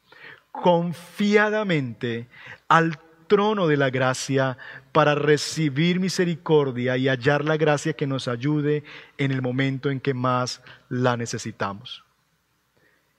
confiadamente 0.52 2.28
al 2.68 3.00
trono 3.28 3.68
de 3.68 3.78
la 3.78 3.90
gracia 3.90 4.58
para 4.92 5.16
recibir 5.16 6.02
misericordia 6.02 6.98
y 6.98 7.08
hallar 7.08 7.46
la 7.46 7.56
gracia 7.56 7.94
que 7.94 8.06
nos 8.06 8.28
ayude 8.28 8.84
en 9.18 9.32
el 9.32 9.42
momento 9.42 9.90
en 9.90 10.02
que 10.02 10.14
más 10.14 10.62
la 10.90 11.16
necesitamos. 11.16 12.04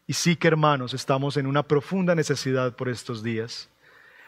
Y 0.07 0.13
sí 0.13 0.37
que 0.37 0.49
hermanos, 0.49 0.93
estamos 0.93 1.39
en 1.39 1.47
una 1.47 1.63
profunda 1.63 2.15
necesidad 2.15 2.77
por 2.77 2.91
estos 2.91 3.23
días, 3.23 3.71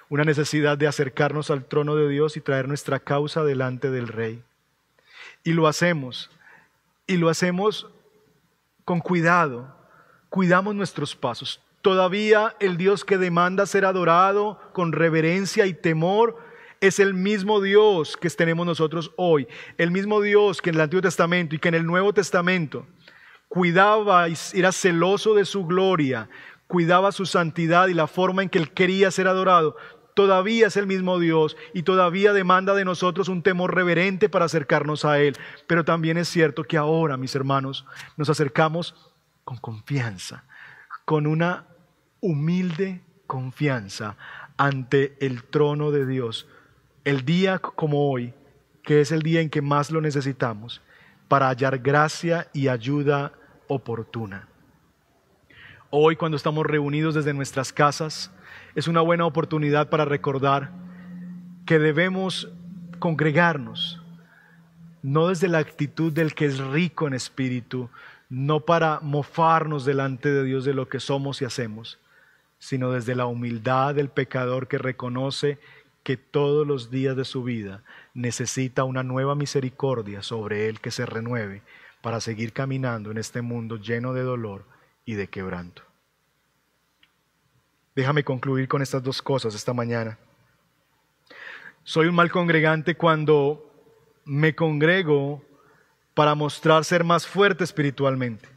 una 0.09 0.24
necesidad 0.24 0.78
de 0.78 0.86
acercarnos 0.86 1.51
al 1.51 1.66
trono 1.66 1.97
de 1.97 2.09
Dios 2.09 2.38
y 2.38 2.40
traer 2.40 2.66
nuestra 2.66 3.01
causa 3.01 3.45
delante 3.45 3.90
del 3.90 4.09
Rey. 4.09 4.42
Y 5.45 5.53
lo 5.53 5.68
hacemos. 5.68 6.30
Y 7.07 7.18
lo 7.18 7.28
hacemos 7.28 7.86
con 8.84 9.01
cuidado. 9.01 9.76
Cuidamos 10.30 10.74
nuestros 10.74 11.14
pasos. 11.14 11.61
Todavía 11.82 12.57
el 12.61 12.78
Dios 12.78 13.05
que 13.05 13.18
demanda 13.18 13.66
ser 13.66 13.84
adorado 13.84 14.59
con 14.72 14.92
reverencia 14.92 15.66
y 15.66 15.74
temor 15.74 16.38
es 16.80 16.99
el 16.99 17.14
mismo 17.14 17.61
Dios 17.61 18.16
que 18.16 18.30
tenemos 18.30 18.66
nosotros 18.66 19.12
hoy. 19.16 19.47
El 19.76 19.90
mismo 19.90 20.20
Dios 20.20 20.62
que 20.62 20.70
en 20.70 20.76
el 20.76 20.82
Antiguo 20.82 21.03
Testamento 21.03 21.55
y 21.55 21.59
que 21.59 21.68
en 21.68 21.74
el 21.74 21.86
Nuevo 21.86 22.12
Testamento 22.12 22.86
cuidaba 23.49 24.28
y 24.28 24.34
era 24.55 24.72
celoso 24.72 25.34
de 25.34 25.45
su 25.45 25.64
gloria, 25.64 26.28
cuidaba 26.66 27.12
su 27.12 27.26
santidad 27.26 27.88
y 27.88 27.95
la 27.95 28.07
forma 28.07 28.42
en 28.42 28.49
que 28.49 28.59
él 28.59 28.72
quería 28.72 29.11
ser 29.11 29.28
adorado 29.28 29.76
todavía 30.15 30.69
es 30.69 30.77
el 30.77 30.87
mismo 30.87 31.19
Dios 31.19 31.57
y 31.73 31.83
todavía 31.83 32.33
demanda 32.33 32.75
de 32.75 32.85
nosotros 32.85 33.29
un 33.29 33.43
temor 33.43 33.75
reverente 33.75 34.29
para 34.29 34.47
acercarnos 34.47 35.05
a 35.05 35.19
Él. 35.19 35.37
Pero 35.67 35.85
también 35.85 36.17
es 36.17 36.29
cierto 36.29 36.65
que 36.65 36.77
ahora, 36.77 37.17
mis 37.17 37.35
hermanos, 37.35 37.85
nos 38.17 38.31
acercamos 38.31 39.12
con 39.45 39.59
confianza, 39.59 40.45
con 41.05 41.27
una 41.27 41.67
humilde 42.21 43.03
confianza 43.27 44.17
ante 44.57 45.17
el 45.21 45.45
trono 45.45 45.91
de 45.91 46.07
Dios. 46.07 46.49
El 47.05 47.25
día 47.25 47.59
como 47.59 48.11
hoy, 48.11 48.33
que 48.83 49.01
es 49.01 49.12
el 49.12 49.23
día 49.23 49.41
en 49.41 49.51
que 49.51 49.62
más 49.62 49.91
lo 49.91 50.01
necesitamos, 50.01 50.81
para 51.29 51.49
hallar 51.49 51.79
gracia 51.79 52.49
y 52.53 52.69
ayuda 52.69 53.33
oportuna. 53.67 54.49
Hoy 55.91 56.17
cuando 56.17 56.37
estamos 56.37 56.67
reunidos 56.67 57.15
desde 57.15 57.35
nuestras 57.35 57.73
casas, 57.73 58.31
es 58.75 58.89
una 58.89 59.01
buena 59.01 59.27
oportunidad 59.27 59.89
para 59.89 60.05
recordar 60.05 60.70
que 61.66 61.79
debemos 61.79 62.51
congregarnos, 62.99 64.01
no 65.03 65.29
desde 65.29 65.49
la 65.49 65.59
actitud 65.59 66.12
del 66.12 66.35
que 66.35 66.47
es 66.47 66.59
rico 66.59 67.07
en 67.07 67.14
espíritu, 67.14 67.89
no 68.29 68.61
para 68.61 69.01
mofarnos 69.01 69.85
delante 69.85 70.31
de 70.31 70.45
Dios 70.45 70.64
de 70.64 70.75
lo 70.75 70.89
que 70.89 71.01
somos 71.01 71.41
y 71.41 71.45
hacemos, 71.45 71.99
sino 72.59 72.91
desde 72.91 73.14
la 73.14 73.27
humildad 73.27 73.95
del 73.95 74.09
pecador 74.09 74.68
que 74.68 74.79
reconoce 74.79 75.59
que 76.03 76.16
todos 76.16 76.66
los 76.66 76.91
días 76.91 77.16
de 77.16 77.25
su 77.25 77.45
vida 77.45 77.83
necesita 78.12 78.85
una 78.85 79.03
nueva 79.03 79.35
misericordia 79.35 80.22
sobre 80.22 80.68
él 80.68 80.81
que 80.81 80.91
se 80.91 81.07
renueve 81.07 81.62
para 82.03 82.20
seguir 82.20 82.53
caminando 82.53 83.11
en 83.11 83.18
este 83.18 83.41
mundo 83.41 83.77
lleno 83.77 84.12
de 84.12 84.22
dolor 84.22 84.64
y 85.07 85.14
de 85.14 85.29
quebranto. 85.29 85.83
Déjame 87.95 88.24
concluir 88.24 88.66
con 88.68 88.82
estas 88.82 89.03
dos 89.03 89.22
cosas 89.22 89.55
esta 89.55 89.72
mañana. 89.72 90.18
Soy 91.84 92.07
un 92.07 92.14
mal 92.14 92.30
congregante 92.30 92.97
cuando 92.97 93.70
me 94.24 94.55
congrego 94.55 95.45
para 96.14 96.34
mostrar 96.34 96.84
ser 96.84 97.05
más 97.05 97.26
fuerte 97.26 97.62
espiritualmente. 97.62 98.49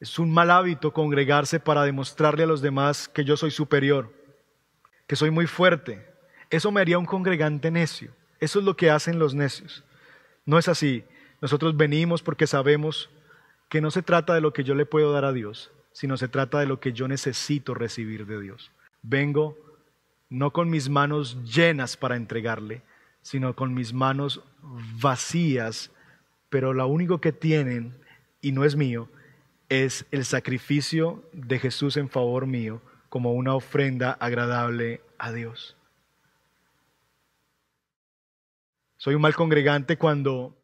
Es 0.00 0.18
un 0.18 0.32
mal 0.32 0.50
hábito 0.50 0.92
congregarse 0.92 1.60
para 1.60 1.84
demostrarle 1.84 2.42
a 2.42 2.46
los 2.46 2.60
demás 2.60 3.08
que 3.08 3.24
yo 3.24 3.36
soy 3.36 3.52
superior, 3.52 4.12
que 5.06 5.14
soy 5.14 5.30
muy 5.30 5.46
fuerte. 5.46 6.04
Eso 6.50 6.72
me 6.72 6.80
haría 6.80 6.98
un 6.98 7.06
congregante 7.06 7.70
necio. 7.70 8.10
Eso 8.40 8.58
es 8.58 8.64
lo 8.64 8.76
que 8.76 8.90
hacen 8.90 9.20
los 9.20 9.34
necios. 9.34 9.84
No 10.44 10.58
es 10.58 10.66
así. 10.66 11.04
Nosotros 11.40 11.76
venimos 11.76 12.22
porque 12.22 12.48
sabemos 12.48 13.10
que 13.68 13.80
no 13.80 13.90
se 13.92 14.02
trata 14.02 14.34
de 14.34 14.40
lo 14.40 14.52
que 14.52 14.64
yo 14.64 14.74
le 14.74 14.86
puedo 14.86 15.12
dar 15.12 15.24
a 15.24 15.32
Dios, 15.32 15.70
sino 15.92 16.16
se 16.16 16.28
trata 16.28 16.58
de 16.60 16.66
lo 16.66 16.80
que 16.80 16.92
yo 16.92 17.08
necesito 17.08 17.74
recibir 17.74 18.26
de 18.26 18.40
Dios. 18.40 18.70
Vengo 19.02 19.56
no 20.28 20.52
con 20.52 20.70
mis 20.70 20.88
manos 20.88 21.36
llenas 21.44 21.96
para 21.96 22.16
entregarle, 22.16 22.82
sino 23.20 23.54
con 23.54 23.74
mis 23.74 23.92
manos 23.92 24.42
vacías, 25.00 25.90
pero 26.48 26.72
lo 26.72 26.86
único 26.86 27.20
que 27.20 27.32
tienen, 27.32 27.94
y 28.40 28.52
no 28.52 28.64
es 28.64 28.76
mío, 28.76 29.08
es 29.68 30.06
el 30.10 30.24
sacrificio 30.24 31.22
de 31.32 31.58
Jesús 31.58 31.96
en 31.96 32.08
favor 32.08 32.46
mío 32.46 32.80
como 33.08 33.32
una 33.32 33.54
ofrenda 33.54 34.12
agradable 34.12 35.02
a 35.18 35.32
Dios. 35.32 35.76
Soy 38.96 39.14
un 39.14 39.22
mal 39.22 39.34
congregante 39.34 39.98
cuando 39.98 40.56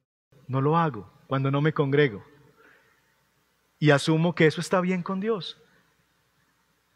no 0.46 0.60
lo 0.60 0.78
hago, 0.78 1.12
cuando 1.26 1.50
no 1.50 1.60
me 1.60 1.72
congrego 1.72 2.24
y 3.78 3.90
asumo 3.90 4.34
que 4.34 4.46
eso 4.46 4.60
está 4.60 4.80
bien 4.80 5.02
con 5.02 5.20
Dios. 5.20 5.58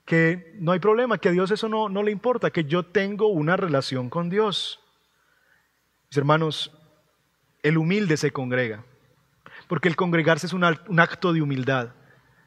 Que 0.04 0.56
no 0.58 0.72
hay 0.72 0.80
problema, 0.80 1.18
que 1.18 1.28
a 1.28 1.32
Dios 1.32 1.50
eso 1.50 1.68
no, 1.68 1.88
no 1.88 2.02
le 2.02 2.10
importa, 2.10 2.50
que 2.50 2.64
yo 2.64 2.84
tengo 2.84 3.28
una 3.28 3.56
relación 3.56 4.10
con 4.10 4.28
Dios. 4.28 4.80
Mis 6.10 6.18
hermanos, 6.18 6.72
el 7.62 7.78
humilde 7.78 8.16
se 8.16 8.32
congrega, 8.32 8.84
porque 9.68 9.88
el 9.88 9.96
congregarse 9.96 10.46
es 10.46 10.52
un, 10.52 10.64
acto 10.64 11.32
de 11.32 11.42
humildad. 11.42 11.90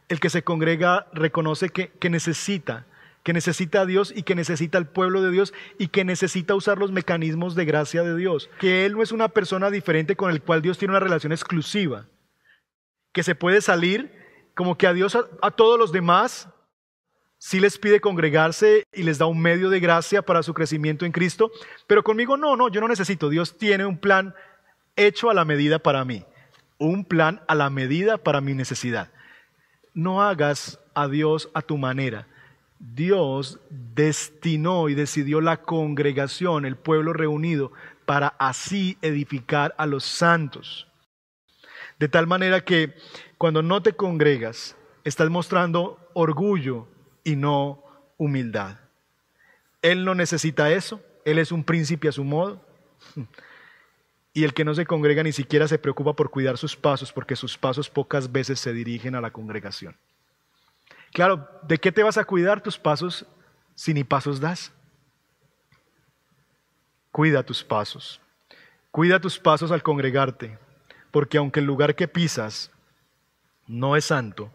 El 0.10 0.20
que 0.20 0.30
se 0.30 0.44
congrega 0.44 1.08
reconoce 1.14 1.70
que, 1.70 1.90
que 1.92 2.10
necesita, 2.10 2.86
que 3.24 3.34
necesita 3.34 3.82
a 3.82 3.86
Dios 3.86 4.14
y 4.16 4.24
que 4.24 4.36
necesita 4.36 4.78
al 4.78 4.88
pueblo 4.88 5.22
de 5.24 5.32
Dios 5.32 5.54
y 5.80 5.88
que 5.88 6.04
necesita 6.04 6.54
usar 6.54 6.78
los 6.78 6.92
mecanismos 6.92 7.56
de 7.56 7.66
gracia 7.66 8.04
de 8.04 8.16
Dios. 8.16 8.50
Que 8.60 8.86
Él 8.86 8.94
no 8.94 9.02
es 9.02 9.12
una 9.12 9.30
persona 9.30 9.72
diferente 9.72 10.16
con 10.16 10.30
el 10.30 10.44
cual 10.44 10.62
Dios 10.62 10.78
tiene 10.78 10.92
una 10.92 11.00
relación 11.00 11.32
exclusiva. 11.32 12.06
Que 13.14 13.24
se 13.24 13.34
puede 13.34 13.62
salir 13.62 14.25
como 14.56 14.78
que 14.78 14.88
a 14.88 14.94
Dios, 14.94 15.18
a, 15.42 15.52
todos 15.52 15.78
los 15.78 15.92
demás, 15.92 16.48
sí 17.38 17.60
les 17.60 17.78
pide 17.78 18.00
congregarse 18.00 18.86
y 18.94 19.04
les 19.04 19.18
da 19.18 19.26
un 19.26 19.40
medio 19.40 19.70
de 19.70 19.82
gracia 19.82 20.22
para 20.22 20.42
su 20.44 20.54
crecimiento 20.54 21.06
en 21.06 21.12
Cristo, 21.12 21.52
pero 21.88 22.04
conmigo 22.04 22.38
no, 22.38 22.56
no, 22.56 22.70
yo 22.70 22.82
no 22.82 22.88
necesito. 22.88 23.30
Dios 23.30 23.58
tiene 23.58 23.86
un 23.86 23.98
plan 23.98 24.34
hecho 24.96 25.30
a 25.30 25.34
la 25.34 25.46
medida 25.46 25.80
para 25.80 26.06
mí, 26.06 26.26
un 26.78 27.04
plan 27.04 27.42
a 27.48 27.56
la 27.56 27.70
medida 27.70 28.18
para 28.18 28.42
mi 28.42 28.54
necesidad. 28.54 29.12
No 29.94 30.24
hagas 30.24 30.80
a 30.94 31.08
Dios 31.08 31.50
a 31.54 31.62
tu 31.62 31.78
manera. 31.78 32.28
Dios 32.80 33.60
destinó 33.70 34.90
y 34.90 34.96
decidió 34.96 35.42
la 35.42 35.58
congregación, 35.58 36.66
el 36.66 36.78
pueblo 36.78 37.14
reunido, 37.14 37.72
para 38.06 38.28
así 38.40 38.98
edificar 39.02 39.76
a 39.78 39.86
los 39.86 40.06
santos. 40.06 40.88
De 42.00 42.10
tal 42.10 42.28
manera 42.28 42.64
que 42.66 42.96
cuando 43.38 43.62
no 43.62 43.82
te 43.82 43.94
congregas, 43.94 44.76
estás 45.04 45.30
mostrando 45.30 46.00
orgullo 46.14 46.88
y 47.24 47.36
no 47.36 47.84
humildad. 48.18 48.80
Él 49.82 50.04
no 50.04 50.16
necesita 50.16 50.72
eso, 50.72 51.02
Él 51.24 51.40
es 51.40 51.52
un 51.52 51.64
príncipe 51.64 52.08
a 52.08 52.12
su 52.12 52.24
modo. 52.24 52.62
Y 54.34 54.44
el 54.44 54.54
que 54.54 54.66
no 54.66 54.76
se 54.76 54.86
congrega 54.86 55.24
ni 55.24 55.32
siquiera 55.32 55.66
se 55.66 55.80
preocupa 55.80 56.14
por 56.14 56.30
cuidar 56.30 56.58
sus 56.58 56.76
pasos, 56.76 57.14
porque 57.14 57.38
sus 57.38 57.58
pasos 57.58 57.90
pocas 57.90 58.30
veces 58.30 58.60
se 58.60 58.74
dirigen 58.74 59.16
a 59.16 59.22
la 59.22 59.32
congregación. 59.32 59.96
Claro, 61.14 61.48
¿de 61.62 61.78
qué 61.78 61.94
te 61.94 62.04
vas 62.04 62.18
a 62.18 62.26
cuidar 62.26 62.62
tus 62.62 62.78
pasos 62.78 63.26
si 63.76 63.94
ni 63.94 64.04
pasos 64.04 64.42
das? 64.42 64.74
Cuida 67.12 67.44
tus 67.44 67.64
pasos. 67.64 68.20
Cuida 68.92 69.22
tus 69.22 69.40
pasos 69.40 69.72
al 69.72 69.82
congregarte 69.82 70.60
porque 71.16 71.38
aunque 71.38 71.62
el 71.62 71.66
lugar 71.66 71.96
que 71.96 72.10
pisas 72.10 72.70
no 73.68 73.96
es 73.96 74.04
santo, 74.04 74.52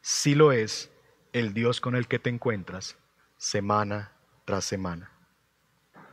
sí 0.00 0.36
lo 0.36 0.52
es 0.52 0.88
el 1.32 1.52
Dios 1.52 1.80
con 1.80 1.96
el 1.96 2.06
que 2.06 2.20
te 2.20 2.30
encuentras 2.30 2.96
semana 3.36 4.12
tras 4.44 4.64
semana. 4.64 5.10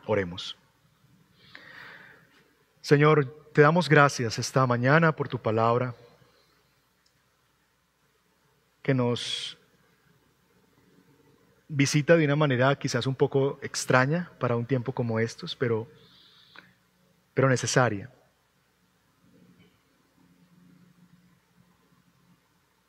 Oremos. 0.08 0.58
Señor, 2.82 3.52
te 3.54 3.62
damos 3.62 3.88
gracias 3.88 4.40
esta 4.40 4.66
mañana 4.66 5.16
por 5.16 5.30
tu 5.30 5.40
palabra 5.40 5.94
que 8.82 8.96
nos 8.96 9.60
visita 11.68 12.18
de 12.18 12.26
una 12.26 12.36
manera 12.36 12.76
quizás 12.80 13.06
un 13.06 13.14
poco 13.14 13.60
extraña 13.62 14.32
para 14.40 14.56
un 14.56 14.66
tiempo 14.66 14.92
como 14.92 15.20
estos, 15.20 15.56
pero, 15.56 15.88
pero 17.36 17.48
necesaria. 17.48 18.10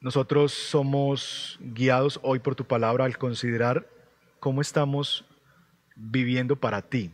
Nosotros 0.00 0.52
somos 0.52 1.58
guiados 1.60 2.20
hoy 2.22 2.38
por 2.38 2.54
tu 2.54 2.64
palabra 2.64 3.04
al 3.04 3.18
considerar 3.18 3.88
cómo 4.38 4.60
estamos 4.60 5.24
viviendo 5.96 6.54
para 6.54 6.82
ti 6.82 7.10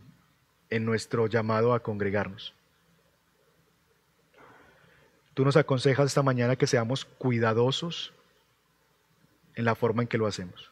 en 0.69 0.85
nuestro 0.85 1.25
llamado 1.25 1.73
a 1.73 1.81
congregarnos. 1.81 2.53
Tú 5.33 5.43
nos 5.43 5.57
aconsejas 5.57 6.05
esta 6.05 6.21
mañana 6.21 6.57
que 6.57 6.67
seamos 6.67 7.05
cuidadosos 7.05 8.13
en 9.55 9.65
la 9.65 9.73
forma 9.73 10.03
en 10.03 10.07
que 10.07 10.19
lo 10.19 10.27
hacemos. 10.27 10.71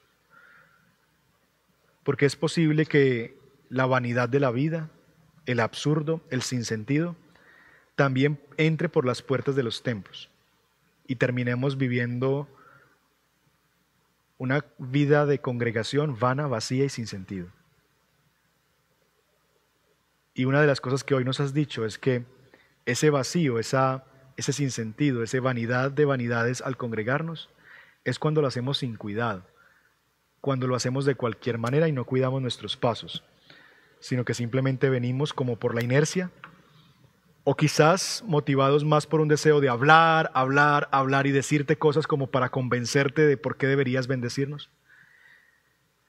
Porque 2.04 2.28
es 2.28 2.36
posible 2.36 2.86
que 2.86 3.40
la 3.70 3.88
vanidad 3.88 4.30
de 4.30 4.40
la 4.40 4.52
vida, 4.52 4.92
el 5.48 5.60
absurdo, 5.60 6.22
el 6.30 6.44
sinsentido, 6.44 7.16
también 7.96 8.40
entre 8.58 8.88
por 8.88 9.04
las 9.04 9.24
puertas 9.24 9.56
de 9.56 9.64
los 9.64 9.82
templos 9.82 10.30
y 11.14 11.16
terminemos 11.16 11.78
viviendo 11.78 12.48
una 14.40 14.66
vida 14.80 15.28
de 15.28 15.38
congregación 15.38 16.18
vana, 16.18 16.48
vacía 16.48 16.86
y 16.86 16.90
sin 16.90 17.06
sentido. 17.06 17.50
Y 20.34 20.46
una 20.46 20.60
de 20.60 20.66
las 20.66 20.82
cosas 20.82 21.04
que 21.04 21.14
hoy 21.14 21.24
nos 21.24 21.40
has 21.40 21.54
dicho 21.54 21.86
es 21.86 22.00
que 22.00 22.26
ese 22.88 23.12
vacío, 23.12 23.60
esa, 23.60 24.06
ese 24.38 24.54
sinsentido, 24.54 25.22
esa 25.22 25.40
vanidad 25.40 25.92
de 25.92 26.06
vanidades 26.06 26.64
al 26.64 26.78
congregarnos, 26.78 27.52
es 28.06 28.18
cuando 28.18 28.42
lo 28.42 28.48
hacemos 28.48 28.80
sin 28.80 28.96
cuidado, 28.96 29.46
cuando 30.42 30.66
lo 30.66 30.76
hacemos 30.76 31.06
de 31.06 31.14
cualquier 31.14 31.60
manera 31.60 31.88
y 31.88 31.92
no 31.92 32.06
cuidamos 32.06 32.42
nuestros 32.42 32.76
pasos, 32.76 33.24
sino 34.00 34.26
que 34.26 34.34
simplemente 34.34 34.90
venimos 34.90 35.32
como 35.32 35.60
por 35.60 35.76
la 35.76 35.84
inercia 35.84 36.32
o 37.44 37.56
quizás 37.56 38.24
motivados 38.26 38.84
más 38.86 39.06
por 39.06 39.22
un 39.22 39.28
deseo 39.28 39.60
de 39.60 39.70
hablar, 39.70 40.32
hablar, 40.34 40.88
hablar 40.92 41.28
y 41.28 41.32
decirte 41.32 41.78
cosas 41.78 42.08
como 42.08 42.28
para 42.28 42.50
convencerte 42.50 43.26
de 43.26 43.38
por 43.38 43.58
qué 43.58 43.68
deberías 43.68 44.08
bendecirnos. 44.08 44.70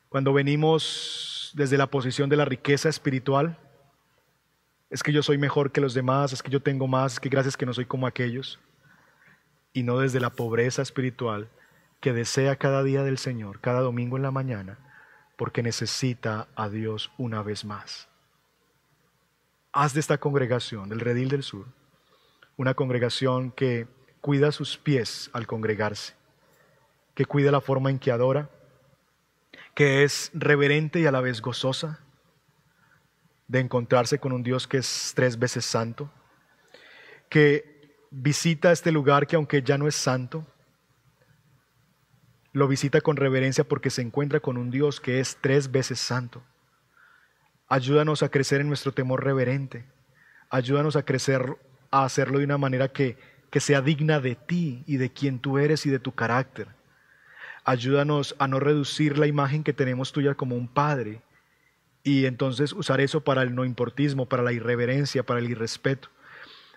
Cuando 0.08 0.32
venimos 0.32 1.34
desde 1.54 1.78
la 1.78 1.86
posición 1.86 2.28
de 2.28 2.36
la 2.36 2.44
riqueza 2.44 2.88
espiritual. 2.88 3.56
Es 4.90 5.02
que 5.02 5.12
yo 5.12 5.22
soy 5.22 5.38
mejor 5.38 5.72
que 5.72 5.80
los 5.80 5.94
demás, 5.94 6.32
es 6.32 6.42
que 6.42 6.50
yo 6.50 6.60
tengo 6.60 6.86
más, 6.86 7.14
es 7.14 7.20
que 7.20 7.28
gracias 7.28 7.56
que 7.56 7.64
no 7.64 7.72
soy 7.72 7.86
como 7.86 8.06
aquellos. 8.06 8.60
Y 9.72 9.82
no 9.82 9.98
desde 9.98 10.20
la 10.20 10.30
pobreza 10.30 10.82
espiritual 10.82 11.48
que 12.00 12.12
desea 12.12 12.56
cada 12.56 12.82
día 12.82 13.02
del 13.02 13.18
Señor, 13.18 13.60
cada 13.60 13.80
domingo 13.80 14.16
en 14.16 14.22
la 14.22 14.30
mañana, 14.30 14.78
porque 15.36 15.62
necesita 15.62 16.48
a 16.54 16.68
Dios 16.68 17.10
una 17.16 17.42
vez 17.42 17.64
más. 17.64 18.08
Haz 19.76 19.92
de 19.92 19.98
esta 19.98 20.18
congregación, 20.18 20.88
del 20.88 21.00
Redil 21.00 21.28
del 21.28 21.42
Sur, 21.42 21.66
una 22.56 22.74
congregación 22.74 23.50
que 23.50 23.88
cuida 24.20 24.52
sus 24.52 24.78
pies 24.78 25.30
al 25.32 25.48
congregarse, 25.48 26.14
que 27.16 27.24
cuida 27.24 27.50
la 27.50 27.60
forma 27.60 27.90
en 27.90 27.98
que 27.98 28.12
adora, 28.12 28.48
que 29.74 30.04
es 30.04 30.30
reverente 30.32 31.00
y 31.00 31.06
a 31.06 31.10
la 31.10 31.20
vez 31.20 31.42
gozosa 31.42 31.98
de 33.48 33.58
encontrarse 33.58 34.20
con 34.20 34.30
un 34.30 34.44
Dios 34.44 34.68
que 34.68 34.76
es 34.76 35.12
tres 35.16 35.40
veces 35.40 35.64
santo, 35.64 36.08
que 37.28 37.96
visita 38.12 38.70
este 38.70 38.92
lugar 38.92 39.26
que 39.26 39.34
aunque 39.34 39.60
ya 39.60 39.76
no 39.76 39.88
es 39.88 39.96
santo, 39.96 40.46
lo 42.52 42.68
visita 42.68 43.00
con 43.00 43.16
reverencia 43.16 43.64
porque 43.64 43.90
se 43.90 44.02
encuentra 44.02 44.38
con 44.38 44.56
un 44.56 44.70
Dios 44.70 45.00
que 45.00 45.18
es 45.18 45.36
tres 45.40 45.72
veces 45.72 45.98
santo. 45.98 46.44
Ayúdanos 47.68 48.22
a 48.22 48.28
crecer 48.28 48.60
en 48.60 48.68
nuestro 48.68 48.92
temor 48.92 49.24
reverente. 49.24 49.84
Ayúdanos 50.50 50.96
a 50.96 51.04
crecer, 51.04 51.56
a 51.90 52.04
hacerlo 52.04 52.38
de 52.38 52.44
una 52.44 52.58
manera 52.58 52.88
que, 52.88 53.16
que 53.50 53.60
sea 53.60 53.80
digna 53.80 54.20
de 54.20 54.34
ti 54.34 54.84
y 54.86 54.96
de 54.96 55.10
quien 55.10 55.38
tú 55.38 55.58
eres 55.58 55.86
y 55.86 55.90
de 55.90 55.98
tu 55.98 56.12
carácter. 56.12 56.68
Ayúdanos 57.64 58.36
a 58.38 58.46
no 58.46 58.60
reducir 58.60 59.16
la 59.16 59.26
imagen 59.26 59.64
que 59.64 59.72
tenemos 59.72 60.12
tuya 60.12 60.34
como 60.34 60.56
un 60.56 60.68
padre 60.68 61.22
y 62.02 62.26
entonces 62.26 62.74
usar 62.74 63.00
eso 63.00 63.22
para 63.22 63.42
el 63.42 63.54
no 63.54 63.64
importismo, 63.64 64.26
para 64.26 64.42
la 64.42 64.52
irreverencia, 64.52 65.24
para 65.24 65.40
el 65.40 65.50
irrespeto. 65.50 66.10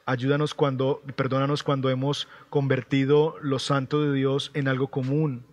Ayúdanos 0.06 0.54
cuando, 0.54 1.04
perdónanos 1.18 1.64
cuando 1.64 1.90
hemos 1.90 2.30
convertido 2.50 3.36
lo 3.42 3.60
santo 3.60 4.02
de 4.02 4.14
Dios 4.14 4.52
en 4.54 4.70
algo 4.70 4.88
común 4.88 5.46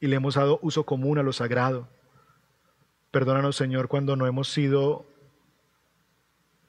y 0.00 0.08
le 0.08 0.16
hemos 0.16 0.34
dado 0.34 0.58
uso 0.62 0.84
común 0.84 1.18
a 1.18 1.22
lo 1.22 1.32
sagrado. 1.32 1.88
Perdónanos, 3.10 3.56
Señor, 3.56 3.88
cuando 3.88 4.14
no 4.14 4.26
hemos 4.26 4.48
sido 4.48 5.04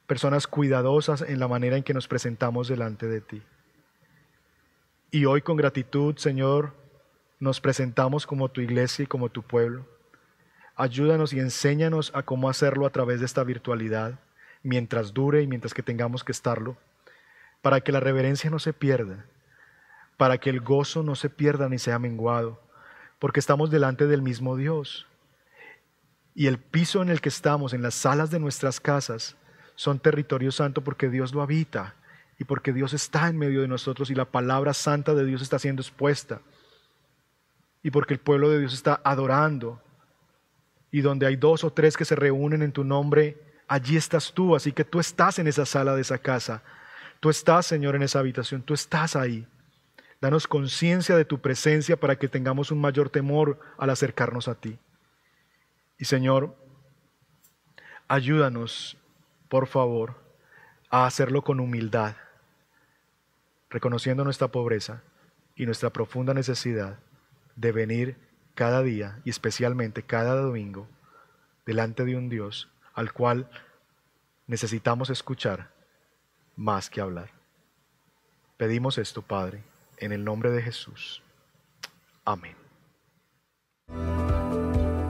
personas 0.06 0.46
cuidadosas 0.46 1.22
en 1.22 1.38
la 1.38 1.46
manera 1.46 1.76
en 1.76 1.84
que 1.84 1.94
nos 1.94 2.08
presentamos 2.08 2.68
delante 2.68 3.06
de 3.06 3.20
ti. 3.20 3.42
Y 5.12 5.24
hoy 5.26 5.42
con 5.42 5.56
gratitud, 5.56 6.16
Señor, 6.16 6.74
nos 7.38 7.60
presentamos 7.60 8.26
como 8.26 8.48
tu 8.48 8.60
iglesia 8.60 9.04
y 9.04 9.06
como 9.06 9.28
tu 9.28 9.42
pueblo. 9.42 9.86
Ayúdanos 10.74 11.32
y 11.32 11.38
enséñanos 11.38 12.10
a 12.14 12.22
cómo 12.22 12.48
hacerlo 12.48 12.86
a 12.86 12.90
través 12.90 13.20
de 13.20 13.26
esta 13.26 13.44
virtualidad, 13.44 14.18
mientras 14.62 15.12
dure 15.14 15.42
y 15.42 15.46
mientras 15.46 15.74
que 15.74 15.82
tengamos 15.82 16.24
que 16.24 16.32
estarlo, 16.32 16.76
para 17.60 17.80
que 17.82 17.92
la 17.92 18.00
reverencia 18.00 18.50
no 18.50 18.58
se 18.58 18.72
pierda, 18.72 19.26
para 20.16 20.38
que 20.38 20.50
el 20.50 20.60
gozo 20.60 21.02
no 21.02 21.14
se 21.14 21.30
pierda 21.30 21.68
ni 21.68 21.78
sea 21.78 21.98
menguado, 21.98 22.60
porque 23.18 23.38
estamos 23.38 23.70
delante 23.70 24.06
del 24.06 24.22
mismo 24.22 24.56
Dios. 24.56 25.06
Y 26.34 26.46
el 26.46 26.58
piso 26.58 27.02
en 27.02 27.10
el 27.10 27.20
que 27.20 27.28
estamos, 27.28 27.74
en 27.74 27.82
las 27.82 27.94
salas 27.94 28.30
de 28.30 28.38
nuestras 28.38 28.80
casas, 28.80 29.36
son 29.74 29.98
territorio 29.98 30.52
santo 30.52 30.82
porque 30.82 31.08
Dios 31.08 31.34
lo 31.34 31.42
habita 31.42 31.94
y 32.38 32.44
porque 32.44 32.72
Dios 32.72 32.92
está 32.94 33.28
en 33.28 33.38
medio 33.38 33.60
de 33.60 33.68
nosotros 33.68 34.10
y 34.10 34.14
la 34.14 34.24
palabra 34.24 34.74
santa 34.74 35.14
de 35.14 35.24
Dios 35.24 35.42
está 35.42 35.58
siendo 35.58 35.82
expuesta 35.82 36.40
y 37.82 37.90
porque 37.90 38.14
el 38.14 38.20
pueblo 38.20 38.48
de 38.48 38.60
Dios 38.60 38.74
está 38.74 39.00
adorando. 39.04 39.80
Y 40.90 41.00
donde 41.00 41.26
hay 41.26 41.36
dos 41.36 41.64
o 41.64 41.72
tres 41.72 41.96
que 41.96 42.04
se 42.04 42.14
reúnen 42.14 42.62
en 42.62 42.72
tu 42.72 42.84
nombre, 42.84 43.40
allí 43.66 43.96
estás 43.96 44.32
tú. 44.32 44.54
Así 44.54 44.72
que 44.72 44.84
tú 44.84 45.00
estás 45.00 45.38
en 45.38 45.48
esa 45.48 45.66
sala 45.66 45.94
de 45.94 46.02
esa 46.02 46.18
casa. 46.18 46.62
Tú 47.18 47.30
estás, 47.30 47.66
Señor, 47.66 47.96
en 47.96 48.02
esa 48.02 48.18
habitación. 48.18 48.62
Tú 48.62 48.74
estás 48.74 49.16
ahí. 49.16 49.46
Danos 50.20 50.46
conciencia 50.46 51.16
de 51.16 51.24
tu 51.24 51.40
presencia 51.40 51.96
para 51.96 52.16
que 52.16 52.28
tengamos 52.28 52.70
un 52.70 52.80
mayor 52.80 53.10
temor 53.10 53.58
al 53.78 53.90
acercarnos 53.90 54.48
a 54.48 54.54
ti. 54.54 54.78
Y 56.02 56.04
Señor, 56.04 56.56
ayúdanos, 58.08 58.96
por 59.48 59.68
favor, 59.68 60.16
a 60.90 61.06
hacerlo 61.06 61.42
con 61.42 61.60
humildad, 61.60 62.16
reconociendo 63.70 64.24
nuestra 64.24 64.48
pobreza 64.48 65.04
y 65.54 65.64
nuestra 65.64 65.90
profunda 65.90 66.34
necesidad 66.34 66.98
de 67.54 67.70
venir 67.70 68.16
cada 68.56 68.82
día 68.82 69.20
y 69.24 69.30
especialmente 69.30 70.02
cada 70.02 70.34
domingo 70.34 70.88
delante 71.66 72.04
de 72.04 72.16
un 72.16 72.28
Dios 72.28 72.68
al 72.94 73.12
cual 73.12 73.48
necesitamos 74.48 75.08
escuchar 75.08 75.70
más 76.56 76.90
que 76.90 77.00
hablar. 77.00 77.30
Pedimos 78.56 78.98
esto, 78.98 79.22
Padre, 79.22 79.62
en 79.98 80.10
el 80.10 80.24
nombre 80.24 80.50
de 80.50 80.62
Jesús. 80.62 81.22
Amén. 82.24 82.56